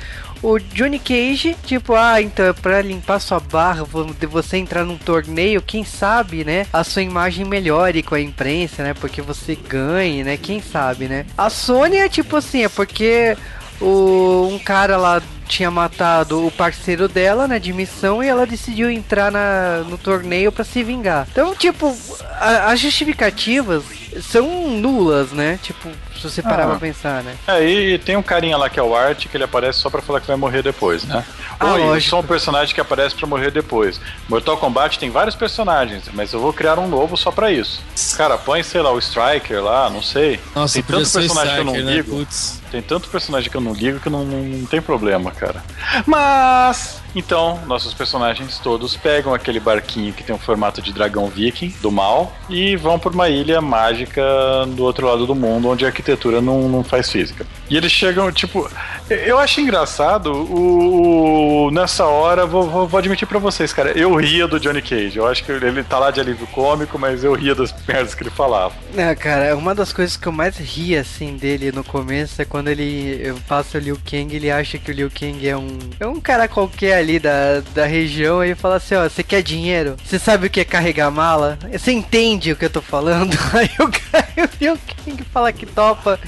o 0.42 0.58
Johnny 0.58 0.98
Cage, 0.98 1.56
tipo, 1.64 1.94
ah, 1.94 2.20
então 2.20 2.46
é 2.46 2.52
pra 2.52 2.82
limpar 2.82 3.20
sua 3.20 3.38
barra, 3.38 3.84
você 3.84 4.56
entrar 4.56 4.84
num 4.84 4.98
torneio, 4.98 5.62
quem 5.62 5.84
sabe, 5.84 6.44
né, 6.44 6.66
a 6.72 6.82
sua 6.82 7.02
imagem 7.02 7.44
melhore 7.44 8.02
com 8.02 8.16
a 8.16 8.20
imprensa, 8.20 8.82
né, 8.82 8.92
porque 8.92 9.22
você 9.22 9.54
ganhe, 9.54 10.24
né, 10.24 10.36
quem 10.36 10.60
sabe, 10.60 11.06
né. 11.06 11.26
A 11.38 11.48
Sony 11.48 11.98
é 11.98 12.08
tipo 12.08 12.36
assim, 12.36 12.64
é 12.64 12.68
porque 12.68 13.36
o, 13.82 14.48
um 14.52 14.58
cara 14.58 14.96
lá 14.96 15.20
tinha 15.48 15.70
matado 15.70 16.46
o 16.46 16.50
parceiro 16.50 17.08
dela 17.08 17.46
na 17.46 17.58
dimissão 17.58 18.22
e 18.22 18.28
ela 18.28 18.46
decidiu 18.46 18.90
entrar 18.90 19.30
na, 19.30 19.84
no 19.88 19.98
torneio 19.98 20.50
pra 20.50 20.64
se 20.64 20.82
vingar. 20.82 21.26
Então, 21.30 21.54
tipo, 21.54 21.94
as 22.40 22.80
justificativas 22.80 23.84
são 24.20 24.68
nulas, 24.70 25.32
né? 25.32 25.58
Tipo, 25.62 25.88
se 26.16 26.22
você 26.22 26.42
parar 26.42 26.64
Ah. 26.64 26.68
pra 26.68 26.76
pensar, 26.78 27.22
né? 27.22 27.34
É, 27.46 27.64
e 27.64 27.98
tem 27.98 28.16
um 28.16 28.22
carinha 28.22 28.56
lá 28.56 28.68
que 28.68 28.78
é 28.78 28.82
o 28.82 28.94
Art, 28.94 29.26
que 29.26 29.36
ele 29.36 29.44
aparece 29.44 29.78
só 29.78 29.88
pra 29.90 30.02
falar 30.02 30.20
que 30.20 30.26
vai 30.26 30.36
morrer 30.36 30.62
depois, 30.62 31.04
né? 31.04 31.24
Ah, 31.58 31.76
lógico. 31.76 32.10
sou 32.10 32.20
um 32.20 32.24
personagem 32.24 32.74
que 32.74 32.80
aparece 32.80 33.14
pra 33.14 33.26
morrer 33.26 33.50
depois. 33.50 34.00
Mortal 34.28 34.56
Kombat 34.56 34.98
tem 34.98 35.10
vários 35.10 35.34
personagens, 35.34 36.04
mas 36.12 36.32
eu 36.32 36.40
vou 36.40 36.52
criar 36.52 36.78
um 36.78 36.88
novo 36.88 37.16
só 37.16 37.30
pra 37.30 37.50
isso. 37.52 37.80
Cara, 38.16 38.36
põe, 38.36 38.62
sei 38.62 38.80
lá, 38.82 38.90
o 38.92 38.98
Striker 38.98 39.62
lá, 39.62 39.88
não 39.90 40.02
sei. 40.02 40.40
Nossa, 40.54 40.74
tem 40.74 40.82
tanto 40.82 41.10
personagem 41.10 41.54
que 41.54 41.60
eu 41.60 41.64
não 41.64 41.72
Striker, 41.74 41.84
né? 41.84 41.96
ligo. 42.02 42.16
Putz. 42.16 42.60
Tem 42.70 42.80
tanto 42.82 43.08
personagem 43.10 43.50
que 43.50 43.56
eu 43.56 43.60
não 43.60 43.72
ligo 43.74 44.00
que 44.00 44.08
não, 44.08 44.24
não, 44.24 44.38
não 44.42 44.66
tem 44.66 44.80
problema, 44.80 45.30
cara. 45.30 45.62
Mas, 46.06 47.01
então, 47.14 47.60
nossos 47.66 47.92
personagens 47.94 48.58
todos 48.58 48.96
pegam 48.96 49.34
aquele 49.34 49.60
barquinho 49.60 50.12
que 50.12 50.22
tem 50.24 50.34
um 50.34 50.38
formato 50.38 50.80
de 50.80 50.92
dragão 50.92 51.26
viking, 51.28 51.74
do 51.80 51.90
mal, 51.90 52.32
e 52.48 52.76
vão 52.76 52.98
por 52.98 53.12
uma 53.12 53.28
ilha 53.28 53.60
mágica 53.60 54.22
do 54.68 54.84
outro 54.84 55.06
lado 55.06 55.26
do 55.26 55.34
mundo, 55.34 55.68
onde 55.68 55.84
a 55.84 55.88
arquitetura 55.88 56.40
não, 56.40 56.68
não 56.68 56.82
faz 56.84 57.10
física. 57.10 57.46
E 57.68 57.76
eles 57.76 57.90
chegam, 57.92 58.30
tipo. 58.32 58.68
Eu 59.08 59.38
acho 59.38 59.60
engraçado 59.60 60.32
o. 60.32 61.66
o- 61.66 61.70
nessa 61.70 62.06
hora, 62.06 62.44
vou, 62.46 62.68
vou, 62.68 62.86
vou 62.86 62.98
admitir 62.98 63.26
pra 63.26 63.38
vocês, 63.38 63.72
cara. 63.72 63.90
Eu 63.92 64.14
ria 64.16 64.46
do 64.46 64.58
Johnny 64.60 64.82
Cage. 64.82 65.16
Eu 65.16 65.26
acho 65.26 65.44
que 65.44 65.52
ele 65.52 65.82
tá 65.84 65.98
lá 65.98 66.10
de 66.10 66.20
alívio 66.20 66.46
cômico, 66.48 66.98
mas 66.98 67.24
eu 67.24 67.32
ria 67.34 67.54
das 67.54 67.74
merdas 67.86 68.14
que 68.14 68.22
ele 68.22 68.30
falava. 68.30 68.74
Ah, 68.96 69.14
cara, 69.14 69.56
uma 69.56 69.74
das 69.74 69.92
coisas 69.92 70.16
que 70.16 70.26
eu 70.26 70.32
mais 70.32 70.56
ri, 70.56 70.96
assim, 70.96 71.36
dele 71.36 71.72
no 71.72 71.84
começo 71.84 72.40
é 72.40 72.44
quando 72.44 72.68
ele 72.68 73.34
passa 73.48 73.78
o 73.78 73.80
Liu 73.80 73.98
Kang 74.08 74.34
ele 74.34 74.50
acha 74.50 74.78
que 74.78 74.90
o 74.90 74.94
Liu 74.94 75.10
Kang 75.10 75.46
é 75.48 75.56
um... 75.56 75.78
É 76.00 76.06
um 76.06 76.20
cara 76.20 76.46
qualquer 76.48 77.01
ali 77.02 77.18
da, 77.18 77.62
da 77.74 77.84
região, 77.84 78.42
ele 78.42 78.54
fala 78.54 78.76
assim, 78.76 78.94
ó, 78.94 79.02
você 79.02 79.22
quer 79.22 79.42
dinheiro? 79.42 79.96
Você 80.04 80.18
sabe 80.18 80.46
o 80.46 80.50
que 80.50 80.60
é 80.60 80.64
carregar 80.64 81.10
mala? 81.10 81.58
Você 81.70 81.92
entende 81.92 82.52
o 82.52 82.56
que 82.56 82.64
eu 82.64 82.70
tô 82.70 82.80
falando? 82.80 83.36
Aí 83.52 83.70
o, 83.78 83.90
cara, 83.90 84.28
o 84.38 84.48
Liu 84.60 84.78
Kang 85.04 85.24
fala 85.32 85.52
que 85.52 85.66
topa 85.66 86.18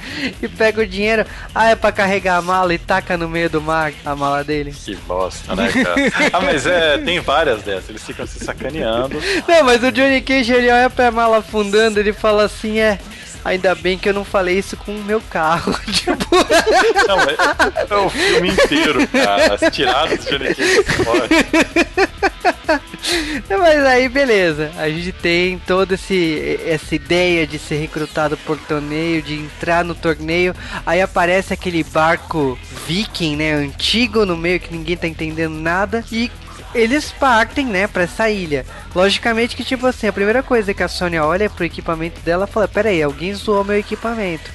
e 0.43 0.49
pega 0.49 0.83
o 0.83 0.87
dinheiro. 0.87 1.25
Ah, 1.55 1.71
é 1.71 1.77
pra 1.77 1.93
carregar 1.93 2.37
a 2.37 2.43
mala 2.43 2.75
e 2.75 2.79
taca 2.79 3.17
no 3.17 3.29
meio 3.29 3.49
do 3.49 3.61
mar 3.61 3.93
a 4.05 4.15
mala 4.15 4.45
dele. 4.45 4.73
Que 4.73 4.95
bosta, 4.97 5.55
né, 5.55 5.71
cara? 5.71 5.95
ah, 6.33 6.41
mas 6.41 6.67
é, 6.67 6.99
tem 6.99 7.21
várias 7.21 7.63
dessas. 7.63 7.91
Eles 7.91 8.05
ficam 8.05 8.27
se 8.27 8.45
sacaneando. 8.45 9.21
Não, 9.47 9.65
mas 9.65 9.83
o 9.83 9.93
Johnny 9.93 10.21
Cage 10.21 10.53
ele 10.53 10.71
olha 10.71 10.91
pra 10.91 11.11
mala 11.11 11.39
afundando, 11.39 12.01
ele 12.01 12.13
fala 12.13 12.45
assim, 12.45 12.79
é. 12.79 12.99
Ainda 13.45 13.75
bem 13.75 13.99
que 13.99 14.09
eu 14.09 14.15
não 14.15 14.25
falei 14.25 14.59
isso 14.59 14.77
com 14.77 14.97
o 14.97 15.05
meu 15.05 15.21
carro. 15.21 15.79
tipo, 15.93 16.27
Não, 17.07 17.17
mas 17.19 17.91
é 17.91 17.97
o 17.97 18.09
filme 18.09 18.49
inteiro, 18.51 19.07
cara. 19.09 19.55
As 19.55 19.75
tiradas 19.75 20.25
do 20.25 20.31
Johnny 20.31 20.55
Cage 20.55 20.85
mas 23.59 23.85
aí 23.85 24.09
beleza. 24.09 24.73
A 24.77 24.89
gente 24.89 25.13
tem 25.13 25.59
toda 25.59 25.95
esse, 25.95 26.59
essa 26.67 26.95
ideia 26.95 27.47
de 27.47 27.59
ser 27.59 27.77
recrutado 27.77 28.37
por 28.39 28.59
torneio, 28.59 29.23
de 29.23 29.35
entrar 29.35 29.85
no 29.85 29.95
torneio. 29.95 30.55
Aí 30.87 31.03
aparece 31.03 31.53
aquele 31.53 31.85
barco 31.85 32.59
viking, 32.87 33.37
né? 33.37 33.53
Antigo 33.53 34.25
no 34.25 34.37
meio 34.37 34.59
que 34.59 34.73
ninguém 34.73 34.97
tá 34.97 35.07
entendendo 35.07 35.55
nada. 35.55 36.05
E 36.11 36.31
eles 36.75 37.11
partem, 37.13 37.67
né, 37.67 37.87
pra 37.87 38.03
essa 38.03 38.29
ilha. 38.29 38.67
Logicamente 38.95 39.57
que, 39.57 39.65
tipo 39.65 39.87
assim, 39.87 40.07
a 40.07 40.13
primeira 40.13 40.43
coisa 40.43 40.75
que 40.75 40.83
a 40.83 40.89
Sônia 40.89 41.25
olha 41.25 41.49
pro 41.49 41.65
equipamento 41.65 42.21
dela 42.21 42.47
fala: 42.47 42.69
Pera 42.69 42.89
aí, 42.89 43.03
alguém 43.03 43.35
zoou 43.35 43.65
meu 43.65 43.79
equipamento. 43.79 44.51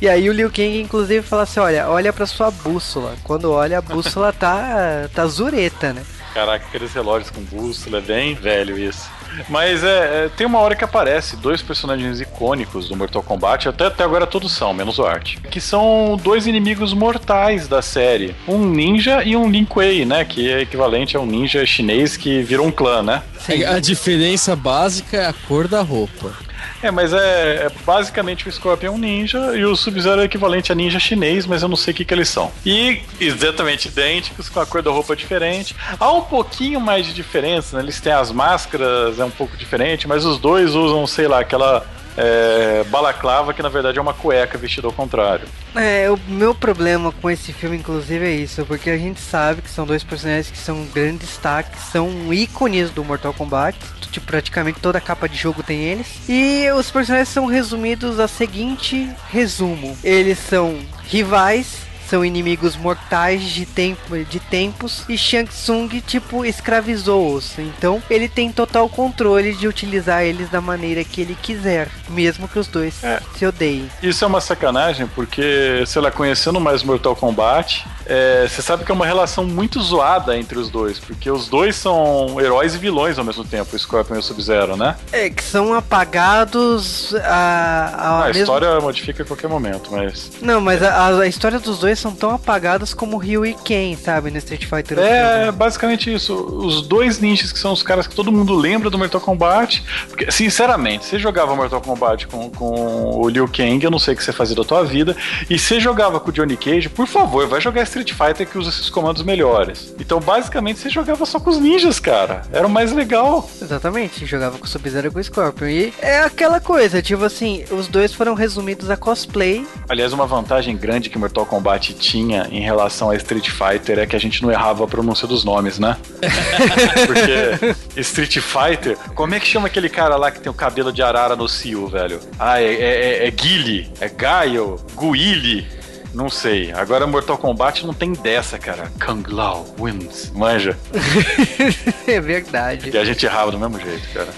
E 0.00 0.08
aí 0.08 0.28
o 0.30 0.32
Liu 0.32 0.50
Kang, 0.50 0.80
inclusive, 0.80 1.26
fala 1.26 1.42
assim: 1.42 1.60
Olha, 1.60 1.88
olha 1.88 2.12
pra 2.12 2.26
sua 2.26 2.50
bússola. 2.50 3.16
Quando 3.22 3.50
olha, 3.52 3.78
a 3.78 3.82
bússola 3.82 4.32
tá, 4.34 5.08
tá 5.14 5.26
zureta, 5.26 5.92
né? 5.92 6.02
Caraca, 6.34 6.64
aqueles 6.66 6.92
relógios 6.92 7.30
com 7.30 7.42
bússola, 7.42 7.98
é 7.98 8.00
bem 8.00 8.34
velho 8.34 8.78
isso. 8.78 9.08
Mas 9.48 9.84
é, 9.84 10.24
é, 10.24 10.30
tem 10.36 10.46
uma 10.46 10.58
hora 10.58 10.74
que 10.74 10.84
aparece 10.84 11.36
dois 11.36 11.62
personagens 11.62 12.20
icônicos 12.20 12.88
do 12.88 12.96
Mortal 12.96 13.22
Kombat, 13.22 13.68
até, 13.68 13.86
até 13.86 14.04
agora 14.04 14.26
todos 14.26 14.52
são, 14.52 14.74
menos 14.74 14.98
o 14.98 15.04
Art. 15.04 15.36
Que 15.50 15.60
são 15.60 16.18
dois 16.22 16.46
inimigos 16.46 16.92
mortais 16.92 17.68
da 17.68 17.82
série. 17.82 18.34
Um 18.46 18.64
ninja 18.64 19.22
e 19.24 19.36
um 19.36 19.48
Lin 19.48 19.64
Kuei, 19.64 20.04
né? 20.04 20.24
Que 20.24 20.50
é 20.50 20.60
equivalente 20.60 21.16
a 21.16 21.20
um 21.20 21.26
ninja 21.26 21.64
chinês 21.64 22.16
que 22.16 22.42
virou 22.42 22.66
um 22.66 22.72
clã, 22.72 23.02
né? 23.02 23.22
Sim. 23.38 23.64
A 23.64 23.78
diferença 23.78 24.54
básica 24.56 25.16
é 25.16 25.26
a 25.26 25.32
cor 25.32 25.68
da 25.68 25.80
roupa. 25.80 26.34
É, 26.82 26.90
mas 26.90 27.12
é, 27.12 27.66
é 27.66 27.70
basicamente 27.84 28.48
o 28.48 28.52
Scorpion 28.52 28.88
é 28.88 28.90
um 28.90 28.98
ninja 28.98 29.56
e 29.56 29.64
o 29.64 29.76
Sub-Zero 29.76 30.22
é 30.22 30.24
equivalente 30.24 30.72
a 30.72 30.74
ninja 30.74 30.98
chinês, 30.98 31.46
mas 31.46 31.62
eu 31.62 31.68
não 31.68 31.76
sei 31.76 31.92
o 31.92 31.96
que, 31.96 32.04
que 32.04 32.14
eles 32.14 32.28
são. 32.28 32.50
E 32.64 33.02
exatamente 33.20 33.88
idênticos, 33.88 34.48
com 34.48 34.60
a 34.60 34.66
cor 34.66 34.82
da 34.82 34.90
roupa 34.90 35.14
diferente. 35.14 35.76
Há 35.98 36.10
um 36.12 36.22
pouquinho 36.22 36.80
mais 36.80 37.06
de 37.06 37.12
diferença, 37.12 37.76
né? 37.76 37.82
Eles 37.82 38.00
têm 38.00 38.12
as 38.12 38.32
máscaras, 38.32 39.18
é 39.18 39.24
um 39.24 39.30
pouco 39.30 39.56
diferente, 39.56 40.08
mas 40.08 40.24
os 40.24 40.38
dois 40.38 40.74
usam, 40.74 41.06
sei 41.06 41.28
lá, 41.28 41.40
aquela 41.40 41.86
é, 42.20 42.84
balaclava 42.84 43.54
que 43.54 43.62
na 43.62 43.70
verdade 43.70 43.98
é 43.98 44.02
uma 44.02 44.12
cueca 44.12 44.58
vestida 44.58 44.86
ao 44.86 44.92
contrário. 44.92 45.48
É, 45.74 46.10
o 46.10 46.18
meu 46.28 46.54
problema 46.54 47.10
com 47.12 47.30
esse 47.30 47.52
filme, 47.52 47.76
inclusive, 47.76 48.24
é 48.24 48.30
isso, 48.30 48.64
porque 48.66 48.90
a 48.90 48.98
gente 48.98 49.20
sabe 49.20 49.62
que 49.62 49.70
são 49.70 49.86
dois 49.86 50.04
personagens 50.04 50.50
que 50.50 50.58
são 50.58 50.84
grandes 50.86 51.28
destaques, 51.28 51.80
são 51.84 52.32
ícones 52.32 52.90
do 52.90 53.04
Mortal 53.04 53.32
Kombat. 53.32 53.78
Tipo, 54.10 54.26
praticamente 54.26 54.80
toda 54.80 55.00
capa 55.00 55.28
de 55.28 55.36
jogo 55.36 55.62
tem 55.62 55.84
eles. 55.84 56.28
E 56.28 56.68
os 56.72 56.90
personagens 56.90 57.28
são 57.28 57.46
resumidos 57.46 58.18
a 58.18 58.26
seguinte 58.26 59.08
resumo: 59.30 59.96
eles 60.02 60.38
são 60.38 60.80
rivais. 61.04 61.89
São 62.10 62.24
inimigos 62.24 62.74
mortais 62.76 63.42
de, 63.44 63.64
tempo, 63.64 64.16
de 64.24 64.40
tempos 64.40 65.04
e 65.08 65.16
Shang 65.16 65.48
Tsung, 65.48 65.88
tipo, 66.00 66.44
escravizou-os. 66.44 67.56
Então, 67.58 68.02
ele 68.10 68.28
tem 68.28 68.50
total 68.50 68.88
controle 68.88 69.54
de 69.54 69.68
utilizar 69.68 70.24
eles 70.24 70.50
da 70.50 70.60
maneira 70.60 71.04
que 71.04 71.20
ele 71.20 71.36
quiser, 71.40 71.88
mesmo 72.08 72.48
que 72.48 72.58
os 72.58 72.66
dois 72.66 73.02
É. 73.04 73.20
se 73.38 73.46
odeiem. 73.46 73.88
Isso 74.02 74.24
é 74.24 74.26
uma 74.26 74.40
sacanagem, 74.40 75.06
porque, 75.14 75.84
sei 75.86 76.02
lá, 76.02 76.10
conhecendo 76.10 76.58
mais 76.60 76.82
Mortal 76.82 77.14
Kombat, 77.14 77.86
é, 78.06 78.48
você 78.48 78.60
sabe 78.60 78.84
que 78.84 78.90
é 78.90 78.94
uma 78.94 79.06
relação 79.06 79.44
muito 79.44 79.80
zoada 79.80 80.36
entre 80.36 80.58
os 80.58 80.68
dois, 80.68 80.98
porque 80.98 81.30
os 81.30 81.48
dois 81.48 81.76
são 81.76 82.40
heróis 82.40 82.74
e 82.74 82.78
vilões 82.78 83.18
ao 83.20 83.24
mesmo 83.24 83.44
tempo, 83.44 83.76
o 83.76 83.78
Scorpion 83.78 84.16
e 84.16 84.18
o 84.18 84.22
Sub-Zero, 84.22 84.76
né? 84.76 84.96
É, 85.12 85.30
que 85.30 85.44
são 85.44 85.72
apagados 85.74 87.14
a, 87.14 87.94
a, 87.94 88.22
a 88.22 88.26
mesma- 88.26 88.40
história 88.42 88.80
modifica 88.80 89.22
a 89.22 89.26
qualquer 89.26 89.48
momento, 89.48 89.90
mas. 89.92 90.32
Não, 90.42 90.60
mas 90.60 90.82
a, 90.82 91.18
a 91.20 91.26
história 91.28 91.60
dos 91.60 91.78
dois 91.78 91.99
são 92.00 92.14
tão 92.14 92.30
apagadas 92.30 92.94
como 92.94 93.16
Ryu 93.16 93.46
e 93.46 93.54
Ken, 93.54 93.96
sabe, 93.96 94.30
no 94.30 94.38
Street 94.38 94.64
Fighter. 94.64 94.98
É 94.98 95.44
filme. 95.44 95.52
basicamente 95.52 96.12
isso. 96.12 96.34
Os 96.34 96.82
dois 96.82 97.18
ninjas 97.18 97.52
que 97.52 97.58
são 97.58 97.72
os 97.72 97.82
caras 97.82 98.06
que 98.06 98.14
todo 98.14 98.32
mundo 98.32 98.54
lembra 98.54 98.90
do 98.90 98.98
Mortal 98.98 99.20
Kombat. 99.20 99.84
Porque, 100.08 100.30
sinceramente, 100.30 101.04
você 101.04 101.18
jogava 101.18 101.54
Mortal 101.54 101.80
Kombat 101.80 102.26
com, 102.26 102.50
com 102.50 103.20
o 103.20 103.28
Liu 103.28 103.48
Kang, 103.48 103.82
eu 103.84 103.90
não 103.90 103.98
sei 103.98 104.14
o 104.14 104.16
que 104.16 104.24
você 104.24 104.32
fazia 104.32 104.56
da 104.56 104.64
tua 104.64 104.84
vida. 104.84 105.16
E 105.48 105.58
você 105.58 105.78
jogava 105.78 106.18
com 106.18 106.30
o 106.30 106.32
Johnny 106.32 106.56
Cage, 106.56 106.88
por 106.88 107.06
favor, 107.06 107.46
vai 107.46 107.60
jogar 107.60 107.82
Street 107.82 108.12
Fighter 108.12 108.46
que 108.46 108.58
usa 108.58 108.70
esses 108.70 108.88
comandos 108.88 109.22
melhores. 109.22 109.94
Então, 109.98 110.20
basicamente, 110.20 110.80
você 110.80 110.88
jogava 110.90 111.24
só 111.26 111.38
com 111.38 111.50
os 111.50 111.58
ninjas, 111.58 112.00
cara. 112.00 112.42
Era 112.52 112.66
o 112.66 112.70
mais 112.70 112.92
legal. 112.92 113.48
Exatamente, 113.60 114.24
jogava 114.26 114.58
com 114.58 114.64
o 114.64 114.68
Sub-Zero 114.68 115.08
e 115.08 115.10
com 115.10 115.18
o 115.18 115.24
Scorpion. 115.24 115.68
E 115.68 115.92
é 116.00 116.20
aquela 116.20 116.60
coisa, 116.60 117.02
tipo 117.02 117.24
assim, 117.24 117.64
os 117.70 117.88
dois 117.88 118.12
foram 118.14 118.34
resumidos 118.34 118.90
a 118.90 118.96
cosplay. 118.96 119.66
Aliás, 119.88 120.12
uma 120.12 120.26
vantagem 120.26 120.76
grande 120.76 121.10
que 121.10 121.18
Mortal 121.18 121.46
Kombat 121.46 121.89
tinha 121.94 122.46
em 122.50 122.60
relação 122.60 123.10
a 123.10 123.16
Street 123.16 123.50
Fighter 123.50 123.98
é 123.98 124.06
que 124.06 124.16
a 124.16 124.18
gente 124.18 124.42
não 124.42 124.50
errava 124.50 124.84
a 124.84 124.86
pronúncia 124.86 125.26
dos 125.26 125.44
nomes, 125.44 125.78
né? 125.78 125.96
Porque 127.06 128.00
Street 128.00 128.38
Fighter, 128.38 128.96
como 129.14 129.34
é 129.34 129.40
que 129.40 129.46
chama 129.46 129.66
aquele 129.66 129.88
cara 129.88 130.16
lá 130.16 130.30
que 130.30 130.40
tem 130.40 130.50
o 130.50 130.54
cabelo 130.54 130.92
de 130.92 131.02
arara 131.02 131.36
no 131.36 131.48
cio, 131.48 131.86
velho? 131.88 132.20
Ah, 132.38 132.60
é, 132.60 132.72
é, 132.72 133.26
é 133.26 133.30
Guile, 133.30 133.90
é 134.00 134.08
Gaio, 134.08 134.76
Guile. 134.98 135.66
Não 136.12 136.28
sei. 136.28 136.72
Agora 136.72 137.06
Mortal 137.06 137.38
Kombat 137.38 137.86
não 137.86 137.94
tem 137.94 138.12
dessa, 138.12 138.58
cara. 138.58 138.90
Kung 139.04 139.22
Lao 139.28 139.64
wins. 139.78 140.30
Manja. 140.34 140.76
é 142.06 142.20
verdade. 142.20 142.90
E 142.92 142.98
a 142.98 143.04
gente 143.04 143.24
errava 143.24 143.52
do 143.52 143.58
mesmo 143.58 143.78
jeito, 143.78 144.08
cara. 144.12 144.28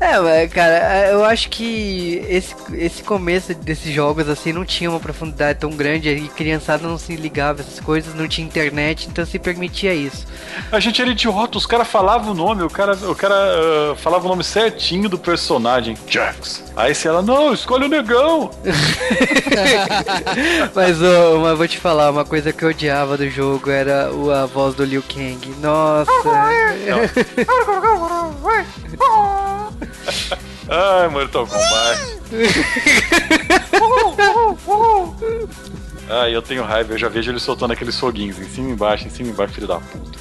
É, 0.00 0.18
mas, 0.18 0.50
cara, 0.50 1.10
eu 1.10 1.22
acho 1.26 1.50
que 1.50 2.24
esse, 2.26 2.54
esse 2.72 3.02
começo 3.02 3.54
desses 3.54 3.92
jogos, 3.92 4.30
assim, 4.30 4.50
não 4.50 4.64
tinha 4.64 4.88
uma 4.88 4.98
profundidade 4.98 5.58
tão 5.58 5.70
grande 5.70 6.08
e 6.08 6.26
criançada 6.28 6.88
não 6.88 6.96
se 6.96 7.14
ligava 7.16 7.60
a 7.60 7.62
essas 7.62 7.80
coisas, 7.80 8.14
não 8.14 8.26
tinha 8.26 8.46
internet, 8.46 9.08
então 9.08 9.26
se 9.26 9.38
permitia 9.38 9.92
isso. 9.92 10.26
A 10.72 10.80
gente 10.80 11.02
era 11.02 11.10
idiota, 11.10 11.58
os 11.58 11.66
caras 11.66 11.86
falavam 11.86 12.32
o 12.32 12.34
nome, 12.34 12.62
o 12.62 12.70
cara, 12.70 12.94
o 12.94 13.14
cara 13.14 13.34
ah, 13.34 13.94
falava 13.96 14.24
o 14.24 14.28
nome 14.28 14.42
certinho 14.42 15.06
do 15.06 15.18
personagem, 15.18 15.94
Jax. 16.08 16.64
Aí 16.74 16.94
você 16.94 17.08
ela, 17.08 17.20
não, 17.20 17.52
escolhe 17.52 17.84
o 17.84 17.88
negão. 17.88 18.50
Mas, 20.74 21.02
ô, 21.02 21.40
mas 21.40 21.58
vou 21.58 21.68
te 21.68 21.78
falar, 21.78 22.10
uma 22.10 22.24
coisa 22.24 22.52
que 22.52 22.64
eu 22.64 22.70
odiava 22.70 23.16
do 23.16 23.28
jogo 23.28 23.70
era 23.70 24.08
a 24.08 24.46
voz 24.46 24.74
do 24.74 24.84
Liu 24.84 25.02
Kang. 25.02 25.54
Nossa. 25.60 26.10
Ai, 30.68 31.08
Mortal 31.08 31.46
Kombat. 31.46 32.20
Ai, 36.08 36.34
eu 36.34 36.42
tenho 36.42 36.64
raiva, 36.64 36.92
eu 36.92 36.98
já 36.98 37.08
vejo 37.08 37.30
ele 37.30 37.40
soltando 37.40 37.72
aqueles 37.72 37.98
foguinhos 37.98 38.38
em 38.38 38.48
cima 38.48 38.68
e 38.70 38.72
embaixo, 38.72 39.06
em 39.06 39.10
cima 39.10 39.28
e 39.28 39.32
embaixo, 39.32 39.54
filho 39.54 39.66
da 39.66 39.78
puta. 39.78 40.18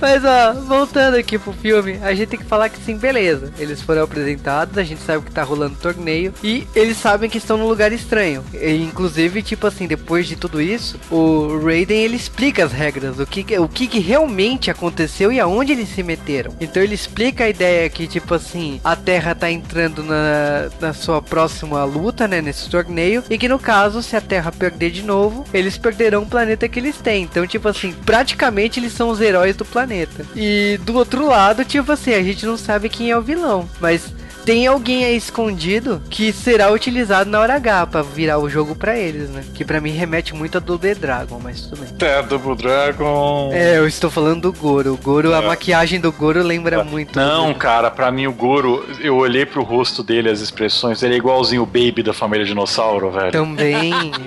Mas 0.00 0.24
ó, 0.24 0.52
voltando 0.52 1.16
aqui 1.16 1.38
pro 1.38 1.52
filme, 1.52 1.98
a 2.02 2.14
gente 2.14 2.28
tem 2.28 2.38
que 2.38 2.46
falar 2.46 2.68
que 2.68 2.78
sim, 2.80 2.96
beleza. 2.96 3.52
Eles 3.58 3.82
foram 3.82 4.02
apresentados, 4.02 4.78
a 4.78 4.82
gente 4.82 5.02
sabe 5.02 5.24
que 5.24 5.32
tá 5.32 5.42
rolando 5.42 5.76
torneio 5.76 6.32
e 6.42 6.66
eles 6.74 6.96
sabem 6.96 7.28
que 7.28 7.38
estão 7.38 7.56
num 7.56 7.68
lugar 7.68 7.92
estranho. 7.92 8.44
E, 8.54 8.76
inclusive, 8.82 9.42
tipo 9.42 9.66
assim, 9.66 9.86
depois 9.86 10.26
de 10.26 10.36
tudo 10.36 10.60
isso, 10.60 10.98
o 11.10 11.58
Raiden 11.64 12.02
ele 12.02 12.16
explica 12.16 12.64
as 12.64 12.72
regras, 12.72 13.18
o 13.18 13.26
que, 13.26 13.58
o 13.58 13.68
que, 13.68 13.86
que 13.86 13.98
realmente 13.98 14.70
aconteceu 14.70 15.30
e 15.32 15.40
aonde 15.40 15.72
eles 15.72 15.88
se 15.88 16.02
meteram. 16.02 16.54
Então 16.60 16.82
ele 16.82 16.94
explica 16.94 17.44
a 17.44 17.48
ideia 17.48 17.88
que, 17.88 18.06
tipo 18.06 18.34
assim, 18.34 18.80
a 18.82 18.96
Terra 18.96 19.34
tá 19.34 19.50
entrando 19.50 20.02
na, 20.02 20.70
na 20.80 20.92
sua 20.92 21.20
próxima 21.20 21.84
luta, 21.84 22.26
né, 22.26 22.40
nesse 22.40 22.68
torneio, 22.70 23.22
e 23.28 23.38
que 23.38 23.48
no 23.48 23.58
caso, 23.58 24.02
se 24.02 24.16
a 24.16 24.20
Terra 24.20 24.52
perder 24.52 24.90
de 24.90 25.02
novo, 25.02 25.44
eles 25.52 25.76
perderão 25.76 26.22
o 26.22 26.26
planeta 26.26 26.68
que 26.68 26.78
eles 26.78 26.96
têm. 26.96 27.24
Então, 27.24 27.46
tipo 27.46 27.68
assim, 27.68 27.92
praticamente 27.92 28.80
eles 28.80 28.92
são 28.92 29.10
os 29.10 29.20
heróis 29.20 29.49
do 29.52 29.64
planeta. 29.64 30.26
E 30.34 30.78
do 30.82 30.94
outro 30.94 31.26
lado, 31.26 31.64
tipo 31.64 31.92
assim, 31.92 32.14
a 32.14 32.22
gente 32.22 32.46
não 32.46 32.56
sabe 32.56 32.88
quem 32.88 33.10
é 33.10 33.16
o 33.16 33.22
vilão, 33.22 33.68
mas 33.80 34.12
tem 34.44 34.66
alguém 34.66 35.04
aí 35.04 35.16
escondido 35.16 36.02
que 36.10 36.32
será 36.32 36.70
utilizado 36.72 37.28
na 37.30 37.38
hora 37.40 37.54
H 37.54 37.86
pra 37.86 38.02
virar 38.02 38.38
o 38.38 38.48
jogo 38.48 38.74
pra 38.74 38.98
eles, 38.98 39.28
né? 39.30 39.44
Que 39.54 39.64
pra 39.64 39.80
mim 39.80 39.90
remete 39.90 40.34
muito 40.34 40.56
a 40.56 40.60
Double 40.60 40.94
Dragon, 40.94 41.40
mas 41.42 41.62
tudo 41.62 41.80
bem. 41.84 42.08
É, 42.08 42.22
Double 42.22 42.56
Dragon. 42.56 43.50
É, 43.52 43.78
eu 43.78 43.86
estou 43.86 44.10
falando 44.10 44.42
do 44.42 44.52
Goro. 44.52 44.94
O 44.94 44.96
Goro, 44.96 45.34
a 45.34 45.42
maquiagem 45.42 46.00
do 46.00 46.10
Goro 46.10 46.42
lembra 46.42 46.82
muito. 46.84 47.12
do 47.12 47.20
Não, 47.20 47.52
cara, 47.54 47.90
pra 47.90 48.10
mim 48.10 48.26
o 48.26 48.32
Goro, 48.32 48.84
eu 49.00 49.16
olhei 49.16 49.44
pro 49.46 49.62
rosto 49.62 50.02
dele, 50.02 50.28
as 50.30 50.40
expressões, 50.40 51.02
ele 51.02 51.14
é 51.14 51.18
igualzinho 51.18 51.62
o 51.62 51.66
Baby 51.66 52.02
da 52.02 52.12
família 52.12 52.44
Dinossauro, 52.46 53.10
velho. 53.10 53.32
Também. 53.32 53.90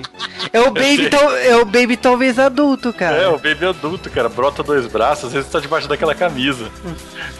É 0.52 0.60
o 0.60 0.70
Baby, 0.70 1.08
tal- 1.10 1.34
é 1.36 1.56
o 1.56 1.64
Baby 1.64 1.96
talvez 1.96 2.38
adulto, 2.38 2.92
cara. 2.92 3.16
É, 3.16 3.26
o 3.28 3.38
Baby 3.38 3.64
adulto, 3.66 4.08
cara, 4.08 4.28
brota 4.28 4.62
dois 4.62 4.86
braços, 4.86 5.24
às 5.24 5.32
vezes 5.32 5.50
tá 5.50 5.58
debaixo 5.58 5.88
daquela 5.88 6.14
camisa. 6.14 6.70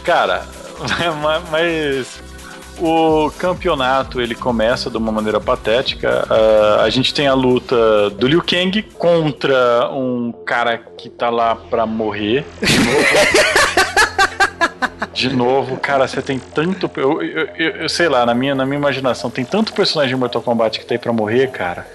Cara, 0.03 0.43
ma- 1.21 1.41
mas 1.49 2.19
o 2.79 3.31
campeonato 3.37 4.19
ele 4.21 4.35
começa 4.35 4.89
de 4.89 4.97
uma 4.97 5.11
maneira 5.11 5.39
patética. 5.39 6.25
Ah, 6.29 6.81
a 6.83 6.89
gente 6.89 7.13
tem 7.13 7.27
a 7.27 7.33
luta 7.33 8.09
do 8.11 8.27
Liu 8.27 8.41
Kang 8.43 8.81
contra 8.97 9.89
um 9.91 10.31
cara 10.45 10.77
que 10.97 11.09
tá 11.09 11.29
lá 11.29 11.55
pra 11.55 11.85
morrer. 11.85 12.45
De 12.61 12.79
novo. 12.79 13.05
De 15.13 15.29
novo, 15.33 15.77
cara, 15.77 16.07
você 16.07 16.21
tem 16.21 16.37
tanto. 16.37 16.91
Eu, 16.97 17.21
eu, 17.21 17.47
eu- 17.57 17.75
eu 17.83 17.89
sei 17.89 18.09
lá, 18.09 18.25
na 18.25 18.33
minha, 18.33 18.53
na 18.53 18.65
minha 18.65 18.77
imaginação, 18.77 19.29
tem 19.29 19.45
tanto 19.45 19.71
personagem 19.71 20.13
de 20.13 20.19
Mortal 20.19 20.41
Kombat 20.41 20.77
que 20.77 20.85
tá 20.85 20.93
aí 20.93 20.99
pra 20.99 21.13
morrer, 21.13 21.47
cara. 21.51 21.87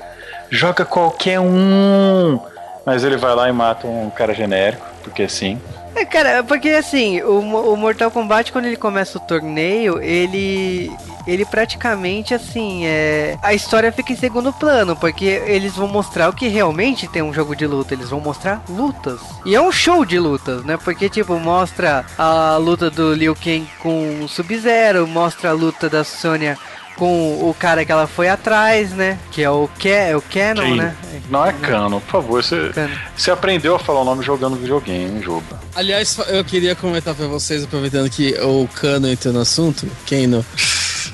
Joga 0.48 0.86
qualquer 0.86 1.38
um. 1.38 2.40
Mas 2.86 3.04
ele 3.04 3.18
vai 3.18 3.34
lá 3.34 3.46
e 3.48 3.52
mata 3.52 3.86
um 3.86 4.08
cara 4.08 4.32
genérico, 4.32 4.86
porque 5.02 5.28
sim. 5.28 5.60
É, 5.94 6.04
cara, 6.04 6.42
porque 6.42 6.68
assim, 6.70 7.20
o, 7.22 7.40
o 7.40 7.76
Mortal 7.76 8.10
Kombat, 8.10 8.52
quando 8.52 8.66
ele 8.66 8.76
começa 8.76 9.18
o 9.18 9.20
torneio, 9.20 10.00
ele. 10.00 10.90
Ele 11.26 11.44
praticamente, 11.44 12.32
assim, 12.32 12.86
é. 12.86 13.36
A 13.42 13.52
história 13.52 13.92
fica 13.92 14.12
em 14.12 14.16
segundo 14.16 14.52
plano, 14.52 14.96
porque 14.96 15.24
eles 15.46 15.76
vão 15.76 15.86
mostrar 15.86 16.30
o 16.30 16.32
que 16.32 16.48
realmente 16.48 17.06
tem 17.06 17.20
um 17.22 17.32
jogo 17.32 17.54
de 17.54 17.66
luta. 17.66 17.92
Eles 17.92 18.08
vão 18.08 18.20
mostrar 18.20 18.62
lutas. 18.68 19.20
E 19.44 19.54
é 19.54 19.60
um 19.60 19.70
show 19.70 20.04
de 20.04 20.18
lutas, 20.18 20.64
né? 20.64 20.78
Porque, 20.82 21.08
tipo, 21.10 21.38
mostra 21.38 22.06
a 22.16 22.56
luta 22.56 22.90
do 22.90 23.12
Liu 23.12 23.34
Kang 23.34 23.68
com 23.80 24.24
o 24.24 24.28
Sub-Zero, 24.28 25.06
mostra 25.06 25.50
a 25.50 25.52
luta 25.52 25.90
da 25.90 26.02
Sonya 26.04 26.58
com 27.00 27.48
o 27.48 27.54
cara 27.58 27.82
que 27.82 27.90
ela 27.90 28.06
foi 28.06 28.28
atrás, 28.28 28.90
né? 28.90 29.18
Que 29.32 29.42
é 29.42 29.48
o, 29.48 29.66
Ke 29.78 29.88
é 29.88 30.14
o 30.14 30.20
Canon, 30.20 30.62
Quem? 30.62 30.76
né? 30.76 30.94
Não 31.30 31.46
é 31.46 31.50
cano, 31.54 31.98
por 31.98 32.10
favor. 32.10 32.42
Você, 32.44 32.68
Cano. 32.74 32.94
você 33.16 33.30
aprendeu 33.30 33.74
a 33.74 33.78
falar 33.78 34.02
o 34.02 34.04
nome 34.04 34.22
jogando 34.22 34.56
videogame, 34.56 35.22
Juba. 35.22 35.58
Aliás, 35.74 36.18
eu 36.28 36.44
queria 36.44 36.74
comentar 36.74 37.14
pra 37.14 37.26
vocês, 37.26 37.64
aproveitando 37.64 38.10
que 38.10 38.34
o 38.42 38.68
Cano 38.74 39.08
entrou 39.08 39.32
no 39.32 39.40
assunto, 39.40 39.88
Kano. 40.06 40.44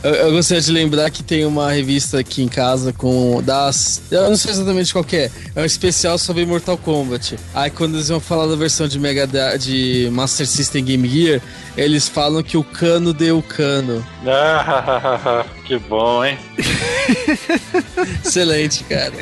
Eu, 0.03 0.15
eu 0.15 0.33
gostaria 0.33 0.63
de 0.63 0.71
lembrar 0.71 1.11
que 1.11 1.23
tem 1.23 1.45
uma 1.45 1.73
revista 1.73 2.19
aqui 2.19 2.43
em 2.43 2.49
casa 2.49 2.93
com 2.93 3.43
das. 3.43 4.03
Eu 4.11 4.29
não 4.29 4.37
sei 4.37 4.53
exatamente 4.53 4.93
qual 4.93 5.05
que 5.05 5.17
é. 5.17 5.31
É 5.55 5.63
um 5.63 5.65
especial 5.65 6.19
sobre 6.19 6.45
Mortal 6.47 6.77
Kombat. 6.77 7.37
Aí 7.55 7.71
quando 7.71 7.95
eles 7.95 8.09
vão 8.09 8.21
falar 8.21 8.47
da 8.47 8.57
versão 8.57 8.87
de 8.87 8.99
Mega 8.99 9.27
de 9.59 10.09
Master 10.13 10.47
System 10.47 10.85
Game 10.85 11.09
Gear, 11.09 11.41
eles 11.77 12.09
falam 12.09 12.43
que 12.43 12.57
o 12.57 12.65
cano 12.65 13.13
deu 13.13 13.43
cano. 13.43 14.07
Ah, 14.27 15.45
que 15.67 15.79
bom, 15.79 16.25
hein? 16.25 16.39
Excelente, 18.25 18.85
cara. 18.85 19.13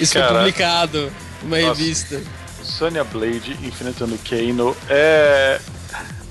Isso 0.00 0.14
Caraca. 0.14 0.32
foi 0.32 0.38
publicado 0.38 1.12
numa 1.42 1.58
Nossa. 1.58 1.80
revista. 1.80 2.20
Sonya 2.62 3.04
Blade 3.04 3.56
enfrentando 3.62 4.18
Kano. 4.28 4.76
É. 4.88 5.60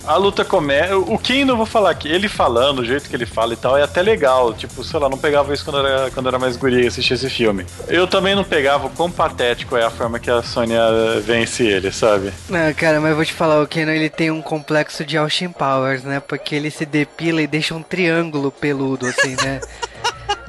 A 0.09 0.17
luta 0.17 0.43
começa. 0.43 0.97
O 0.97 1.19
Kano, 1.19 1.51
eu 1.51 1.55
vou 1.55 1.67
falar 1.67 1.91
aqui, 1.91 2.07
ele 2.07 2.27
falando, 2.27 2.79
o 2.79 2.83
jeito 2.83 3.07
que 3.07 3.15
ele 3.15 3.27
fala 3.27 3.53
e 3.53 3.55
tal, 3.55 3.77
é 3.77 3.83
até 3.83 4.01
legal. 4.01 4.51
Tipo, 4.55 4.83
sei 4.83 4.99
lá, 4.99 5.07
não 5.07 5.19
pegava 5.19 5.53
isso 5.53 5.63
quando 5.63 5.85
era, 5.85 6.09
quando 6.09 6.27
era 6.27 6.39
mais 6.39 6.57
guri 6.57 6.83
e 6.83 6.87
assistia 6.87 7.13
esse 7.13 7.29
filme. 7.29 7.63
Eu 7.87 8.07
também 8.07 8.33
não 8.33 8.43
pegava 8.43 8.87
o 8.87 8.89
quão 8.89 9.11
patético 9.11 9.77
é 9.77 9.85
a 9.85 9.91
forma 9.91 10.17
que 10.17 10.31
a 10.31 10.41
Sonya 10.41 10.81
vence 11.23 11.63
ele, 11.63 11.91
sabe? 11.91 12.33
Não, 12.49 12.73
cara, 12.73 12.99
mas 12.99 13.11
eu 13.11 13.17
vou 13.17 13.23
te 13.23 13.33
falar, 13.33 13.61
o 13.61 13.67
Kenan 13.67 13.93
ele 13.93 14.09
tem 14.09 14.31
um 14.31 14.41
complexo 14.41 15.05
de 15.05 15.15
Austin 15.15 15.49
Powers, 15.49 16.01
né? 16.01 16.19
Porque 16.19 16.55
ele 16.55 16.71
se 16.71 16.87
depila 16.87 17.43
e 17.43 17.45
deixa 17.45 17.75
um 17.75 17.83
triângulo 17.83 18.51
peludo, 18.51 19.05
assim, 19.05 19.35
né? 19.35 19.59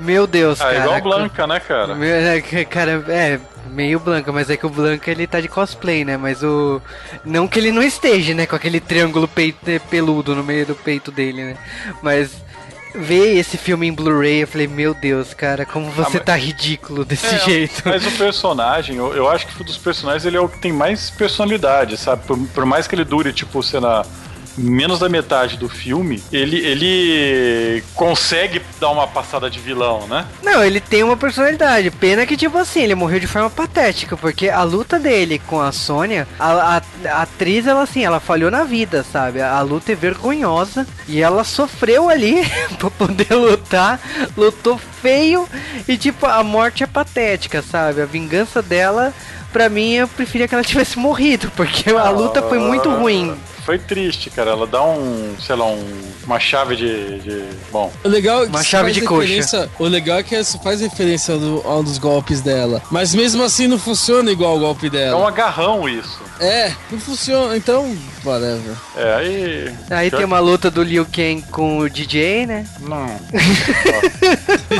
Meu 0.01 0.27
Deus, 0.27 0.61
Ah, 0.61 0.65
cara. 0.65 0.79
igual 0.79 0.95
a 0.97 1.01
Blanca, 1.01 1.47
né, 1.47 1.61
cara? 1.61 1.95
Meu, 1.95 2.15
é, 2.15 2.41
cara, 2.65 3.05
é, 3.09 3.39
meio 3.71 4.01
Blanca, 4.01 4.33
mas 4.33 4.49
é 4.51 4.57
que 4.57 4.67
o 4.67 4.71
Blanca 4.71 5.11
ele 5.11 5.27
tá 5.27 5.41
de 5.41 5.49
cosplay, 5.49 6.05
né? 6.05 6.17
Mas 6.17 6.43
o. 6.43 6.81
Não 7.25 7.47
que 7.47 7.59
ele 7.59 7.71
não 7.71 7.83
esteja, 7.83 8.33
né? 8.35 8.47
Com 8.47 8.57
aquele 8.57 8.81
triângulo 8.81 9.29
peito, 9.29 9.59
peludo 9.91 10.35
no 10.35 10.43
meio 10.43 10.67
do 10.67 10.75
peito 10.75 11.11
dele, 11.11 11.45
né? 11.45 11.57
Mas. 12.03 12.31
Ver 12.93 13.37
esse 13.39 13.57
filme 13.57 13.87
em 13.87 13.93
Blu-ray, 13.93 14.43
eu 14.43 14.49
falei, 14.49 14.67
meu 14.67 14.93
Deus, 14.93 15.33
cara, 15.33 15.65
como 15.65 15.89
você 15.93 16.17
mas- 16.17 16.25
tá 16.27 16.35
ridículo 16.35 17.05
desse 17.05 17.37
É, 17.37 17.39
jeito. 17.39 17.83
Mas 17.85 18.05
o 18.05 18.11
personagem, 18.19 18.97
eu, 18.97 19.15
eu 19.15 19.29
acho 19.31 19.47
que 19.47 19.63
dos 19.63 19.79
personagens 19.79 20.25
ele 20.27 20.37
é 20.37 20.41
o 20.41 20.49
que 20.49 20.59
tem 20.59 20.73
mais 20.73 21.09
personalidade, 21.09 21.97
sabe? 21.97 22.25
Por, 22.27 22.37
por 22.49 22.67
mais 22.67 22.89
que 22.89 22.97
ele 22.97 23.05
dure, 23.05 23.33
tipo, 23.33 23.63
sei 23.63 23.79
lá, 23.79 24.05
menos 24.57 24.99
da 24.99 25.09
metade 25.09 25.57
do 25.57 25.69
filme, 25.69 26.23
ele, 26.33 26.59
ele 26.59 27.83
consegue 27.95 28.61
dar 28.81 28.91
uma 28.91 29.07
passada 29.07 29.49
de 29.51 29.59
vilão, 29.59 30.07
né? 30.07 30.27
Não, 30.43 30.65
ele 30.65 30.81
tem 30.81 31.03
uma 31.03 31.17
personalidade. 31.17 31.91
Pena 31.91 32.27
que, 32.27 32.37
tipo 32.37 32.57
assim, 32.59 32.83
ele 32.83 32.95
morreu 32.95 33.21
de 33.21 33.27
forma 33.27 33.49
patética. 33.51 34.17
Porque 34.17 34.49
a 34.49 34.63
luta 34.63 34.99
dele 34.99 35.41
com 35.47 35.61
a 35.61 35.73
Sônia, 35.73 36.27
a, 36.39 36.77
a- 36.77 36.83
a 37.11 37.23
atriz, 37.23 37.67
ela 37.67 37.83
assim, 37.83 38.05
ela 38.05 38.21
falhou 38.21 38.51
na 38.51 38.65
vida, 38.65 39.05
sabe? 39.11 39.41
A, 39.41 39.53
a 39.57 39.61
luta 39.63 39.93
é 39.93 39.95
vergonhosa. 39.95 40.87
E 41.09 41.21
ela 41.21 41.45
sofreu 41.45 42.09
ali 42.09 42.43
pra 42.79 42.91
poder 42.91 43.33
lutar. 43.35 44.01
Lutou 44.37 44.79
feio. 45.03 45.49
E, 45.89 45.97
tipo, 45.97 46.27
a 46.27 46.43
morte 46.43 46.83
é 46.83 46.87
patética, 46.87 47.63
sabe? 47.63 48.03
A 48.03 48.07
vingança 48.07 48.61
dela. 48.63 49.13
Pra 49.53 49.69
mim, 49.69 49.95
eu 49.95 50.07
preferia 50.07 50.47
que 50.47 50.55
ela 50.55 50.63
tivesse 50.63 50.97
morrido, 51.01 51.51
porque 51.57 51.91
a 51.91 52.09
luta 52.11 52.41
foi 52.43 52.59
muito 52.59 52.89
ruim. 52.89 53.35
Foi 53.65 53.79
triste, 53.79 54.31
cara. 54.31 54.51
Ela 54.51 54.67
dá 54.67 54.83
um, 54.85 55.35
sei 55.41 55.55
lá, 55.57 55.67
um, 55.67 56.03
uma 56.25 56.39
chave 56.41 56.77
de, 56.77 57.19
de- 57.21 57.45
Bom, 57.71 57.93
O 58.05 58.09
legal 58.09 58.41
é 58.43 58.45
que 58.45 58.51
Uma 58.51 58.63
chave 58.65 58.93
de 58.93 59.01
coxa. 59.03 59.71
O 59.79 59.85
legal 59.85 60.19
é 60.19 60.23
que 60.23 60.35
isso 60.35 60.59
faz 60.63 60.81
referência 60.81 61.35
ao, 61.35 61.67
ao 61.71 61.83
dos 61.83 61.99
golpes 61.99 62.41
dela. 62.41 62.83
Mas 62.91 63.15
mesmo 63.15 63.43
assim 63.43 63.67
não 63.67 63.79
funciona 63.79 64.31
igual 64.31 64.57
o 64.57 64.61
golpe 64.61 64.87
é 64.87 64.89
um 64.89 64.93
dela. 64.93 65.29
agarrão 65.29 65.89
isso. 65.89 66.19
É, 66.41 66.73
não 66.91 66.99
funciona. 66.99 67.57
Então, 67.57 67.95
whatever. 68.25 68.75
É, 68.97 69.15
aí. 69.15 69.75
Aí 69.91 70.11
tem 70.11 70.25
uma 70.25 70.39
luta 70.41 70.71
do 70.71 70.83
Liu 70.83 71.05
Kang 71.05 71.43
com 71.51 71.79
o 71.81 71.91
DJ, 71.91 72.47
né? 72.47 72.67
Não. 72.81 73.07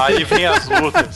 Aí 0.03 0.25
vem 0.25 0.47
as 0.47 0.67
lutas 0.69 1.07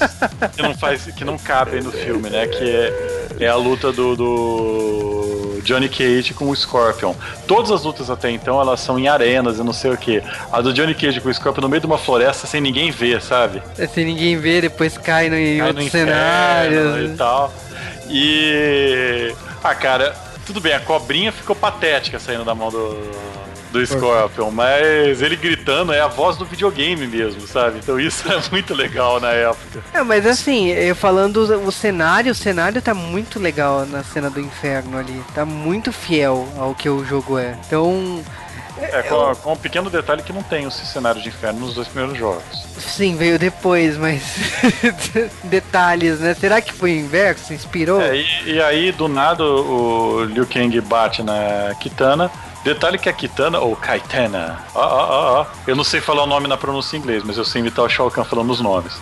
que 0.54 0.62
não 0.62 0.74
faz, 0.74 1.02
que 1.16 1.24
não 1.24 1.38
cabem 1.38 1.80
no 1.82 1.90
filme, 1.90 2.28
né? 2.28 2.46
Que 2.46 2.64
é, 2.64 3.26
é 3.40 3.48
a 3.48 3.56
luta 3.56 3.90
do, 3.92 4.14
do 4.14 5.53
Johnny 5.64 5.88
Cage 5.88 6.34
com 6.34 6.48
o 6.50 6.54
Scorpion. 6.54 7.14
Todas 7.48 7.70
as 7.72 7.82
lutas 7.82 8.10
até 8.10 8.30
então 8.30 8.60
elas 8.60 8.80
são 8.80 8.98
em 8.98 9.08
arenas 9.08 9.58
e 9.58 9.62
não 9.64 9.72
sei 9.72 9.90
o 9.90 9.96
que. 9.96 10.22
A 10.52 10.60
do 10.60 10.72
Johnny 10.72 10.94
Cage 10.94 11.20
com 11.20 11.28
o 11.28 11.34
Scorpion 11.34 11.62
no 11.62 11.68
meio 11.68 11.80
de 11.80 11.86
uma 11.86 11.98
floresta 11.98 12.46
sem 12.46 12.60
ninguém 12.60 12.90
ver, 12.90 13.20
sabe? 13.20 13.62
Sem 13.92 14.04
ninguém 14.04 14.36
ver, 14.38 14.62
depois 14.62 14.96
cai 14.98 15.28
no, 15.28 15.36
em 15.36 15.56
Cai 15.58 15.62
no 15.62 15.66
outro 15.68 15.82
inferno 15.82 16.12
cenário. 16.12 17.06
e 17.06 17.16
tal. 17.16 17.52
E. 18.08 19.34
Ah, 19.62 19.74
cara, 19.74 20.14
tudo 20.46 20.60
bem, 20.60 20.74
a 20.74 20.80
cobrinha 20.80 21.32
ficou 21.32 21.56
patética 21.56 22.18
saindo 22.18 22.44
da 22.44 22.54
mão 22.54 22.70
do. 22.70 22.98
Do 23.74 23.84
Scorpion, 23.84 24.52
mas 24.52 25.20
ele 25.20 25.34
gritando 25.34 25.92
é 25.92 26.00
a 26.00 26.06
voz 26.06 26.36
do 26.36 26.44
videogame 26.44 27.08
mesmo, 27.08 27.40
sabe? 27.46 27.78
Então 27.82 27.98
isso 27.98 28.22
é 28.32 28.40
muito 28.52 28.72
legal 28.72 29.18
na 29.18 29.32
época. 29.32 29.82
É, 29.92 30.00
mas 30.02 30.24
assim, 30.24 30.68
eu 30.68 30.94
falando 30.94 31.38
o 31.38 31.72
cenário, 31.72 32.30
o 32.30 32.34
cenário 32.36 32.80
tá 32.80 32.94
muito 32.94 33.40
legal 33.40 33.84
na 33.86 34.04
cena 34.04 34.30
do 34.30 34.40
inferno 34.40 34.96
ali. 34.96 35.20
Tá 35.34 35.44
muito 35.44 35.92
fiel 35.92 36.46
ao 36.56 36.72
que 36.72 36.88
o 36.88 37.04
jogo 37.04 37.36
é. 37.36 37.56
Então, 37.66 38.22
É, 38.80 39.02
com, 39.02 39.34
com 39.36 39.52
um 39.54 39.56
pequeno 39.56 39.90
detalhe 39.90 40.22
que 40.22 40.32
não 40.32 40.42
tem 40.42 40.66
esse 40.68 40.86
cenário 40.86 41.20
de 41.20 41.28
inferno 41.28 41.60
nos 41.60 41.74
dois 41.74 41.88
primeiros 41.88 42.16
jogos. 42.16 42.44
sim, 42.78 43.16
veio 43.16 43.38
depois, 43.40 43.96
mas. 43.96 44.22
detalhes, 45.44 46.20
né? 46.20 46.34
Será 46.34 46.60
que 46.60 46.72
foi 46.72 46.92
o 46.92 47.00
inverso? 47.00 47.52
Inspirou? 47.52 48.00
É, 48.00 48.16
e, 48.16 48.52
e 48.52 48.62
aí, 48.62 48.92
do 48.92 49.08
nada, 49.08 49.42
o 49.44 50.24
Liu 50.24 50.46
Kang 50.46 50.80
bate 50.80 51.24
na 51.24 51.74
Kitana. 51.80 52.30
Detalhe 52.64 52.96
que 52.98 53.10
a 53.10 53.12
Kitana, 53.12 53.58
ou 53.60 53.76
Kaitana, 53.76 54.58
ó, 54.74 54.80
ó, 54.80 55.06
ó, 55.10 55.40
ó. 55.42 55.46
Eu 55.66 55.76
não 55.76 55.84
sei 55.84 56.00
falar 56.00 56.22
o 56.22 56.26
nome 56.26 56.48
na 56.48 56.56
pronúncia 56.56 56.96
em 56.96 57.00
inglês, 57.00 57.22
mas 57.22 57.36
eu 57.36 57.44
sei 57.44 57.60
imitar 57.60 57.84
o 57.84 57.88
Shao 57.90 58.10
Kahn 58.10 58.24
falando 58.24 58.50
os 58.50 58.60
nomes. 58.60 58.98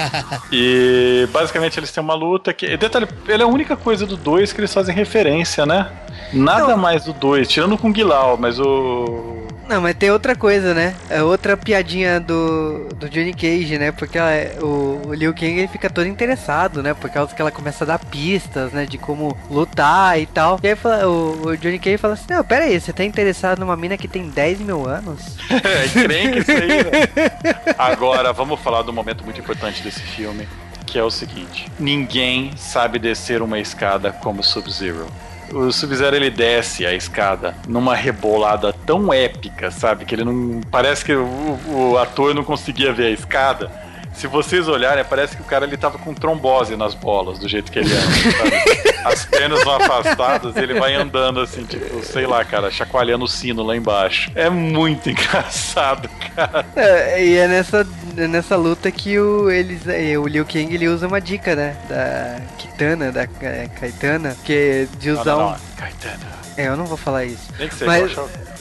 e 0.52 1.26
basicamente 1.32 1.78
eles 1.80 1.90
têm 1.90 2.02
uma 2.02 2.14
luta 2.14 2.52
que. 2.52 2.76
Detalhe, 2.76 3.08
ele 3.26 3.42
é 3.42 3.46
a 3.46 3.48
única 3.48 3.74
coisa 3.74 4.04
do 4.04 4.16
2 4.18 4.52
que 4.52 4.60
eles 4.60 4.72
fazem 4.72 4.94
referência, 4.94 5.64
né? 5.64 5.90
Nada 6.32 6.68
Não. 6.68 6.76
mais 6.76 7.04
do 7.04 7.14
2, 7.14 7.48
tirando 7.48 7.78
com 7.78 7.88
o 7.88 7.92
Guilau, 7.92 8.36
mas 8.38 8.60
o. 8.60 9.45
Não, 9.68 9.80
mas 9.80 9.96
tem 9.96 10.10
outra 10.10 10.36
coisa, 10.36 10.72
né? 10.72 10.94
É 11.10 11.22
outra 11.22 11.56
piadinha 11.56 12.20
do, 12.20 12.88
do 12.94 13.08
Johnny 13.08 13.34
Cage, 13.34 13.78
né? 13.78 13.90
Porque 13.90 14.16
ela, 14.16 14.30
o, 14.62 15.08
o 15.08 15.14
Liu 15.14 15.34
Kang 15.34 15.58
ele 15.58 15.66
fica 15.66 15.90
todo 15.90 16.06
interessado, 16.06 16.82
né? 16.82 16.94
Por 16.94 17.10
causa 17.10 17.34
que 17.34 17.42
ela 17.42 17.50
começa 17.50 17.82
a 17.82 17.86
dar 17.86 17.98
pistas, 17.98 18.72
né? 18.72 18.86
De 18.86 18.96
como 18.96 19.36
lutar 19.50 20.20
e 20.20 20.26
tal. 20.26 20.60
E 20.62 20.68
aí 20.68 20.76
fala, 20.76 21.08
o, 21.08 21.48
o 21.48 21.56
Johnny 21.56 21.80
Cage 21.80 21.98
fala 21.98 22.14
assim: 22.14 22.26
Não, 22.30 22.44
pera 22.44 22.64
aí, 22.64 22.80
você 22.80 22.92
tá 22.92 23.04
interessado 23.04 23.58
numa 23.58 23.76
mina 23.76 23.96
que 23.96 24.06
tem 24.06 24.28
10 24.28 24.60
mil 24.60 24.88
anos? 24.88 25.36
é, 25.50 25.88
que 25.88 26.38
isso 26.38 26.50
aí, 26.52 26.68
né? 26.68 27.74
Agora, 27.76 28.32
vamos 28.32 28.60
falar 28.60 28.82
do 28.82 28.92
momento 28.92 29.24
muito 29.24 29.40
importante 29.40 29.82
desse 29.82 30.00
filme, 30.00 30.48
que 30.86 30.96
é 30.96 31.02
o 31.02 31.10
seguinte: 31.10 31.66
ninguém 31.78 32.52
sabe 32.56 33.00
descer 33.00 33.42
uma 33.42 33.58
escada 33.58 34.12
como 34.12 34.44
Sub-Zero 34.44 35.06
o 35.52 35.72
Sub-Zero 35.72 36.16
ele 36.16 36.30
desce 36.30 36.86
a 36.86 36.94
escada 36.94 37.54
numa 37.66 37.94
rebolada 37.94 38.72
tão 38.72 39.12
épica, 39.12 39.70
sabe? 39.70 40.04
Que 40.04 40.14
ele 40.14 40.24
não. 40.24 40.60
Parece 40.70 41.04
que 41.04 41.14
o, 41.14 41.58
o 41.68 41.98
ator 41.98 42.34
não 42.34 42.44
conseguia 42.44 42.92
ver 42.92 43.06
a 43.06 43.10
escada 43.10 43.85
se 44.16 44.26
vocês 44.26 44.66
olharem, 44.66 45.04
parece 45.04 45.36
que 45.36 45.42
o 45.42 45.44
cara 45.44 45.66
ele 45.66 45.76
tava 45.76 45.98
com 45.98 46.14
trombose 46.14 46.74
nas 46.74 46.94
bolas, 46.94 47.38
do 47.38 47.46
jeito 47.46 47.70
que 47.70 47.78
ele 47.78 47.92
anda, 47.92 48.32
sabe? 48.38 48.96
As 49.04 49.24
pernas 49.26 49.62
vão 49.62 49.76
afastadas, 49.76 50.56
ele 50.56 50.74
vai 50.80 50.94
andando 50.94 51.38
assim, 51.40 51.64
tipo, 51.64 52.02
sei 52.02 52.26
lá, 52.26 52.44
cara, 52.44 52.70
chacoalhando 52.70 53.26
o 53.26 53.28
sino 53.28 53.62
lá 53.62 53.76
embaixo. 53.76 54.30
É 54.34 54.48
muito 54.48 55.08
engraçado, 55.10 56.08
cara. 56.34 56.64
É, 56.74 57.24
e 57.24 57.36
é 57.36 57.46
nessa, 57.46 57.86
é 58.16 58.26
nessa 58.26 58.56
luta 58.56 58.90
que 58.90 59.18
o, 59.18 59.50
eles, 59.50 59.86
é, 59.86 60.18
o 60.18 60.26
Liu 60.26 60.46
Kang 60.46 60.74
ele 60.74 60.88
usa 60.88 61.06
uma 61.06 61.20
dica, 61.20 61.54
né? 61.54 61.76
Da 61.88 62.40
Kitana, 62.56 63.12
da 63.12 63.22
é, 63.42 63.68
Kaitana, 63.68 64.36
que 64.44 64.52
é 64.52 64.88
de 64.98 65.10
usar 65.10 65.24
não, 65.24 65.38
não, 65.38 65.50
não. 65.50 65.56
um. 65.56 65.75
Kaitana. 65.76 66.36
É, 66.56 66.68
eu 66.68 66.76
não 66.76 66.86
vou 66.86 66.96
falar 66.96 67.24
isso. 67.24 67.52
Nem 67.58 67.68
que 67.68 67.74
seja, 67.74 67.86
mas... 67.86 68.12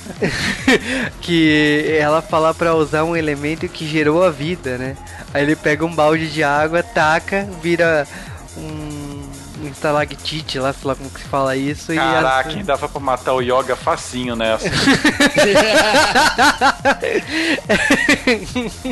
que 1.22 1.98
ela 2.00 2.22
fala 2.22 2.54
para 2.54 2.76
usar 2.76 3.04
um 3.04 3.16
elemento 3.16 3.68
que 3.68 3.88
gerou 3.88 4.24
a 4.24 4.30
vida, 4.30 4.78
né? 4.78 4.96
Aí 5.34 5.44
ele 5.44 5.56
pega 5.56 5.86
um 5.86 5.94
balde 5.94 6.30
de 6.30 6.44
água, 6.44 6.84
taca, 6.84 7.48
vira 7.62 8.08
um, 8.58 9.06
estalactite 9.68 10.60
lá, 10.60 10.72
sei 10.74 10.88
lá 10.88 10.96
como 10.96 11.10
que 11.10 11.20
se 11.20 11.28
fala 11.28 11.56
isso. 11.56 11.94
Caraca, 11.94 12.52
e 12.52 12.64
dava 12.64 12.88
pra 12.88 13.00
matar 13.00 13.34
o 13.34 13.42
Yoga 13.42 13.76
facinho 13.76 14.36
nessa. 14.36 14.70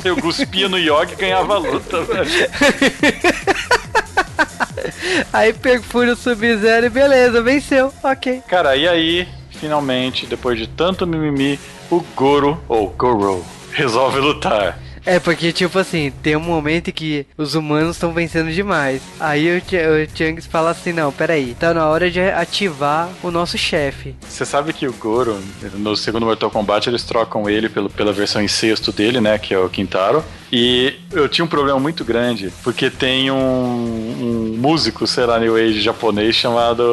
Eu 0.04 0.18
cuspia 0.18 0.68
no 0.70 0.78
Yoga 0.78 1.14
e 1.14 1.16
ganhava 1.16 1.56
a 1.56 1.58
luta, 1.58 2.02
velho. 2.02 2.30
Aí 5.32 5.54
perfura 5.54 6.14
o 6.14 6.16
Sub-Zero 6.16 6.86
e 6.86 6.90
beleza, 6.90 7.42
venceu, 7.42 7.94
ok. 8.04 8.42
Cara, 8.48 8.76
e 8.76 8.88
aí, 8.88 9.28
finalmente, 9.52 10.26
depois 10.26 10.58
de 10.58 10.68
tanto 10.68 11.08
mimimi, 11.08 11.60
o 11.90 12.02
Goro, 12.16 12.62
ou 12.68 12.90
Goro, 12.90 13.46
resolve 13.72 14.20
lutar. 14.20 14.80
É, 15.06 15.20
porque, 15.20 15.52
tipo 15.52 15.78
assim, 15.78 16.12
tem 16.22 16.36
um 16.36 16.42
momento 16.42 16.92
que 16.92 17.26
os 17.38 17.56
humanos 17.56 17.96
estão 17.96 18.14
vencendo 18.14 18.52
demais. 18.52 19.02
Aí 19.20 19.58
o, 19.58 19.60
o 19.60 20.18
Changs 20.18 20.46
fala 20.46 20.72
assim: 20.72 20.94
não, 20.94 21.12
peraí, 21.12 21.56
tá 21.60 21.74
na 21.74 21.88
hora 21.88 22.10
de 22.10 22.22
ativar 22.22 23.10
o 23.22 23.30
nosso 23.30 23.58
chefe. 23.58 24.16
Você 24.22 24.46
sabe 24.46 24.72
que 24.74 24.88
o 24.88 24.94
Goro, 24.94 25.38
no 25.74 25.96
segundo 25.96 26.26
Mortal 26.26 26.50
Kombat, 26.50 26.90
eles 26.90 27.04
trocam 27.04 27.50
ele 27.50 27.70
pelo, 27.70 27.90
pela 27.90 28.14
versão 28.14 28.42
em 28.42 28.48
sexto 28.48 28.92
dele, 28.92 29.20
né? 29.20 29.38
Que 29.38 29.54
é 29.54 29.60
o 29.60 29.70
Quintaro. 29.70 30.24
E 30.52 30.94
eu 31.12 31.28
tinha 31.28 31.44
um 31.44 31.48
problema 31.48 31.80
muito 31.80 32.06
grande, 32.06 32.54
porque 32.64 32.90
tem 32.90 33.32
um, 33.32 33.36
um 33.36 34.56
músico, 34.58 35.08
sei 35.08 35.26
lá, 35.26 35.40
New 35.40 35.56
Age 35.56 35.82
japonês 35.82 36.36
chamado 36.36 36.84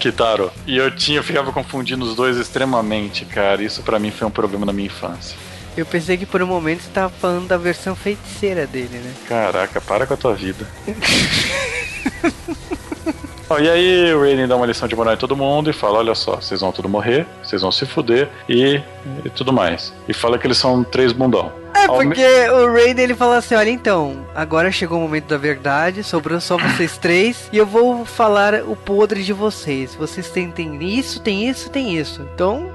Kitaro. 0.00 0.50
E 0.66 0.78
eu 0.78 0.90
tinha, 0.90 1.18
eu 1.18 1.22
ficava 1.22 1.52
confundindo 1.52 2.04
os 2.04 2.16
dois 2.16 2.38
extremamente, 2.38 3.26
cara. 3.26 3.62
Isso 3.62 3.82
para 3.82 3.98
mim 3.98 4.10
foi 4.10 4.26
um 4.26 4.30
problema 4.30 4.64
na 4.64 4.72
minha 4.72 4.86
infância. 4.86 5.36
Eu 5.76 5.86
pensei 5.86 6.16
que 6.18 6.26
por 6.26 6.42
um 6.42 6.46
momento 6.46 6.82
você 6.82 6.90
tava 6.90 7.10
falando 7.10 7.48
da 7.48 7.56
versão 7.56 7.96
feiticeira 7.96 8.66
dele, 8.66 8.98
né? 8.98 9.12
Caraca, 9.26 9.80
para 9.80 10.06
com 10.06 10.14
a 10.14 10.16
tua 10.16 10.34
vida. 10.34 10.66
e 13.60 13.68
aí 13.68 14.14
o 14.14 14.20
Raiden 14.20 14.46
dá 14.46 14.56
uma 14.56 14.66
lição 14.66 14.86
de 14.86 14.94
moral 14.94 15.14
em 15.14 15.16
todo 15.16 15.36
mundo 15.36 15.70
e 15.70 15.72
fala: 15.72 15.98
olha 15.98 16.14
só, 16.14 16.36
vocês 16.36 16.60
vão 16.60 16.72
tudo 16.72 16.88
morrer, 16.88 17.26
vocês 17.42 17.62
vão 17.62 17.72
se 17.72 17.86
fuder 17.86 18.28
e, 18.48 18.82
e 19.24 19.30
tudo 19.30 19.52
mais. 19.52 19.94
E 20.06 20.12
fala 20.12 20.38
que 20.38 20.46
eles 20.46 20.58
são 20.58 20.84
três 20.84 21.12
bundão. 21.12 21.52
É 21.74 21.86
porque 21.86 22.50
o 22.50 22.72
Raiden 22.72 23.04
ele 23.04 23.14
fala 23.14 23.38
assim: 23.38 23.54
olha, 23.54 23.70
então, 23.70 24.26
agora 24.34 24.70
chegou 24.70 24.98
o 24.98 25.00
momento 25.00 25.26
da 25.26 25.38
verdade, 25.38 26.04
sobrou 26.04 26.38
só 26.40 26.58
vocês 26.58 26.96
três, 26.98 27.48
e 27.50 27.56
eu 27.56 27.66
vou 27.66 28.04
falar 28.04 28.62
o 28.62 28.76
podre 28.76 29.22
de 29.22 29.32
vocês. 29.32 29.94
Vocês 29.94 30.28
têm, 30.28 30.50
têm 30.50 30.82
isso, 30.82 31.20
tem 31.20 31.48
isso, 31.48 31.70
tem 31.70 31.96
isso. 31.96 32.26
Então, 32.34 32.70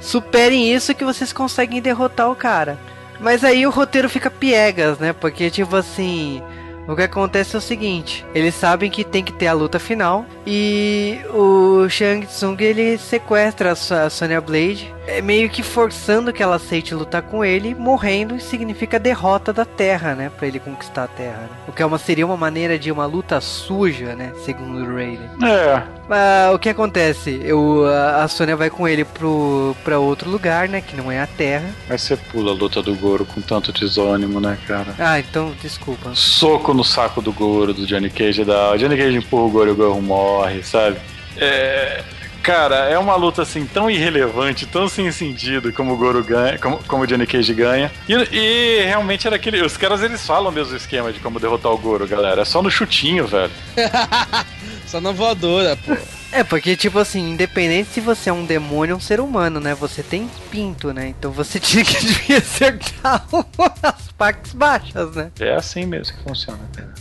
superem 0.00 0.72
isso 0.72 0.94
que 0.94 1.04
vocês 1.04 1.32
conseguem 1.32 1.80
derrotar 1.80 2.30
o 2.30 2.36
cara. 2.36 2.78
Mas 3.20 3.44
aí 3.44 3.66
o 3.66 3.70
roteiro 3.70 4.08
fica 4.08 4.30
piegas, 4.30 4.98
né? 4.98 5.12
Porque, 5.12 5.50
tipo 5.50 5.76
assim. 5.76 6.42
O 6.88 6.96
que 6.96 7.02
acontece 7.02 7.54
é 7.54 7.58
o 7.58 7.62
seguinte: 7.62 8.24
eles 8.34 8.54
sabem 8.54 8.90
que 8.90 9.04
tem 9.04 9.22
que 9.22 9.32
ter 9.32 9.46
a 9.46 9.52
luta 9.52 9.78
final 9.78 10.24
e 10.44 11.20
o 11.32 11.88
Shang 11.88 12.26
Tsung 12.26 12.60
ele 12.60 12.98
sequestra 12.98 13.72
a 13.72 14.10
Sonya 14.10 14.40
Blade 14.40 14.92
é 15.06 15.20
meio 15.20 15.48
que 15.48 15.62
forçando 15.62 16.32
que 16.32 16.42
ela 16.42 16.56
aceite 16.56 16.94
lutar 16.94 17.22
com 17.22 17.44
ele, 17.44 17.74
morrendo 17.74 18.40
significa 18.40 18.98
derrota 18.98 19.52
da 19.52 19.64
Terra, 19.64 20.14
né? 20.14 20.30
Pra 20.36 20.48
ele 20.48 20.58
conquistar 20.58 21.04
a 21.04 21.08
Terra. 21.08 21.42
Né? 21.42 21.50
O 21.68 21.72
que 21.72 21.82
é 21.82 21.86
uma, 21.86 21.98
seria 21.98 22.26
uma 22.26 22.36
maneira 22.36 22.78
de 22.78 22.90
uma 22.90 23.06
luta 23.06 23.40
suja, 23.40 24.14
né? 24.16 24.32
Segundo 24.44 24.84
o 24.84 24.94
Raiden. 24.94 25.30
É. 25.44 25.99
Ah, 26.10 26.50
o 26.52 26.58
que 26.58 26.68
acontece? 26.68 27.40
Eu, 27.44 27.84
a 27.86 28.26
Sônia 28.26 28.56
vai 28.56 28.68
com 28.68 28.86
ele 28.86 29.04
pro, 29.04 29.76
pra 29.84 29.98
outro 29.98 30.28
lugar, 30.28 30.68
né? 30.68 30.80
Que 30.80 30.96
não 30.96 31.10
é 31.10 31.20
a 31.20 31.26
Terra. 31.26 31.70
Mas 31.88 32.02
você 32.02 32.16
pula 32.16 32.50
a 32.50 32.54
luta 32.54 32.82
do 32.82 32.94
Goro 32.94 33.24
com 33.24 33.40
tanto 33.40 33.72
desânimo, 33.72 34.40
né, 34.40 34.58
cara? 34.66 34.94
Ah, 34.98 35.18
então, 35.18 35.54
desculpa. 35.62 36.12
Soco 36.14 36.74
no 36.74 36.82
saco 36.82 37.22
do 37.22 37.32
Goro, 37.32 37.72
do 37.72 37.86
Johnny 37.86 38.10
Cage, 38.10 38.44
da... 38.44 38.72
O 38.72 38.76
Johnny 38.76 38.96
Cage 38.96 39.18
empurra 39.18 39.42
o 39.44 39.50
Goro 39.50 39.70
e 39.70 39.72
o 39.72 39.76
Goro 39.76 40.02
morre, 40.02 40.62
sabe? 40.62 40.96
É... 41.36 42.02
Cara, 42.42 42.88
é 42.88 42.98
uma 42.98 43.16
luta 43.16 43.42
assim 43.42 43.66
tão 43.66 43.90
irrelevante, 43.90 44.64
tão 44.64 44.88
sem 44.88 45.12
sentido 45.12 45.72
como 45.74 45.92
o 45.92 45.96
Goro 45.96 46.24
ganha, 46.24 46.58
como, 46.58 46.78
como 46.84 47.02
o 47.02 47.06
Johnny 47.06 47.26
Cage 47.26 47.52
ganha. 47.52 47.92
E, 48.08 48.14
e, 48.14 48.82
realmente 48.86 49.26
era 49.26 49.36
aquele. 49.36 49.62
Os 49.62 49.76
caras 49.76 50.02
eles 50.02 50.26
falam 50.26 50.50
mesmo 50.50 50.72
o 50.72 50.76
esquema 50.76 51.12
de 51.12 51.20
como 51.20 51.38
derrotar 51.38 51.70
o 51.70 51.76
Goro, 51.76 52.08
galera. 52.08 52.40
É 52.40 52.44
só 52.46 52.62
no 52.62 52.70
chutinho, 52.70 53.26
velho. 53.26 53.52
só 54.90 55.00
na 55.00 55.12
voadora, 55.12 55.76
pô. 55.76 55.96
É, 56.32 56.44
porque, 56.44 56.76
tipo 56.76 56.96
assim, 56.96 57.32
independente 57.32 57.88
se 57.92 58.00
você 58.00 58.30
é 58.30 58.32
um 58.32 58.44
demônio 58.44 58.94
ou 58.94 58.98
um 58.98 59.02
ser 59.02 59.18
humano, 59.18 59.58
né? 59.58 59.74
Você 59.74 60.00
tem 60.00 60.30
pinto, 60.48 60.92
né? 60.92 61.08
Então 61.08 61.32
você 61.32 61.58
tinha 61.60 61.84
que 61.84 62.32
acertar 62.32 63.26
as 63.82 64.12
partes 64.12 64.52
baixas, 64.52 65.16
né? 65.16 65.32
É 65.40 65.56
assim 65.56 65.86
mesmo 65.86 66.16
que 66.16 66.22
funciona, 66.22 66.60
cara. 66.72 66.94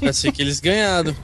é 0.00 0.08
assim 0.08 0.32
que 0.32 0.40
eles 0.40 0.60
ganharam. 0.60 1.14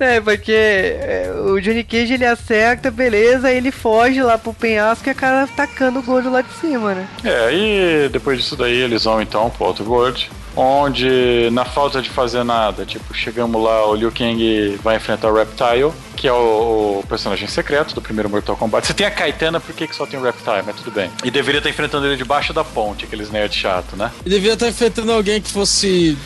É, 0.00 0.20
porque 0.20 0.50
é, 0.52 1.32
o 1.46 1.60
Johnny 1.60 1.84
Cage 1.84 2.14
ele 2.14 2.26
acerta, 2.26 2.90
beleza, 2.90 3.46
aí 3.46 3.56
ele 3.56 3.70
foge 3.70 4.20
lá 4.22 4.36
pro 4.36 4.52
penhasco 4.52 5.08
e 5.08 5.10
a 5.10 5.14
cara 5.14 5.46
tacando 5.46 6.00
o 6.00 6.02
gordo 6.02 6.30
lá 6.30 6.40
de 6.40 6.52
cima, 6.54 6.94
né? 6.94 7.08
É, 7.22 7.54
e 7.54 8.08
depois 8.08 8.38
disso 8.38 8.56
daí 8.56 8.78
eles 8.78 9.04
vão 9.04 9.22
então 9.22 9.48
pro 9.50 9.66
outro 9.66 9.84
gordo. 9.84 10.20
Onde, 10.56 11.48
na 11.52 11.64
falta 11.64 12.00
de 12.00 12.08
fazer 12.08 12.44
nada, 12.44 12.84
tipo, 12.84 13.12
chegamos 13.12 13.62
lá, 13.62 13.86
o 13.88 13.94
Liu 13.94 14.12
Kang 14.12 14.78
vai 14.82 14.96
enfrentar 14.96 15.28
o 15.28 15.34
Reptile, 15.34 15.92
que 16.16 16.28
é 16.28 16.32
o, 16.32 17.00
o 17.02 17.04
personagem 17.08 17.48
secreto 17.48 17.94
do 17.94 18.00
primeiro 18.00 18.30
Mortal 18.30 18.56
Kombat. 18.56 18.86
Você 18.86 18.94
tem 18.94 19.06
a 19.06 19.10
Kaitana, 19.10 19.58
por 19.58 19.74
que, 19.74 19.86
que 19.86 19.96
só 19.96 20.06
tem 20.06 20.18
o 20.18 20.22
Reptile? 20.22 20.62
Mas 20.64 20.76
tudo 20.76 20.92
bem. 20.92 21.10
E 21.24 21.30
deveria 21.30 21.58
estar 21.58 21.70
enfrentando 21.70 22.06
ele 22.06 22.16
debaixo 22.16 22.52
da 22.52 22.62
ponte, 22.62 23.04
aqueles 23.04 23.30
nerd 23.30 23.54
chato, 23.54 23.96
né? 23.96 24.12
E 24.24 24.30
deveria 24.30 24.54
estar 24.54 24.68
enfrentando 24.68 25.12
alguém 25.12 25.40
que 25.40 25.50
fosse 25.50 26.16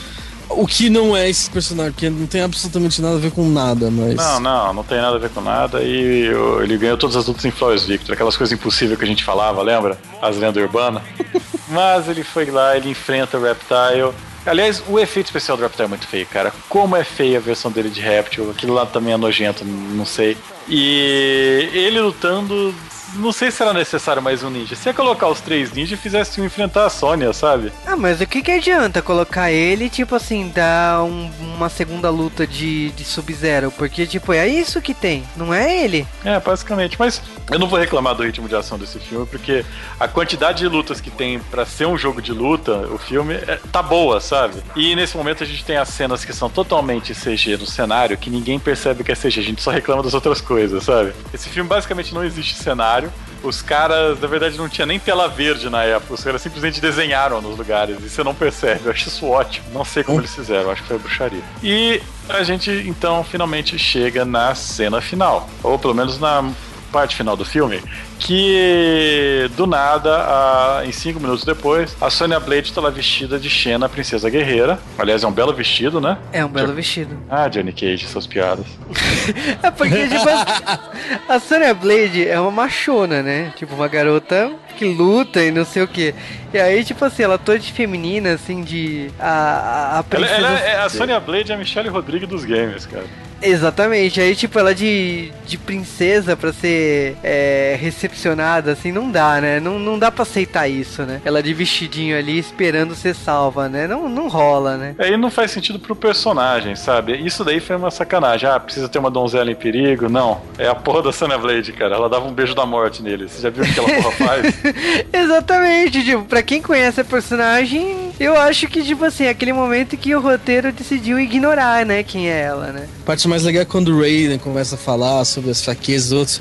o 0.51 0.67
que 0.67 0.89
não 0.89 1.17
é 1.17 1.29
esse 1.29 1.51
personagem, 1.51 1.93
porque 1.93 2.11
não 2.11 2.27
tem 2.27 2.43
absolutamente 2.43 3.01
nada 3.01 3.17
a 3.17 3.19
ver 3.19 3.31
com 3.31 3.49
nada, 3.49 3.91
mas. 3.91 4.15
Não, 4.15 4.41
não, 4.41 4.75
não 4.75 4.85
tem 4.85 4.99
nada 4.99 5.17
a 5.17 5.19
ver 5.19 5.31
com 5.31 5.41
nada. 5.41 5.83
E 5.83 6.27
ele 6.63 6.77
ganhou 6.77 6.97
todas 6.97 7.17
as 7.17 7.27
lutas 7.27 7.45
em 7.45 7.51
Flores 7.51 7.85
Victor, 7.85 8.15
aquelas 8.15 8.37
coisas 8.37 8.57
impossíveis 8.57 8.99
que 8.99 9.05
a 9.05 9.09
gente 9.09 9.25
falava, 9.25 9.63
lembra? 9.63 9.99
As 10.21 10.37
lendas 10.37 10.63
urbanas. 10.63 11.03
mas 11.69 12.09
ele 12.09 12.25
foi 12.25 12.47
lá, 12.47 12.77
ele 12.77 12.91
enfrenta 12.91 13.39
o 13.39 13.43
Reptile. 13.43 14.13
Aliás, 14.47 14.83
o 14.89 14.99
efeito 14.99 15.27
especial 15.27 15.57
do 15.57 15.63
Reptile 15.63 15.85
é 15.85 15.89
muito 15.89 16.07
feio, 16.07 16.27
cara. 16.27 16.53
Como 16.69 16.97
é 16.97 17.05
feia 17.05 17.39
a 17.39 17.41
versão 17.41 17.71
dele 17.71 17.91
de 17.91 18.01
Reptile. 18.01 18.51
Aquilo 18.51 18.75
lá 18.75 18.87
também 18.87 19.13
é 19.13 19.17
nojento, 19.17 19.65
não 19.65 20.07
sei. 20.07 20.37
E 20.69 21.69
ele 21.73 22.01
lutando 22.01 22.75
não 23.15 23.33
sei 23.33 23.51
se 23.51 23.63
era 23.63 23.73
necessário 23.73 24.23
mais 24.23 24.43
um 24.43 24.51
ninja. 24.51 24.75
Se 24.75 24.89
ia 24.89 24.95
colocar 24.95 25.29
os 25.29 25.41
três 25.41 25.73
ninjas 25.73 25.99
e 25.99 26.03
fizesse 26.03 26.41
um 26.41 26.45
enfrentar 26.45 26.87
a 26.87 26.91
Sônia, 26.91 27.33
sabe? 27.33 27.73
Ah, 27.87 27.97
mas 27.97 28.21
o 28.21 28.27
que, 28.27 28.43
que 28.43 28.51
adianta 28.51 29.03
colocar 29.03 29.51
ele, 29.51 29.89
tipo 29.89 30.15
assim, 30.15 30.51
dar 30.55 31.03
um, 31.03 31.31
uma 31.57 31.69
segunda 31.69 32.11
luta 32.11 32.47
de, 32.47 32.91
de 32.91 33.05
Sub-Zero? 33.05 33.71
Porque, 33.71 34.07
tipo, 34.07 34.33
é 34.33 34.47
isso 34.47 34.81
que 34.81 34.95
tem, 34.95 35.25
não 35.37 35.53
é 35.53 35.85
ele. 35.85 36.07
É, 36.25 36.39
basicamente. 36.41 36.97
Mas 36.99 37.23
eu 37.51 37.59
não 37.59 37.69
vou 37.69 37.79
reclamar 37.79 38.15
do 38.15 38.23
ritmo 38.23 38.49
de 38.49 38.57
ação 38.57 38.79
desse 38.79 38.99
filme, 38.99 39.27
porque 39.27 39.65
a 39.99 40.09
quantidade 40.09 40.59
de 40.59 40.69
lutas 40.69 41.01
que 41.01 41.11
tem 41.11 41.39
para 41.39 41.65
ser 41.65 41.87
um 41.87 41.97
jogo 41.97 42.21
de 42.21 42.33
luta, 42.33 42.73
o 42.89 42.99
filme, 42.99 43.35
é, 43.35 43.59
tá 43.73 43.83
boa, 43.83 44.21
sabe? 44.21 44.63
E 44.77 44.95
nesse 44.95 45.17
momento 45.17 45.43
a 45.43 45.47
gente 45.47 45.65
tem 45.65 45.77
as 45.77 45.89
cenas 45.89 46.25
que 46.25 46.33
são 46.33 46.51
totalmente 46.51 47.15
CG 47.15 47.57
no 47.57 47.67
cenário, 47.67 48.17
que 48.19 48.31
ninguém 48.31 48.59
percebe 48.59 49.05
que 49.05 49.13
é 49.13 49.15
CG, 49.15 49.41
a 49.41 49.43
gente 49.43 49.63
só 49.63 49.71
reclama 49.71 50.03
das 50.03 50.15
outras 50.15 50.41
coisas, 50.41 50.85
sabe? 50.85 51.13
Esse 51.33 51.49
filme 51.49 51.69
basicamente 51.69 52.15
não 52.15 52.25
existe 52.25 52.55
cenário 52.55 52.98
cenário. 52.98 52.98
Os 53.43 53.63
caras, 53.63 54.21
na 54.21 54.27
verdade, 54.27 54.57
não 54.57 54.69
tinha 54.69 54.87
nem 54.87 54.99
tela 54.99 55.29
verde 55.29 55.71
na 55.71 55.85
época. 55.85 56.15
Os 56.15 56.25
caras 56.25 56.43
simplesmente 56.43 56.81
desenharam 56.81 57.41
nos 57.41 57.57
lugares. 57.57 57.97
E 58.01 58.09
você 58.09 58.23
não 58.23 58.35
percebe. 58.35 58.83
Eu 58.87 58.93
acho 58.93 59.09
isso 59.09 59.27
ótimo. 59.27 59.67
Não 59.73 59.85
sei 59.85 60.03
como 60.03 60.21
eles 60.21 60.35
fizeram. 60.35 60.71
Acho 60.71 60.83
que 60.83 60.89
foi 60.89 60.99
bruxaria. 60.99 61.43
E 61.63 62.03
a 62.29 62.43
gente, 62.43 62.71
então, 62.87 63.23
finalmente 63.25 63.79
chega 63.79 64.25
na 64.25 64.55
cena 64.55 65.01
final. 65.01 65.49
Ou 65.63 65.79
pelo 65.79 65.95
menos 65.95 66.19
na 66.19 66.51
parte 66.93 67.15
final 67.17 67.37
do 67.37 67.45
filme, 67.45 67.83
que 68.19 69.51
do 69.57 69.67
nada, 69.67 70.17
a, 70.19 70.83
em 70.85 70.93
cinco 70.93 71.21
minutos 71.21 71.45
depois, 71.45 71.97
a 72.01 72.11
Sonya 72.11 72.41
Blade 72.41 72.73
tá 72.73 72.81
lá 72.81 72.91
vestida 72.91 73.39
de 73.39 73.49
Xena, 73.49 73.89
princesa 73.89 74.29
guerreira. 74.29 74.79
Aliás, 74.99 75.23
é 75.23 75.27
um 75.27 75.33
belo 75.33 75.53
vestido, 75.53 76.01
né? 76.01 76.19
É 76.33 76.45
um 76.45 76.49
belo 76.49 76.73
vestido. 76.73 77.17
Ah, 77.29 77.49
Johnny 77.49 77.73
Cage, 77.73 78.07
suas 78.07 78.27
piadas. 78.27 78.67
é 79.63 79.71
porque, 79.71 80.09
tipo, 80.09 80.29
a, 80.29 81.35
a 81.35 81.41
Sonya 81.41 81.75
Blade 81.75 82.29
é 82.29 82.39
uma 82.41 82.51
machona, 82.51 83.23
né? 83.23 83.53
Tipo, 83.57 83.75
uma 83.75 83.89
garota 83.89 84.51
que 84.79 84.85
luta 84.85 85.43
e 85.43 85.51
não 85.51 85.65
sei 85.65 85.83
o 85.83 85.89
que. 85.89 86.15
E 86.55 86.59
aí, 86.59 86.85
tipo 86.85 87.05
assim, 87.05 87.25
ela 87.25 87.37
toda 87.37 87.59
de 87.59 87.73
feminina, 87.73 88.33
assim, 88.33 88.63
de. 88.63 89.11
A, 89.19 89.99
a, 89.99 90.03
princesa... 90.05 90.35
ela, 90.35 90.49
ela 90.49 90.61
é 90.61 90.77
a 90.79 90.89
Sonya 90.89 91.19
Blade 91.19 91.51
é 91.51 91.55
a 91.55 91.59
Michelle 91.59 91.89
Rodrigues 91.89 92.29
dos 92.29 92.45
games, 92.45 92.87
cara. 92.87 93.05
Exatamente, 93.41 94.21
aí 94.21 94.35
tipo, 94.35 94.59
ela 94.59 94.75
de, 94.75 95.31
de 95.47 95.57
princesa 95.57 96.37
pra 96.37 96.53
ser 96.53 97.17
é, 97.23 97.79
recepcionada, 97.81 98.73
assim, 98.73 98.91
não 98.91 99.11
dá, 99.11 99.41
né? 99.41 99.61
Não, 99.61 99.79
não 99.79 99.97
dá 99.97 100.11
pra 100.11 100.23
aceitar 100.23 100.69
isso, 100.69 101.03
né? 101.03 101.21
Ela 101.25 101.41
de 101.41 101.55
vestidinho 101.55 102.19
ali 102.19 102.37
esperando 102.37 102.97
ser 102.97 103.15
salva, 103.15 103.69
né? 103.69 103.87
Não, 103.87 104.09
não 104.09 104.29
rola, 104.29 104.77
né? 104.77 104.97
Aí 104.99 105.17
não 105.17 105.31
faz 105.31 105.53
sentido 105.53 105.79
pro 105.79 105.95
personagem, 105.95 106.75
sabe? 106.75 107.17
Isso 107.25 107.45
daí 107.45 107.61
foi 107.61 107.77
uma 107.77 107.93
sacanagem. 107.93 108.49
Ah, 108.49 108.59
precisa 108.59 108.89
ter 108.89 108.99
uma 108.99 109.11
donzela 109.11 109.51
em 109.51 109.55
perigo? 109.55 110.09
Não. 110.09 110.41
É 110.59 110.67
a 110.67 110.75
porra 110.75 111.03
da 111.03 111.13
Sonya 111.13 111.39
Blade, 111.39 111.73
cara. 111.73 111.95
Ela 111.95 112.09
dava 112.09 112.27
um 112.27 112.33
beijo 112.33 112.57
da 112.57 112.67
morte 112.67 113.03
nele. 113.03 113.29
Você 113.29 113.41
já 113.41 113.51
viu 113.51 113.63
o 113.63 113.67
que 113.67 113.73
aquela 113.79 114.03
porra 114.03 114.13
faz? 114.17 114.55
Exatamente, 115.13 116.05
tipo, 116.05 116.25
pra 116.25 116.43
quem 116.43 116.61
conhece 116.61 117.01
a 117.01 117.05
personagem, 117.05 118.11
eu 118.19 118.37
acho 118.37 118.67
que, 118.69 118.83
tipo 118.83 119.05
assim, 119.05 119.25
é 119.25 119.31
aquele 119.31 119.53
momento 119.53 119.97
que 119.97 120.15
o 120.15 120.21
roteiro 120.21 120.73
decidiu 120.73 121.19
ignorar, 121.19 121.85
né, 121.85 122.03
quem 122.03 122.29
é 122.31 122.41
ela, 122.41 122.73
né? 122.73 122.89
Parte 123.05 123.29
mais 123.29 123.45
legal 123.45 123.63
é 123.63 123.65
quando 123.65 123.89
o 123.89 124.01
Raiden 124.01 124.39
começa 124.39 124.75
a 124.75 124.79
falar 124.79 125.25
sobre 125.25 125.51
as 125.51 125.63
fraquezas 125.63 126.11
dos 126.11 126.19
outros. 126.19 126.41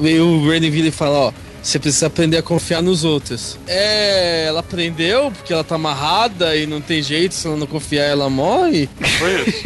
E 0.00 0.18
o 0.18 0.48
Raiden 0.48 0.70
vira 0.70 0.88
e 0.88 0.90
fala, 0.90 1.18
ó, 1.18 1.32
você 1.62 1.78
precisa 1.78 2.06
aprender 2.08 2.38
a 2.38 2.42
confiar 2.42 2.82
nos 2.82 3.04
outros. 3.04 3.58
É, 3.66 4.46
ela 4.46 4.60
aprendeu 4.60 5.30
porque 5.30 5.52
ela 5.52 5.62
tá 5.62 5.76
amarrada 5.76 6.56
e 6.56 6.66
não 6.66 6.80
tem 6.80 7.02
jeito, 7.02 7.34
se 7.34 7.46
ela 7.46 7.56
não 7.56 7.66
confiar 7.66 8.04
ela 8.04 8.28
morre. 8.28 8.88
Foi 9.18 9.42
isso. 9.42 9.62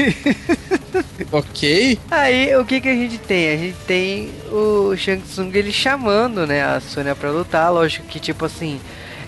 ok. 1.32 1.98
Aí 2.10 2.54
o 2.56 2.64
que 2.64 2.80
que 2.80 2.88
a 2.88 2.94
gente 2.94 3.18
tem? 3.18 3.48
A 3.48 3.56
gente 3.56 3.76
tem 3.86 4.30
o 4.52 4.94
Shang 4.96 5.22
Tsung 5.22 5.50
ele 5.54 5.72
chamando, 5.72 6.46
né, 6.46 6.62
a 6.62 6.80
Sônia 6.80 7.14
pra 7.14 7.30
lutar. 7.30 7.72
Lógico 7.72 8.06
que 8.06 8.20
tipo 8.20 8.44
assim, 8.44 8.78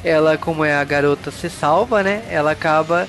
ela 0.04 0.36
como 0.36 0.64
é 0.64 0.74
a 0.74 0.84
garota 0.84 1.30
se 1.30 1.48
salva, 1.48 2.02
né? 2.02 2.22
Ela 2.30 2.50
acaba 2.52 3.08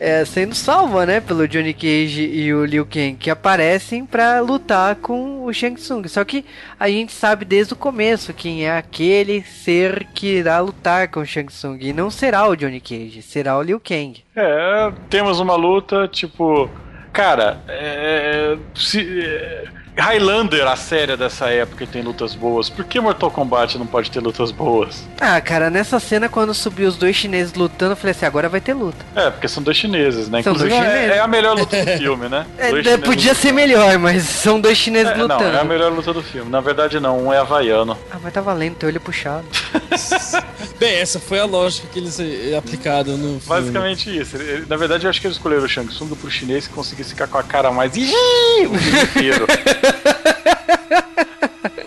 é, 0.00 0.24
sendo 0.24 0.54
salva, 0.54 1.04
né, 1.04 1.20
pelo 1.20 1.48
Johnny 1.48 1.74
Cage 1.74 2.22
e 2.22 2.52
o 2.54 2.64
Liu 2.64 2.86
Kang, 2.86 3.16
que 3.16 3.30
aparecem 3.30 4.06
para 4.06 4.40
lutar 4.40 4.96
com 4.96 5.44
o 5.44 5.52
Shang 5.52 5.76
Tsung. 5.76 6.06
Só 6.08 6.24
que 6.24 6.44
a 6.78 6.88
gente 6.88 7.12
sabe 7.12 7.44
desde 7.44 7.72
o 7.72 7.76
começo 7.76 8.32
quem 8.32 8.64
é 8.64 8.76
aquele 8.76 9.42
ser 9.42 10.06
que 10.14 10.38
irá 10.38 10.60
lutar 10.60 11.08
com 11.08 11.20
o 11.20 11.26
Shang 11.26 11.48
Tsung. 11.48 11.78
E 11.80 11.92
não 11.92 12.10
será 12.10 12.46
o 12.48 12.56
Johnny 12.56 12.80
Cage, 12.80 13.22
será 13.22 13.58
o 13.58 13.62
Liu 13.62 13.80
Kang. 13.80 14.22
É, 14.36 14.92
temos 15.10 15.40
uma 15.40 15.56
luta, 15.56 16.06
tipo. 16.06 16.70
Cara, 17.12 17.60
é, 17.66 18.56
se, 18.76 19.24
é, 19.24 19.64
Highlander, 19.98 20.66
a 20.66 20.76
série 20.76 21.16
dessa 21.16 21.48
época, 21.48 21.86
tem 21.86 22.02
lutas 22.02 22.34
boas. 22.34 22.70
Por 22.70 22.84
que 22.84 23.00
Mortal 23.00 23.30
Kombat 23.30 23.76
não 23.76 23.86
pode 23.86 24.10
ter 24.10 24.20
lutas 24.20 24.50
boas? 24.50 25.06
Ah, 25.20 25.40
cara, 25.40 25.68
nessa 25.70 25.98
cena, 25.98 26.28
quando 26.28 26.54
subiu 26.54 26.88
os 26.88 26.96
dois 26.96 27.16
chineses 27.16 27.52
lutando, 27.54 27.92
eu 27.92 27.96
falei 27.96 28.12
assim: 28.12 28.26
agora 28.26 28.48
vai 28.48 28.60
ter 28.60 28.74
luta. 28.74 29.04
É, 29.14 29.30
porque 29.30 29.48
são 29.48 29.62
dois 29.62 29.76
chineses, 29.76 30.28
né? 30.28 30.42
São 30.42 30.52
Inclusive, 30.52 30.70
dois 30.70 30.82
chineses. 30.82 31.10
É, 31.10 31.16
é, 31.16 31.20
a 31.20 31.26
melhor 31.26 31.56
luta 31.56 31.84
do 31.84 31.90
filme, 31.98 32.28
né? 32.28 32.46
É, 32.56 32.96
podia 32.98 33.34
ser 33.34 33.52
melhor, 33.52 33.98
mas 33.98 34.22
são 34.22 34.60
dois 34.60 34.78
chineses 34.78 35.12
é, 35.12 35.16
lutando. 35.16 35.44
Não, 35.44 35.58
é 35.58 35.60
a 35.60 35.64
melhor 35.64 35.92
luta 35.92 36.12
do 36.12 36.22
filme. 36.22 36.50
Na 36.50 36.60
verdade, 36.60 37.00
não, 37.00 37.26
um 37.26 37.32
é 37.32 37.38
havaiano. 37.38 37.98
Ah, 38.10 38.18
mas 38.22 38.32
tá 38.32 38.40
valendo, 38.40 38.76
teu 38.76 38.88
olho 38.88 39.00
puxado. 39.00 39.46
Bem, 40.78 40.94
essa 40.94 41.18
foi 41.18 41.40
a 41.40 41.44
lógica 41.44 41.88
que 41.92 41.98
eles 41.98 42.20
eh, 42.20 42.56
aplicaram 42.56 43.16
no 43.16 43.40
filme. 43.40 43.42
Basicamente 43.46 44.16
isso. 44.16 44.36
Na 44.68 44.76
verdade, 44.76 45.06
eu 45.06 45.10
acho 45.10 45.20
que 45.20 45.26
eles 45.26 45.36
escolheram 45.36 45.64
o 45.64 45.68
Shang 45.68 45.88
Tsung 45.88 46.14
pro 46.14 46.30
chinês 46.30 46.68
que 46.68 46.74
conseguisse 46.74 47.10
ficar 47.10 47.26
com 47.26 47.38
a 47.38 47.42
cara 47.42 47.72
mais. 47.72 47.92
o 47.96 47.98
filme 47.98 49.02
inteiro. 49.02 49.46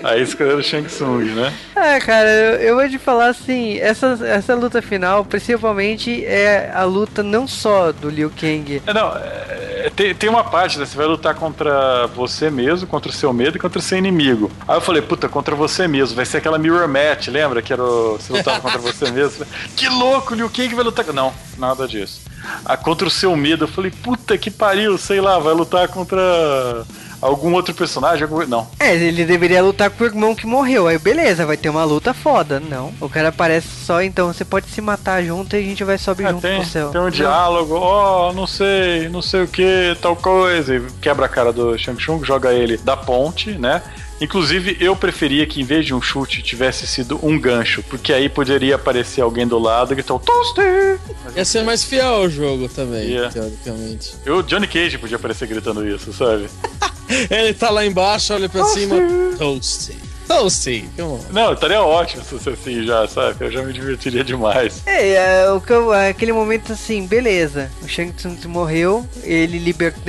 Aí 0.03 0.21
escolheram 0.23 0.59
o 0.59 0.63
Shang 0.63 0.87
Tsung, 0.87 1.23
né? 1.23 1.53
Ah, 1.75 1.99
cara, 1.99 2.27
eu, 2.27 2.55
eu 2.55 2.75
vou 2.75 2.89
te 2.89 2.97
falar 2.97 3.27
assim, 3.27 3.77
essa, 3.77 4.19
essa 4.25 4.55
luta 4.55 4.81
final, 4.81 5.23
principalmente, 5.23 6.25
é 6.25 6.71
a 6.73 6.83
luta 6.83 7.21
não 7.21 7.47
só 7.47 7.91
do 7.91 8.09
Liu 8.09 8.31
Kang. 8.31 8.81
É, 8.85 8.93
não, 8.93 9.13
é, 9.15 9.91
tem, 9.95 10.13
tem 10.15 10.29
uma 10.29 10.43
parte, 10.43 10.79
né? 10.79 10.85
Você 10.85 10.97
vai 10.97 11.05
lutar 11.05 11.35
contra 11.35 12.07
você 12.07 12.49
mesmo, 12.49 12.87
contra 12.87 13.09
o 13.09 13.13
seu 13.13 13.31
medo 13.31 13.57
e 13.57 13.59
contra 13.59 13.79
o 13.79 13.81
seu 13.81 13.97
inimigo. 13.97 14.51
Aí 14.67 14.75
eu 14.75 14.81
falei, 14.81 15.01
puta, 15.01 15.29
contra 15.29 15.55
você 15.55 15.87
mesmo, 15.87 16.15
vai 16.15 16.25
ser 16.25 16.37
aquela 16.37 16.57
mirror 16.57 16.87
match, 16.87 17.27
lembra? 17.27 17.61
Que 17.61 17.71
era 17.71 17.83
o, 17.83 18.17
você 18.17 18.33
lutava 18.33 18.59
contra 18.61 18.79
você 18.79 19.11
mesmo. 19.11 19.45
Que 19.75 19.87
louco, 19.87 20.33
Liu 20.33 20.49
Kang 20.49 20.73
vai 20.73 20.83
lutar. 20.83 21.05
Não, 21.13 21.33
nada 21.57 21.87
disso. 21.87 22.21
Ah, 22.65 22.75
contra 22.75 23.07
o 23.07 23.11
seu 23.11 23.35
medo, 23.35 23.65
eu 23.65 23.67
falei, 23.67 23.91
puta 23.91 24.37
que 24.37 24.49
pariu, 24.49 24.97
sei 24.97 25.21
lá, 25.21 25.37
vai 25.39 25.53
lutar 25.53 25.87
contra 25.87 26.19
algum 27.21 27.53
outro 27.53 27.73
personagem? 27.73 28.23
Algum... 28.23 28.45
Não. 28.45 28.67
É, 28.79 28.95
ele 28.95 29.25
deveria 29.25 29.61
lutar 29.61 29.89
com 29.89 30.03
o 30.03 30.07
irmão 30.07 30.35
que 30.35 30.45
morreu. 30.45 30.87
Aí 30.87 30.97
beleza, 30.97 31.45
vai 31.45 31.57
ter 31.57 31.69
uma 31.69 31.83
luta 31.83 32.13
foda. 32.13 32.59
Não. 32.59 32.93
O 32.99 33.07
cara 33.07 33.29
aparece 33.29 33.67
só, 33.85 34.01
então 34.01 34.33
você 34.33 34.43
pode 34.43 34.67
se 34.67 34.81
matar 34.81 35.23
junto 35.23 35.55
e 35.55 35.59
a 35.59 35.61
gente 35.63 35.83
vai 35.83 35.97
subir 35.97 36.25
é, 36.25 36.29
junto 36.29 36.41
tem, 36.41 36.59
pro 36.59 36.69
céu. 36.69 36.89
Tem 36.89 37.01
um 37.01 37.05
não. 37.05 37.11
diálogo, 37.11 37.75
ó, 37.75 38.29
oh, 38.29 38.33
não 38.33 38.47
sei, 38.47 39.09
não 39.09 39.21
sei 39.21 39.43
o 39.43 39.47
que, 39.47 39.95
tal 40.01 40.15
coisa. 40.15 40.75
E 40.75 40.81
quebra 41.01 41.25
a 41.25 41.29
cara 41.29 41.53
do 41.53 41.77
Shang 41.77 41.97
Tsung, 41.97 42.23
joga 42.23 42.53
ele 42.53 42.77
da 42.77 42.97
ponte, 42.97 43.51
né? 43.51 43.81
Inclusive, 44.21 44.77
eu 44.79 44.95
preferia 44.95 45.47
que 45.47 45.59
em 45.59 45.63
vez 45.63 45.83
de 45.83 45.95
um 45.95 46.01
chute 46.01 46.43
tivesse 46.43 46.85
sido 46.85 47.19
um 47.23 47.39
gancho, 47.39 47.81
porque 47.81 48.13
aí 48.13 48.29
poderia 48.29 48.75
aparecer 48.75 49.21
alguém 49.21 49.47
do 49.47 49.57
lado 49.57 49.91
e 49.91 49.95
gritar 49.95 50.19
Toaster! 50.19 50.99
Ia 51.35 51.43
ser 51.43 51.63
mais 51.63 51.83
fiel 51.83 52.05
ao 52.05 52.29
jogo 52.29 52.69
também, 52.69 53.07
yeah. 53.07 53.31
teoricamente. 53.31 54.13
Eu, 54.23 54.43
Johnny 54.43 54.67
Cage 54.67 54.99
podia 54.99 55.15
aparecer 55.17 55.47
gritando 55.47 55.87
isso, 55.87 56.13
sabe? 56.13 56.47
Ele 57.29 57.53
tá 57.53 57.69
lá 57.69 57.85
embaixo, 57.85 58.33
olha 58.33 58.47
pra 58.49 58.61
Toasty. 58.61 58.79
cima. 58.79 58.95
Toasty. 59.37 60.10
Então 60.31 60.49
sim, 60.49 60.89
Não, 61.29 61.51
estaria 61.51 61.81
ótimo 61.81 62.23
se 62.23 62.29
fosse 62.29 62.49
assim 62.49 62.85
já, 62.85 63.05
sabe? 63.05 63.43
Eu 63.43 63.51
já 63.51 63.61
me 63.63 63.73
divertiria 63.73 64.23
demais. 64.23 64.81
É, 64.85 65.41
é, 65.41 65.51
o 65.51 65.59
que 65.59 65.73
eu, 65.73 65.93
é 65.93 66.07
aquele 66.07 66.31
momento 66.31 66.71
assim, 66.71 67.05
beleza. 67.05 67.69
O 67.81 67.87
Shang 67.87 68.13
Tsung 68.13 68.37
morreu, 68.47 69.05
ele 69.23 69.59
liberta. 69.59 69.99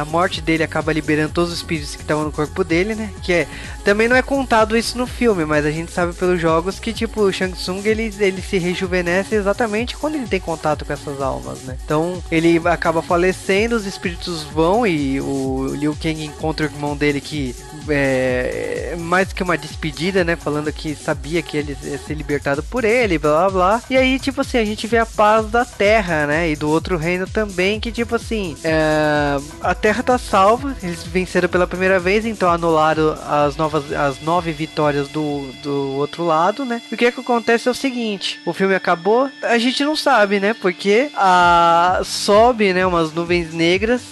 A 0.00 0.04
morte 0.04 0.40
dele 0.40 0.62
acaba 0.62 0.92
liberando 0.92 1.32
todos 1.32 1.50
os 1.50 1.56
espíritos 1.56 1.96
que 1.96 2.02
estavam 2.02 2.24
no 2.24 2.30
corpo 2.30 2.62
dele, 2.62 2.94
né? 2.94 3.10
Que 3.20 3.32
é. 3.32 3.48
Também 3.84 4.08
não 4.08 4.16
é 4.16 4.22
contado 4.22 4.76
isso 4.76 4.96
no 4.96 5.06
filme, 5.06 5.44
mas 5.44 5.66
a 5.66 5.70
gente 5.70 5.92
sabe 5.92 6.14
pelos 6.14 6.40
jogos 6.40 6.78
que, 6.78 6.92
tipo, 6.92 7.20
o 7.20 7.32
Shang 7.32 7.52
Tsung 7.52 7.82
ele, 7.84 8.14
ele 8.18 8.40
se 8.40 8.56
rejuvenesce 8.56 9.34
exatamente 9.34 9.96
quando 9.96 10.14
ele 10.14 10.26
tem 10.26 10.40
contato 10.40 10.84
com 10.86 10.92
essas 10.92 11.20
almas, 11.20 11.60
né? 11.62 11.76
Então 11.84 12.22
ele 12.30 12.60
acaba 12.64 13.02
falecendo, 13.02 13.76
os 13.76 13.84
espíritos 13.84 14.42
vão 14.44 14.86
e 14.86 15.20
o 15.20 15.74
Liu 15.74 15.94
Kang 16.00 16.24
encontra 16.24 16.64
o 16.64 16.70
irmão 16.70 16.96
dele 16.96 17.20
que 17.20 17.54
é 17.90 18.96
mais 18.98 19.32
que 19.32 19.42
uma 19.42 19.58
despedida, 19.66 20.24
né? 20.24 20.36
Falando 20.36 20.72
que 20.72 20.94
sabia 20.94 21.42
que 21.42 21.56
ele 21.56 21.76
ia 21.82 21.98
ser 21.98 22.14
libertado 22.14 22.62
por 22.62 22.84
ele, 22.84 23.18
blá 23.18 23.48
blá 23.48 23.50
blá. 23.50 23.82
E 23.90 23.96
aí, 23.96 24.18
tipo 24.18 24.40
assim, 24.40 24.58
a 24.58 24.64
gente 24.64 24.86
vê 24.86 24.98
a 24.98 25.06
paz 25.06 25.46
da 25.46 25.64
Terra, 25.64 26.26
né? 26.26 26.50
E 26.50 26.56
do 26.56 26.68
outro 26.68 26.96
reino 26.96 27.26
também, 27.26 27.80
que 27.80 27.90
tipo 27.90 28.14
assim, 28.14 28.56
é... 28.62 29.36
a 29.62 29.74
Terra 29.74 30.02
tá 30.02 30.18
salva, 30.18 30.76
eles 30.82 31.04
venceram 31.04 31.48
pela 31.48 31.66
primeira 31.66 31.98
vez, 31.98 32.24
então 32.24 32.50
anularam 32.50 33.16
as 33.28 33.56
novas, 33.56 33.92
as 33.92 34.20
nove 34.20 34.52
vitórias 34.52 35.08
do, 35.08 35.50
do 35.62 35.92
outro 35.96 36.24
lado, 36.24 36.64
né? 36.64 36.82
E 36.90 36.94
o 36.94 36.98
que 36.98 37.06
é 37.06 37.12
que 37.12 37.20
acontece 37.20 37.68
é 37.68 37.70
o 37.70 37.74
seguinte: 37.74 38.40
o 38.44 38.52
filme 38.52 38.74
acabou, 38.74 39.30
a 39.42 39.58
gente 39.58 39.84
não 39.84 39.96
sabe, 39.96 40.40
né? 40.40 40.54
Porque 40.54 41.10
a 41.14 42.00
sobe, 42.04 42.72
né? 42.72 42.86
Umas 42.86 43.12
nuvens 43.12 43.52
negras 43.52 44.02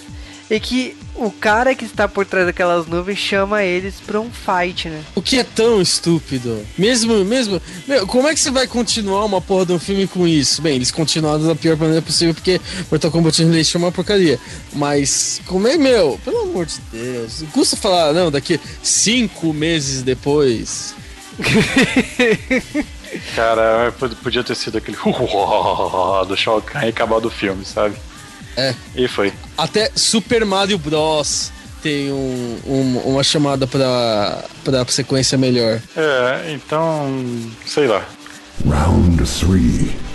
e 0.49 0.59
que 0.59 0.97
o 1.15 1.31
cara 1.31 1.75
que 1.75 1.85
está 1.85 2.07
por 2.07 2.25
trás 2.25 2.45
daquelas 2.45 2.87
nuvens 2.87 3.17
chama 3.17 3.63
eles 3.63 3.95
pra 4.05 4.19
um 4.19 4.29
fight, 4.31 4.89
né? 4.89 5.01
O 5.15 5.21
que 5.21 5.39
é 5.39 5.43
tão 5.43 5.81
estúpido? 5.81 6.65
Mesmo, 6.77 7.23
mesmo. 7.23 7.61
Meu, 7.87 8.07
como 8.07 8.27
é 8.27 8.33
que 8.33 8.39
você 8.39 8.51
vai 8.51 8.67
continuar 8.67 9.25
uma 9.25 9.41
porra 9.41 9.67
de 9.67 9.73
um 9.73 9.79
filme 9.79 10.07
com 10.07 10.27
isso? 10.27 10.61
Bem, 10.61 10.75
eles 10.75 10.91
continuaram 10.91 11.45
da 11.45 11.55
pior 11.55 11.77
maneira 11.77 12.01
possível 12.01 12.33
porque 12.33 12.59
Mortal 12.89 13.11
Kombat 13.11 13.41
Annihilation 13.41 13.77
é 13.77 13.81
uma 13.81 13.91
porcaria. 13.91 14.39
Mas, 14.73 15.41
como 15.45 15.67
é, 15.67 15.77
meu? 15.77 16.19
Pelo 16.23 16.41
amor 16.41 16.65
de 16.65 16.79
Deus. 16.91 17.43
Custa 17.51 17.75
falar, 17.75 18.13
não, 18.13 18.31
daqui 18.31 18.59
cinco 18.81 19.53
meses 19.53 20.01
depois. 20.01 20.95
Cara, 23.35 23.93
podia 24.23 24.43
ter 24.43 24.55
sido 24.55 24.77
aquele 24.77 24.97
do 26.27 26.35
Shao 26.35 26.61
Kahn 26.61 26.85
e 26.85 26.89
acabar 26.89 27.19
do 27.19 27.29
filme, 27.29 27.63
sabe? 27.63 27.95
É. 28.57 28.73
E 28.95 29.07
foi. 29.07 29.33
Até 29.57 29.91
Super 29.95 30.45
Mario 30.45 30.77
Bros. 30.77 31.51
tem 31.81 32.11
um, 32.11 32.59
um, 32.65 32.97
uma 33.05 33.23
chamada 33.23 33.65
pra, 33.67 34.43
pra 34.63 34.85
sequência 34.87 35.37
melhor. 35.37 35.81
É, 35.95 36.51
então. 36.53 37.11
sei 37.65 37.87
lá. 37.87 38.05
Round 38.65 39.17
3. 39.17 40.12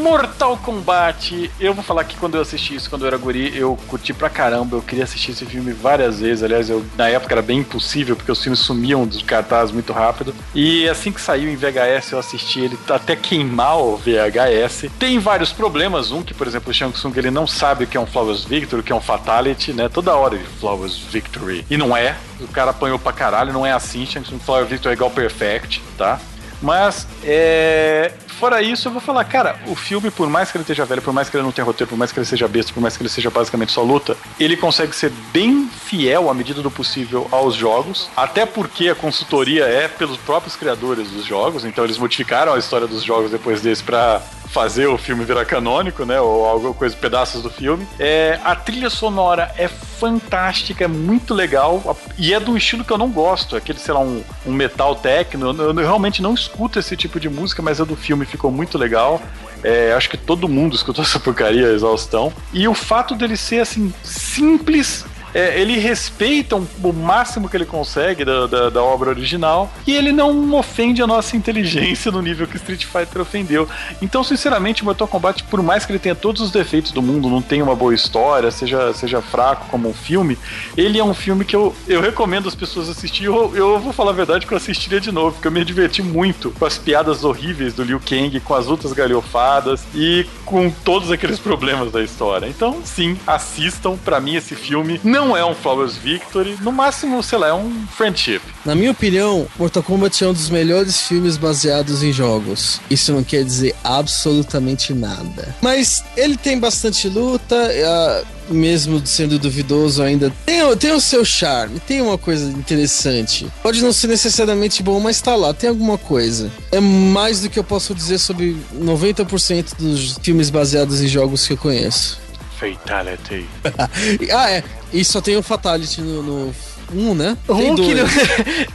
Mortal 0.00 0.56
Kombat, 0.56 1.50
eu 1.60 1.74
vou 1.74 1.84
falar 1.84 2.04
que 2.04 2.16
quando 2.16 2.34
eu 2.34 2.40
assisti 2.40 2.74
isso, 2.74 2.88
quando 2.88 3.02
eu 3.02 3.08
era 3.08 3.18
guri, 3.18 3.56
eu 3.56 3.78
curti 3.86 4.14
pra 4.14 4.30
caramba, 4.30 4.76
eu 4.76 4.82
queria 4.82 5.04
assistir 5.04 5.32
esse 5.32 5.44
filme 5.44 5.72
várias 5.72 6.20
vezes, 6.20 6.42
aliás, 6.42 6.70
eu, 6.70 6.82
na 6.96 7.08
época 7.08 7.34
era 7.34 7.42
bem 7.42 7.58
impossível, 7.58 8.16
porque 8.16 8.32
os 8.32 8.42
filmes 8.42 8.60
sumiam 8.60 9.06
dos 9.06 9.22
cartazes 9.22 9.72
muito 9.72 9.92
rápido, 9.92 10.34
e 10.54 10.88
assim 10.88 11.12
que 11.12 11.20
saiu 11.20 11.50
em 11.50 11.56
VHS, 11.56 12.12
eu 12.12 12.18
assisti 12.18 12.60
ele 12.60 12.78
até 12.88 13.14
queimar 13.14 13.78
o 13.78 13.98
VHS. 13.98 14.86
Tem 14.98 15.18
vários 15.18 15.52
problemas, 15.52 16.10
um 16.10 16.22
que, 16.22 16.32
por 16.32 16.46
exemplo, 16.46 16.70
o 16.70 16.74
Shang 16.74 16.92
Tsung, 16.92 17.12
ele 17.16 17.30
não 17.30 17.46
sabe 17.46 17.84
o 17.84 17.86
que 17.86 17.96
é 17.96 18.00
um 18.00 18.06
Flawless 18.06 18.48
Victory, 18.48 18.80
o 18.80 18.84
que 18.84 18.92
é 18.92 18.96
um 18.96 19.02
Fatality, 19.02 19.74
né, 19.74 19.88
toda 19.90 20.14
hora 20.16 20.34
ele 20.34 20.46
Flawless 20.58 20.98
Victory, 21.10 21.64
e 21.68 21.76
não 21.76 21.94
é, 21.94 22.16
o 22.40 22.48
cara 22.48 22.70
apanhou 22.70 22.98
pra 22.98 23.12
caralho, 23.12 23.52
não 23.52 23.66
é 23.66 23.72
assim, 23.72 24.06
Shang 24.06 24.24
Tsung 24.26 24.38
Flawless 24.38 24.70
Victory 24.70 24.92
é 24.92 24.96
igual 24.96 25.10
Perfect, 25.10 25.82
tá? 25.98 26.18
Mas, 26.62 27.06
é, 27.24 28.12
fora 28.40 28.62
isso, 28.62 28.88
eu 28.88 28.92
vou 28.92 29.02
falar, 29.02 29.22
cara, 29.26 29.58
o 29.66 29.76
filme, 29.76 30.10
por 30.10 30.26
mais 30.30 30.50
que 30.50 30.56
ele 30.56 30.62
esteja 30.62 30.86
velho, 30.86 31.02
por 31.02 31.12
mais 31.12 31.28
que 31.28 31.36
ele 31.36 31.44
não 31.44 31.52
tenha 31.52 31.64
roteiro, 31.64 31.90
por 31.90 31.98
mais 31.98 32.10
que 32.10 32.18
ele 32.18 32.24
seja 32.24 32.48
besta, 32.48 32.72
por 32.72 32.80
mais 32.80 32.96
que 32.96 33.02
ele 33.02 33.10
seja 33.10 33.28
basicamente 33.28 33.70
só 33.70 33.82
luta, 33.82 34.16
ele 34.38 34.56
consegue 34.56 34.96
ser 34.96 35.12
bem 35.30 35.68
fiel 35.68 36.30
à 36.30 36.32
medida 36.32 36.62
do 36.62 36.70
possível 36.70 37.28
aos 37.30 37.54
jogos, 37.54 38.08
até 38.16 38.46
porque 38.46 38.88
a 38.88 38.94
consultoria 38.94 39.64
é 39.64 39.88
pelos 39.88 40.16
próprios 40.16 40.56
criadores 40.56 41.10
dos 41.10 41.26
jogos, 41.26 41.66
então 41.66 41.84
eles 41.84 41.98
modificaram 41.98 42.54
a 42.54 42.58
história 42.58 42.86
dos 42.86 43.02
jogos 43.02 43.30
depois 43.30 43.60
desse 43.60 43.82
pra 43.82 44.22
fazer 44.50 44.86
o 44.86 44.98
filme 44.98 45.24
virar 45.24 45.44
canônico, 45.44 46.04
né? 46.04 46.20
Ou 46.20 46.44
alguma 46.44 46.74
coisa, 46.74 46.96
pedaços 46.96 47.42
do 47.42 47.50
filme. 47.50 47.86
É, 47.98 48.38
a 48.44 48.54
trilha 48.54 48.90
sonora 48.90 49.52
é 49.56 49.68
fantástica, 49.68 50.84
é 50.84 50.88
muito 50.88 51.34
legal. 51.34 51.96
E 52.18 52.34
é 52.34 52.40
do 52.40 52.56
estilo 52.56 52.84
que 52.84 52.92
eu 52.92 52.98
não 52.98 53.10
gosto. 53.10 53.56
Aquele, 53.56 53.78
sei 53.78 53.94
lá, 53.94 54.00
um, 54.00 54.22
um 54.46 54.52
metal 54.52 54.96
techno. 54.96 55.50
Eu, 55.50 55.68
eu 55.68 55.74
realmente 55.74 56.20
não 56.20 56.34
escuto 56.34 56.78
esse 56.78 56.96
tipo 56.96 57.20
de 57.20 57.28
música, 57.28 57.62
mas 57.62 57.80
a 57.80 57.84
do 57.84 57.96
filme 57.96 58.26
ficou 58.30 58.50
muito 58.50 58.78
legal. 58.78 59.20
É, 59.62 59.92
acho 59.92 60.08
que 60.08 60.16
todo 60.16 60.48
mundo 60.48 60.74
escutou 60.74 61.04
essa 61.04 61.20
porcaria, 61.20 61.68
exaustão. 61.68 62.32
E 62.52 62.66
o 62.66 62.74
fato 62.74 63.14
dele 63.14 63.36
ser 63.36 63.60
assim, 63.60 63.92
simples 64.02 65.04
é, 65.34 65.60
ele 65.60 65.78
respeita 65.78 66.56
um, 66.56 66.66
o 66.82 66.92
máximo 66.92 67.48
que 67.48 67.56
ele 67.56 67.64
consegue 67.64 68.24
da, 68.24 68.46
da, 68.46 68.70
da, 68.70 68.82
obra 68.82 69.10
original 69.10 69.70
e 69.86 69.94
ele 69.94 70.12
não 70.12 70.54
ofende 70.54 71.02
a 71.02 71.06
nossa 71.06 71.36
inteligência 71.36 72.10
no 72.10 72.20
nível 72.20 72.46
que 72.46 72.56
Street 72.56 72.84
Fighter 72.84 73.22
ofendeu. 73.22 73.68
Então, 74.02 74.24
sinceramente, 74.24 74.84
Mortal 74.84 75.08
Kombat, 75.08 75.44
por 75.44 75.62
mais 75.62 75.84
que 75.84 75.92
ele 75.92 75.98
tenha 75.98 76.14
todos 76.14 76.40
os 76.40 76.50
defeitos 76.50 76.92
do 76.92 77.02
mundo, 77.02 77.28
não 77.28 77.42
tenha 77.42 77.62
uma 77.62 77.76
boa 77.76 77.94
história, 77.94 78.50
seja, 78.50 78.92
seja 78.92 79.20
fraco 79.20 79.66
como 79.70 79.88
um 79.88 79.94
filme, 79.94 80.38
ele 80.76 80.98
é 80.98 81.04
um 81.04 81.14
filme 81.14 81.44
que 81.44 81.54
eu, 81.54 81.74
eu 81.86 82.00
recomendo 82.00 82.48
as 82.48 82.54
pessoas 82.54 82.88
assistirem. 82.88 83.26
Eu, 83.26 83.54
eu 83.54 83.78
vou 83.78 83.92
falar 83.92 84.10
a 84.10 84.14
verdade 84.14 84.46
que 84.46 84.52
eu 84.52 84.56
assistiria 84.56 85.00
de 85.00 85.12
novo, 85.12 85.32
porque 85.32 85.48
eu 85.48 85.52
me 85.52 85.64
diverti 85.64 86.02
muito 86.02 86.50
com 86.52 86.64
as 86.64 86.78
piadas 86.78 87.24
horríveis 87.24 87.74
do 87.74 87.82
Liu 87.82 88.00
Kang, 88.00 88.38
com 88.40 88.54
as 88.54 88.66
lutas 88.66 88.92
galhofadas 88.92 89.84
e 89.94 90.26
com 90.44 90.70
todos 90.70 91.10
aqueles 91.10 91.38
problemas 91.38 91.92
da 91.92 92.02
história. 92.02 92.46
Então, 92.46 92.80
sim, 92.84 93.16
assistam. 93.26 93.96
Para 93.96 94.20
mim, 94.20 94.36
esse 94.36 94.54
filme 94.54 95.00
não 95.04 95.19
não 95.20 95.36
é 95.36 95.44
um 95.44 95.54
Flawless 95.54 95.98
Victory, 95.98 96.56
no 96.62 96.72
máximo, 96.72 97.22
sei 97.22 97.38
lá, 97.38 97.48
é 97.48 97.52
um 97.52 97.86
Friendship. 97.88 98.40
Na 98.64 98.74
minha 98.74 98.90
opinião, 98.90 99.46
Mortal 99.58 99.82
Kombat 99.82 100.24
é 100.24 100.28
um 100.28 100.32
dos 100.32 100.48
melhores 100.48 101.02
filmes 101.02 101.36
baseados 101.36 102.02
em 102.02 102.10
jogos. 102.10 102.80
Isso 102.90 103.12
não 103.12 103.22
quer 103.22 103.44
dizer 103.44 103.76
absolutamente 103.84 104.94
nada. 104.94 105.54
Mas 105.60 106.02
ele 106.16 106.38
tem 106.38 106.58
bastante 106.58 107.06
luta, 107.06 107.54
uh, 107.54 108.54
mesmo 108.54 109.06
sendo 109.06 109.38
duvidoso 109.38 110.02
ainda. 110.02 110.32
Tem, 110.46 110.76
tem 110.78 110.92
o 110.92 111.00
seu 111.00 111.22
charme, 111.22 111.78
tem 111.80 112.00
uma 112.00 112.16
coisa 112.16 112.50
interessante. 112.50 113.46
Pode 113.62 113.82
não 113.82 113.92
ser 113.92 114.06
necessariamente 114.06 114.82
bom, 114.82 114.98
mas 115.00 115.20
tá 115.20 115.36
lá, 115.36 115.52
tem 115.52 115.68
alguma 115.68 115.98
coisa. 115.98 116.50
É 116.72 116.80
mais 116.80 117.42
do 117.42 117.50
que 117.50 117.58
eu 117.58 117.64
posso 117.64 117.94
dizer 117.94 118.18
sobre 118.18 118.56
90% 118.74 119.76
dos 119.78 120.16
filmes 120.22 120.48
baseados 120.48 121.02
em 121.02 121.06
jogos 121.06 121.46
que 121.46 121.52
eu 121.52 121.58
conheço. 121.58 122.29
Fatality. 122.60 123.48
ah, 124.32 124.50
é. 124.50 124.62
E 124.92 125.04
só 125.04 125.20
tem 125.20 125.36
o 125.36 125.42
Fatality 125.42 126.02
no, 126.02 126.22
no 126.22 126.54
um, 126.92 127.14
né? 127.14 127.36
Um 127.48 127.74
que 127.76 127.94
não, 127.94 128.06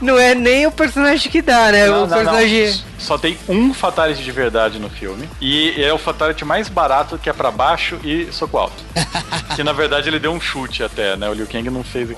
não, 0.00 0.18
é 0.18 0.34
nem 0.34 0.66
o 0.66 0.72
personagem 0.72 1.30
que 1.30 1.42
dá, 1.42 1.70
né? 1.70 1.86
Não, 1.86 2.04
o 2.04 2.08
personagem. 2.08 2.66
Não, 2.66 2.80
Só 2.98 3.18
tem 3.18 3.38
um 3.48 3.74
Fatality 3.74 4.24
de 4.24 4.32
verdade 4.32 4.78
no 4.78 4.88
filme. 4.88 5.28
E 5.40 5.74
é 5.82 5.92
o 5.92 5.98
Fatality 5.98 6.44
mais 6.44 6.68
barato, 6.68 7.18
que 7.18 7.28
é 7.28 7.32
para 7.32 7.50
baixo 7.50 7.98
e 8.02 8.28
soco 8.32 8.56
alto. 8.56 8.82
que 9.54 9.62
na 9.62 9.72
verdade 9.72 10.08
ele 10.08 10.18
deu 10.18 10.32
um 10.32 10.40
chute 10.40 10.82
até, 10.82 11.16
né? 11.16 11.28
O 11.28 11.34
Liu 11.34 11.46
Kang 11.46 11.68
não 11.68 11.84
fez. 11.84 12.08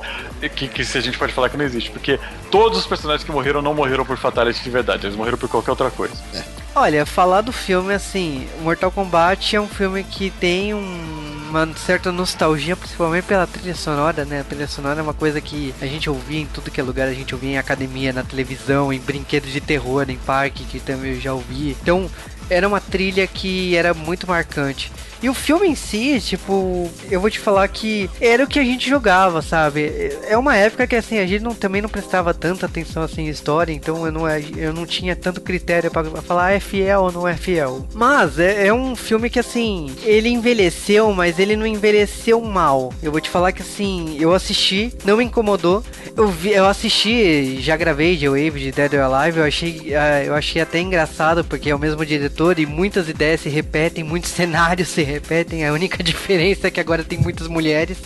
Que, 0.55 0.69
que 0.69 0.85
se 0.85 0.97
a 0.97 1.01
gente 1.01 1.19
pode 1.19 1.33
falar 1.33 1.49
que 1.49 1.57
não 1.57 1.65
existe. 1.65 1.91
Porque 1.91 2.19
todos 2.51 2.79
os 2.79 2.87
personagens 2.87 3.25
que 3.25 3.33
morreram 3.33 3.61
não 3.61 3.75
morreram 3.75 4.05
por 4.05 4.17
Fatality 4.17 4.63
de 4.63 4.71
verdade. 4.71 5.07
Eles 5.07 5.17
morreram 5.17 5.39
por 5.39 5.49
qualquer 5.49 5.71
outra 5.71 5.91
coisa. 5.91 6.15
É. 6.33 6.45
Olha, 6.75 7.05
falar 7.05 7.41
do 7.41 7.51
filme 7.51 7.93
assim, 7.93 8.47
Mortal 8.63 8.93
Kombat 8.93 9.57
é 9.57 9.61
um 9.61 9.67
filme 9.67 10.05
que 10.05 10.31
tem 10.31 10.75
um 10.75 11.28
uma 11.49 11.67
certa 11.75 12.13
nostalgia, 12.13 12.77
principalmente 12.77 13.25
pela 13.25 13.47
trilha 13.47 13.75
sonora, 13.75 14.25
né? 14.25 14.41
A 14.41 14.45
trilha 14.45 14.69
sonora 14.69 15.01
é 15.01 15.03
uma 15.03 15.15
coisa 15.15 15.41
que 15.41 15.75
a 15.81 15.87
gente 15.87 16.09
ouvia 16.09 16.41
em 16.41 16.47
tudo 16.47 16.71
que 16.71 16.81
é 16.81 16.85
lugar, 16.85 17.09
a 17.09 17.15
gente 17.15 17.35
ouvia 17.35 17.51
em 17.51 17.59
academia, 17.59 18.13
na 18.13 18.23
televisão, 18.23 18.93
em 18.93 19.01
brinquedos 19.01 19.51
de 19.51 19.61
terror, 19.61 20.09
em 20.09 20.19
parque, 20.19 20.65
que 20.65 20.79
também 20.79 21.15
eu 21.15 21.21
já 21.21 21.33
ouvi. 21.33 21.77
Então, 21.83 22.11
era 22.51 22.69
uma 22.69 22.81
trilha 22.81 23.27
que 23.27 23.75
era 23.75 23.93
muito 23.95 24.27
marcante. 24.27 24.93
E 25.23 25.29
o 25.29 25.35
filme 25.35 25.69
em 25.69 25.75
si, 25.75 26.21
tipo, 26.21 26.89
eu 27.11 27.21
vou 27.21 27.31
te 27.31 27.39
falar 27.39 27.67
que 27.69 28.09
era 28.21 28.45
o 28.45 28.47
que 28.47 28.59
a 28.59 28.65
gente 28.65 28.89
jogava, 28.89 29.43
sabe? 29.43 30.17
É 30.29 30.37
uma 30.37 30.57
época 30.57 30.87
que 30.87 30.95
assim, 30.95 31.19
a 31.19 31.27
gente 31.27 31.43
não, 31.43 31.55
também 31.55 31.83
não 31.83 31.89
prestava 31.89 32.33
tanta 32.33 32.67
atenção 32.67 33.03
assim 33.03 33.23
em 33.23 33.29
história, 33.29 33.73
então 33.73 34.07
eu 34.07 34.13
não, 34.13 34.29
é, 34.29 34.43
eu 34.57 34.73
não 34.73 34.87
tinha 34.87 35.17
tanto 35.17 35.41
critério 35.41 35.91
para 35.91 36.05
falar 36.23 36.47
ah, 36.47 36.53
é 36.53 36.61
fiel 36.61 37.03
ou 37.03 37.13
não 37.13 37.27
é 37.27 37.37
fiel. 37.37 37.87
Mas 37.93 38.39
é, 38.39 38.69
é, 38.69 38.73
um 38.73 38.95
filme 38.95 39.29
que 39.29 39.41
assim, 39.41 39.93
ele 40.03 40.29
envelheceu, 40.29 41.13
mas 41.13 41.39
ele 41.39 41.57
não 41.57 41.67
envelheceu 41.67 42.41
mal. 42.41 42.93
Eu 43.03 43.11
vou 43.11 43.21
te 43.21 43.29
falar 43.29 43.51
que 43.51 43.63
assim, 43.63 44.17
eu 44.21 44.33
assisti, 44.33 44.93
não 45.05 45.17
me 45.17 45.25
incomodou. 45.25 45.83
Eu, 46.17 46.29
vi, 46.29 46.53
eu 46.53 46.67
assisti, 46.67 47.61
já 47.61 47.77
gravei 47.77 48.17
de 48.17 48.29
Wave 48.29 48.61
de 48.61 48.73
Dead 48.73 48.93
or 48.95 49.13
Alive, 49.13 49.39
eu 49.39 49.45
achei, 49.45 49.79
uh, 49.91 50.27
eu 50.27 50.35
achei 50.35 50.63
até 50.63 50.81
engraçado, 50.81 51.45
porque 51.45 51.71
é 51.71 51.75
o 51.75 51.79
mesmo 51.79 52.05
diretor 52.07 52.59
e 52.59 52.67
muitas 52.67 53.09
ideias 53.09 53.41
se 53.41 53.49
repetem, 53.49 54.05
muitos 54.05 54.31
cenários 54.39 54.89
se 54.89 55.08
repetem. 55.09 55.67
A 55.67 55.73
única 55.73 56.03
diferença 56.05 56.69
é 56.69 56.71
que 56.71 56.81
agora 56.81 57.03
tem 57.03 57.19
muitas 57.19 57.49
mulheres. 57.49 57.99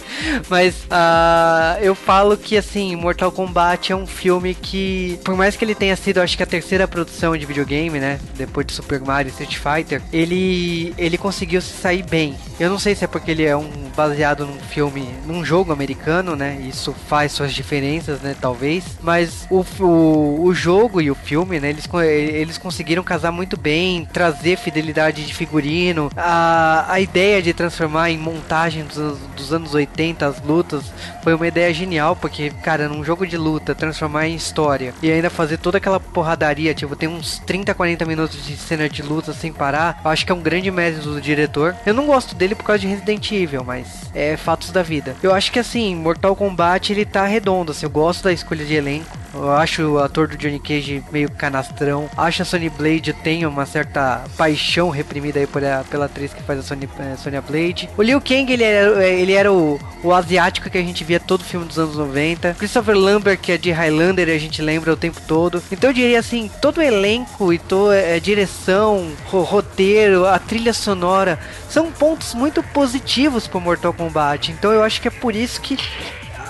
Mas 0.48 0.74
uh, 0.84 1.80
eu 1.80 1.94
falo 1.94 2.36
que 2.36 2.56
assim, 2.56 2.96
Mortal 2.96 3.32
Kombat 3.32 3.92
é 3.92 3.96
um 3.96 4.06
filme 4.06 4.54
que, 4.54 5.18
por 5.24 5.36
mais 5.36 5.56
que 5.56 5.64
ele 5.64 5.74
tenha 5.74 5.96
sido, 5.96 6.20
acho 6.20 6.36
que 6.36 6.42
a 6.42 6.46
terceira 6.46 6.86
produção 6.86 7.36
de 7.36 7.46
videogame, 7.46 7.98
né? 7.98 8.18
Depois 8.36 8.66
de 8.66 8.72
Super 8.72 9.00
Mario 9.00 9.30
e 9.30 9.32
Street 9.32 9.56
Fighter, 9.56 10.02
ele, 10.12 10.94
ele 10.96 11.18
conseguiu 11.18 11.60
se 11.60 11.72
sair 11.72 12.02
bem. 12.02 12.36
Eu 12.58 12.70
não 12.70 12.78
sei 12.78 12.94
se 12.94 13.04
é 13.04 13.08
porque 13.08 13.30
ele 13.30 13.44
é 13.44 13.56
um 13.56 13.70
baseado 13.96 14.46
num 14.46 14.58
filme, 14.58 15.08
num 15.26 15.44
jogo 15.44 15.72
americano, 15.72 16.36
né? 16.36 16.58
Isso 16.66 16.94
faz 17.08 17.32
suas 17.32 17.52
diferenças, 17.52 18.20
né? 18.20 18.34
Talvez. 18.40 18.84
Mas 19.00 19.46
o, 19.50 19.64
o, 19.80 20.44
o 20.44 20.54
jogo 20.54 21.00
e 21.00 21.10
o 21.10 21.14
filme, 21.14 21.60
né? 21.60 21.70
Eles, 21.70 21.88
eles 22.08 22.58
conseguiram 22.58 23.02
casar 23.02 23.32
muito 23.32 23.56
bem, 23.56 24.06
trazer 24.12 24.56
fidelidade 24.56 25.24
de 25.24 25.34
figurino, 25.34 26.10
a, 26.16 26.91
a 26.92 27.00
ideia 27.00 27.40
de 27.40 27.54
transformar 27.54 28.10
em 28.10 28.18
montagem 28.18 28.84
dos, 28.84 29.18
dos 29.34 29.50
anos 29.50 29.72
80 29.72 30.26
as 30.26 30.42
lutas 30.42 30.92
foi 31.22 31.32
uma 31.32 31.46
ideia 31.46 31.72
genial, 31.72 32.14
porque, 32.14 32.50
cara, 32.62 32.86
num 32.86 33.02
jogo 33.02 33.26
de 33.26 33.36
luta, 33.36 33.74
transformar 33.74 34.28
em 34.28 34.34
história 34.34 34.92
e 35.02 35.10
ainda 35.10 35.30
fazer 35.30 35.56
toda 35.56 35.78
aquela 35.78 35.98
porradaria, 35.98 36.74
tipo, 36.74 36.94
tem 36.94 37.08
uns 37.08 37.38
30, 37.38 37.72
40 37.72 38.04
minutos 38.04 38.44
de 38.44 38.56
cena 38.56 38.90
de 38.90 39.02
luta 39.02 39.32
sem 39.32 39.50
parar, 39.50 40.02
eu 40.04 40.10
acho 40.10 40.26
que 40.26 40.32
é 40.32 40.34
um 40.34 40.42
grande 40.42 40.70
mérito 40.70 41.08
do 41.08 41.20
diretor. 41.20 41.74
Eu 41.86 41.94
não 41.94 42.06
gosto 42.06 42.34
dele 42.34 42.54
por 42.54 42.64
causa 42.64 42.80
de 42.80 42.88
Resident 42.88 43.30
Evil, 43.32 43.64
mas 43.64 44.10
é 44.14 44.36
fatos 44.36 44.70
da 44.70 44.82
vida. 44.82 45.16
Eu 45.22 45.34
acho 45.34 45.50
que 45.50 45.58
assim, 45.58 45.94
Mortal 45.94 46.36
Kombat 46.36 46.92
ele 46.92 47.06
tá 47.06 47.24
redondo, 47.24 47.72
assim, 47.72 47.86
eu 47.86 47.90
gosto 47.90 48.24
da 48.24 48.32
escolha 48.32 48.66
de 48.66 48.74
elenco. 48.74 49.22
Eu 49.34 49.50
acho 49.50 49.82
o 49.82 49.98
ator 49.98 50.28
do 50.28 50.36
Johnny 50.36 50.58
Cage 50.58 51.02
meio 51.10 51.30
canastrão. 51.30 52.08
Acho 52.16 52.42
a 52.42 52.44
Sony 52.44 52.68
Blade 52.68 53.14
tem 53.14 53.46
uma 53.46 53.64
certa 53.64 54.24
paixão 54.36 54.90
reprimida 54.90 55.40
aí 55.40 55.46
por 55.46 55.64
a, 55.64 55.84
pela 55.84 56.04
atriz 56.04 56.34
que 56.34 56.42
faz 56.42 56.58
a 56.58 56.62
Sony, 56.62 56.81
Sonya 57.16 57.40
Blade. 57.40 57.88
O 57.96 58.02
Liu 58.02 58.20
Kang, 58.20 58.52
ele 58.52 58.62
era, 58.62 59.08
ele 59.08 59.32
era 59.32 59.52
o, 59.52 59.78
o 60.02 60.12
asiático 60.12 60.70
que 60.70 60.78
a 60.78 60.82
gente 60.82 61.04
via 61.04 61.20
todo 61.20 61.44
filme 61.44 61.66
dos 61.66 61.78
anos 61.78 61.96
90. 61.96 62.54
Christopher 62.54 62.96
Lambert, 62.96 63.38
que 63.38 63.52
é 63.52 63.58
de 63.58 63.70
Highlander, 63.70 64.28
a 64.28 64.38
gente 64.38 64.60
lembra 64.62 64.92
o 64.92 64.96
tempo 64.96 65.20
todo. 65.26 65.62
Então 65.70 65.90
eu 65.90 65.94
diria 65.94 66.18
assim, 66.18 66.50
todo 66.60 66.78
o 66.78 66.82
elenco 66.82 67.52
e 67.52 67.58
toda 67.58 67.96
é, 67.96 68.18
direção, 68.20 69.12
roteiro, 69.24 70.26
a 70.26 70.38
trilha 70.38 70.72
sonora, 70.72 71.38
são 71.68 71.90
pontos 71.90 72.34
muito 72.34 72.62
positivos 72.62 73.46
pro 73.46 73.60
Mortal 73.60 73.92
Kombat. 73.92 74.50
Então 74.52 74.72
eu 74.72 74.82
acho 74.82 75.00
que 75.00 75.08
é 75.08 75.10
por 75.10 75.34
isso 75.34 75.60
que 75.60 75.76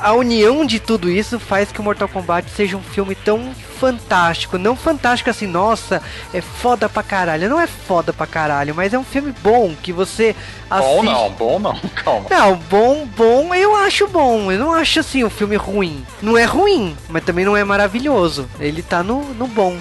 a 0.02 0.12
união 0.12 0.66
de 0.66 0.80
tudo 0.80 1.08
isso 1.08 1.38
faz 1.38 1.70
que 1.70 1.80
o 1.80 1.82
Mortal 1.82 2.08
Kombat 2.08 2.50
seja 2.50 2.76
um 2.76 2.82
filme 2.82 3.14
tão 3.14 3.54
fantástico. 3.54 4.58
Não 4.58 4.76
fantástico 4.76 5.30
assim, 5.30 5.46
nossa, 5.46 6.02
é 6.34 6.40
foda 6.40 6.88
pra 6.88 7.02
caralho. 7.02 7.48
Não 7.48 7.60
é 7.60 7.66
foda 7.66 8.12
pra 8.12 8.26
caralho, 8.26 8.74
mas 8.74 8.92
é 8.92 8.98
um 8.98 9.04
filme 9.04 9.32
bom 9.42 9.74
que 9.80 9.92
você 9.92 10.34
assiste. 10.68 10.96
Bom 10.96 11.02
não, 11.02 11.30
bom 11.30 11.58
não, 11.60 11.74
calma. 11.94 12.26
Não, 12.28 12.56
bom, 12.56 13.06
bom, 13.16 13.54
eu 13.54 13.76
acho 13.76 14.08
bom. 14.08 14.50
Eu 14.50 14.58
não 14.58 14.72
acho 14.72 15.00
assim 15.00 15.24
um 15.24 15.30
filme 15.30 15.56
ruim. 15.56 16.04
Não 16.20 16.36
é 16.36 16.44
ruim, 16.44 16.96
mas 17.08 17.24
também 17.24 17.44
não 17.44 17.56
é 17.56 17.64
maravilhoso. 17.64 18.48
Ele 18.58 18.82
tá 18.82 19.02
no, 19.02 19.22
no 19.34 19.46
bom. 19.46 19.76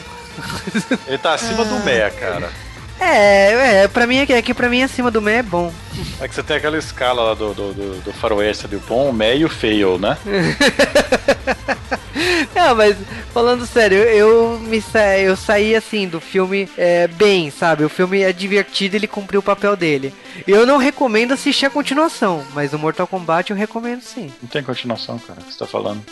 Ele 1.08 1.18
tá 1.18 1.34
acima 1.34 1.66
do 1.66 1.80
Meia, 1.80 2.10
cara. 2.12 2.50
É, 3.02 3.84
é, 3.84 3.88
pra 3.88 4.06
mim 4.06 4.18
é 4.18 4.28
que, 4.28 4.34
é 4.34 4.42
que 4.44 4.54
pra 4.54 4.70
mim 4.70 4.84
acima 4.84 5.10
do 5.10 5.22
Mé 5.22 5.38
é 5.38 5.44
bom. 5.44 5.74
É 6.22 6.28
que 6.28 6.36
você 6.36 6.44
tem 6.44 6.58
aquela 6.58 6.78
escala 6.78 7.24
lá 7.24 7.34
do, 7.34 7.52
do, 7.52 7.74
do, 7.74 8.02
do 8.02 8.14
faroeste 8.14 8.68
ali, 8.68 8.76
o 8.76 8.80
bom, 8.80 9.10
o 9.10 9.14
Mé 9.14 9.38
e 9.38 9.44
o 9.44 9.50
fail, 9.50 9.98
né? 9.98 10.16
Não, 12.54 12.76
mas 12.76 12.96
falando 13.34 13.66
sério, 13.66 13.98
eu 13.98 14.60
me 14.60 14.82
sa 14.82 15.18
eu 15.18 15.36
saí 15.36 15.76
assim 15.76 16.08
do 16.08 16.22
filme 16.22 16.70
é, 16.78 17.08
bem, 17.08 17.50
sabe? 17.50 17.84
O 17.84 17.90
filme 17.90 18.22
é 18.22 18.32
divertido, 18.32 18.96
ele 18.96 19.08
cumpriu 19.08 19.40
o 19.40 19.44
papel 19.44 19.76
dele. 19.76 20.14
Eu 20.46 20.66
não 20.66 20.78
recomendo 20.78 21.34
assistir 21.34 21.66
a 21.66 21.70
continuação, 21.70 22.44
mas 22.54 22.74
o 22.74 22.80
Mortal 22.80 23.08
Kombat 23.08 23.50
eu 23.50 23.58
recomendo 23.58 24.02
sim. 24.02 24.32
Não 24.42 24.50
tem 24.50 24.62
continuação, 24.62 25.18
cara, 25.18 25.40
o 25.40 25.44
que 25.44 25.54
você 25.54 25.60
tá 25.60 25.66
falando? 25.66 26.04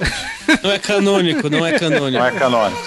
Não 0.63 0.71
é 0.71 0.79
canônico, 0.79 1.49
não 1.49 1.65
é 1.65 1.77
canônico. 1.77 2.17
Não 2.17 2.25
é 2.25 2.31
canônico. 2.31 2.81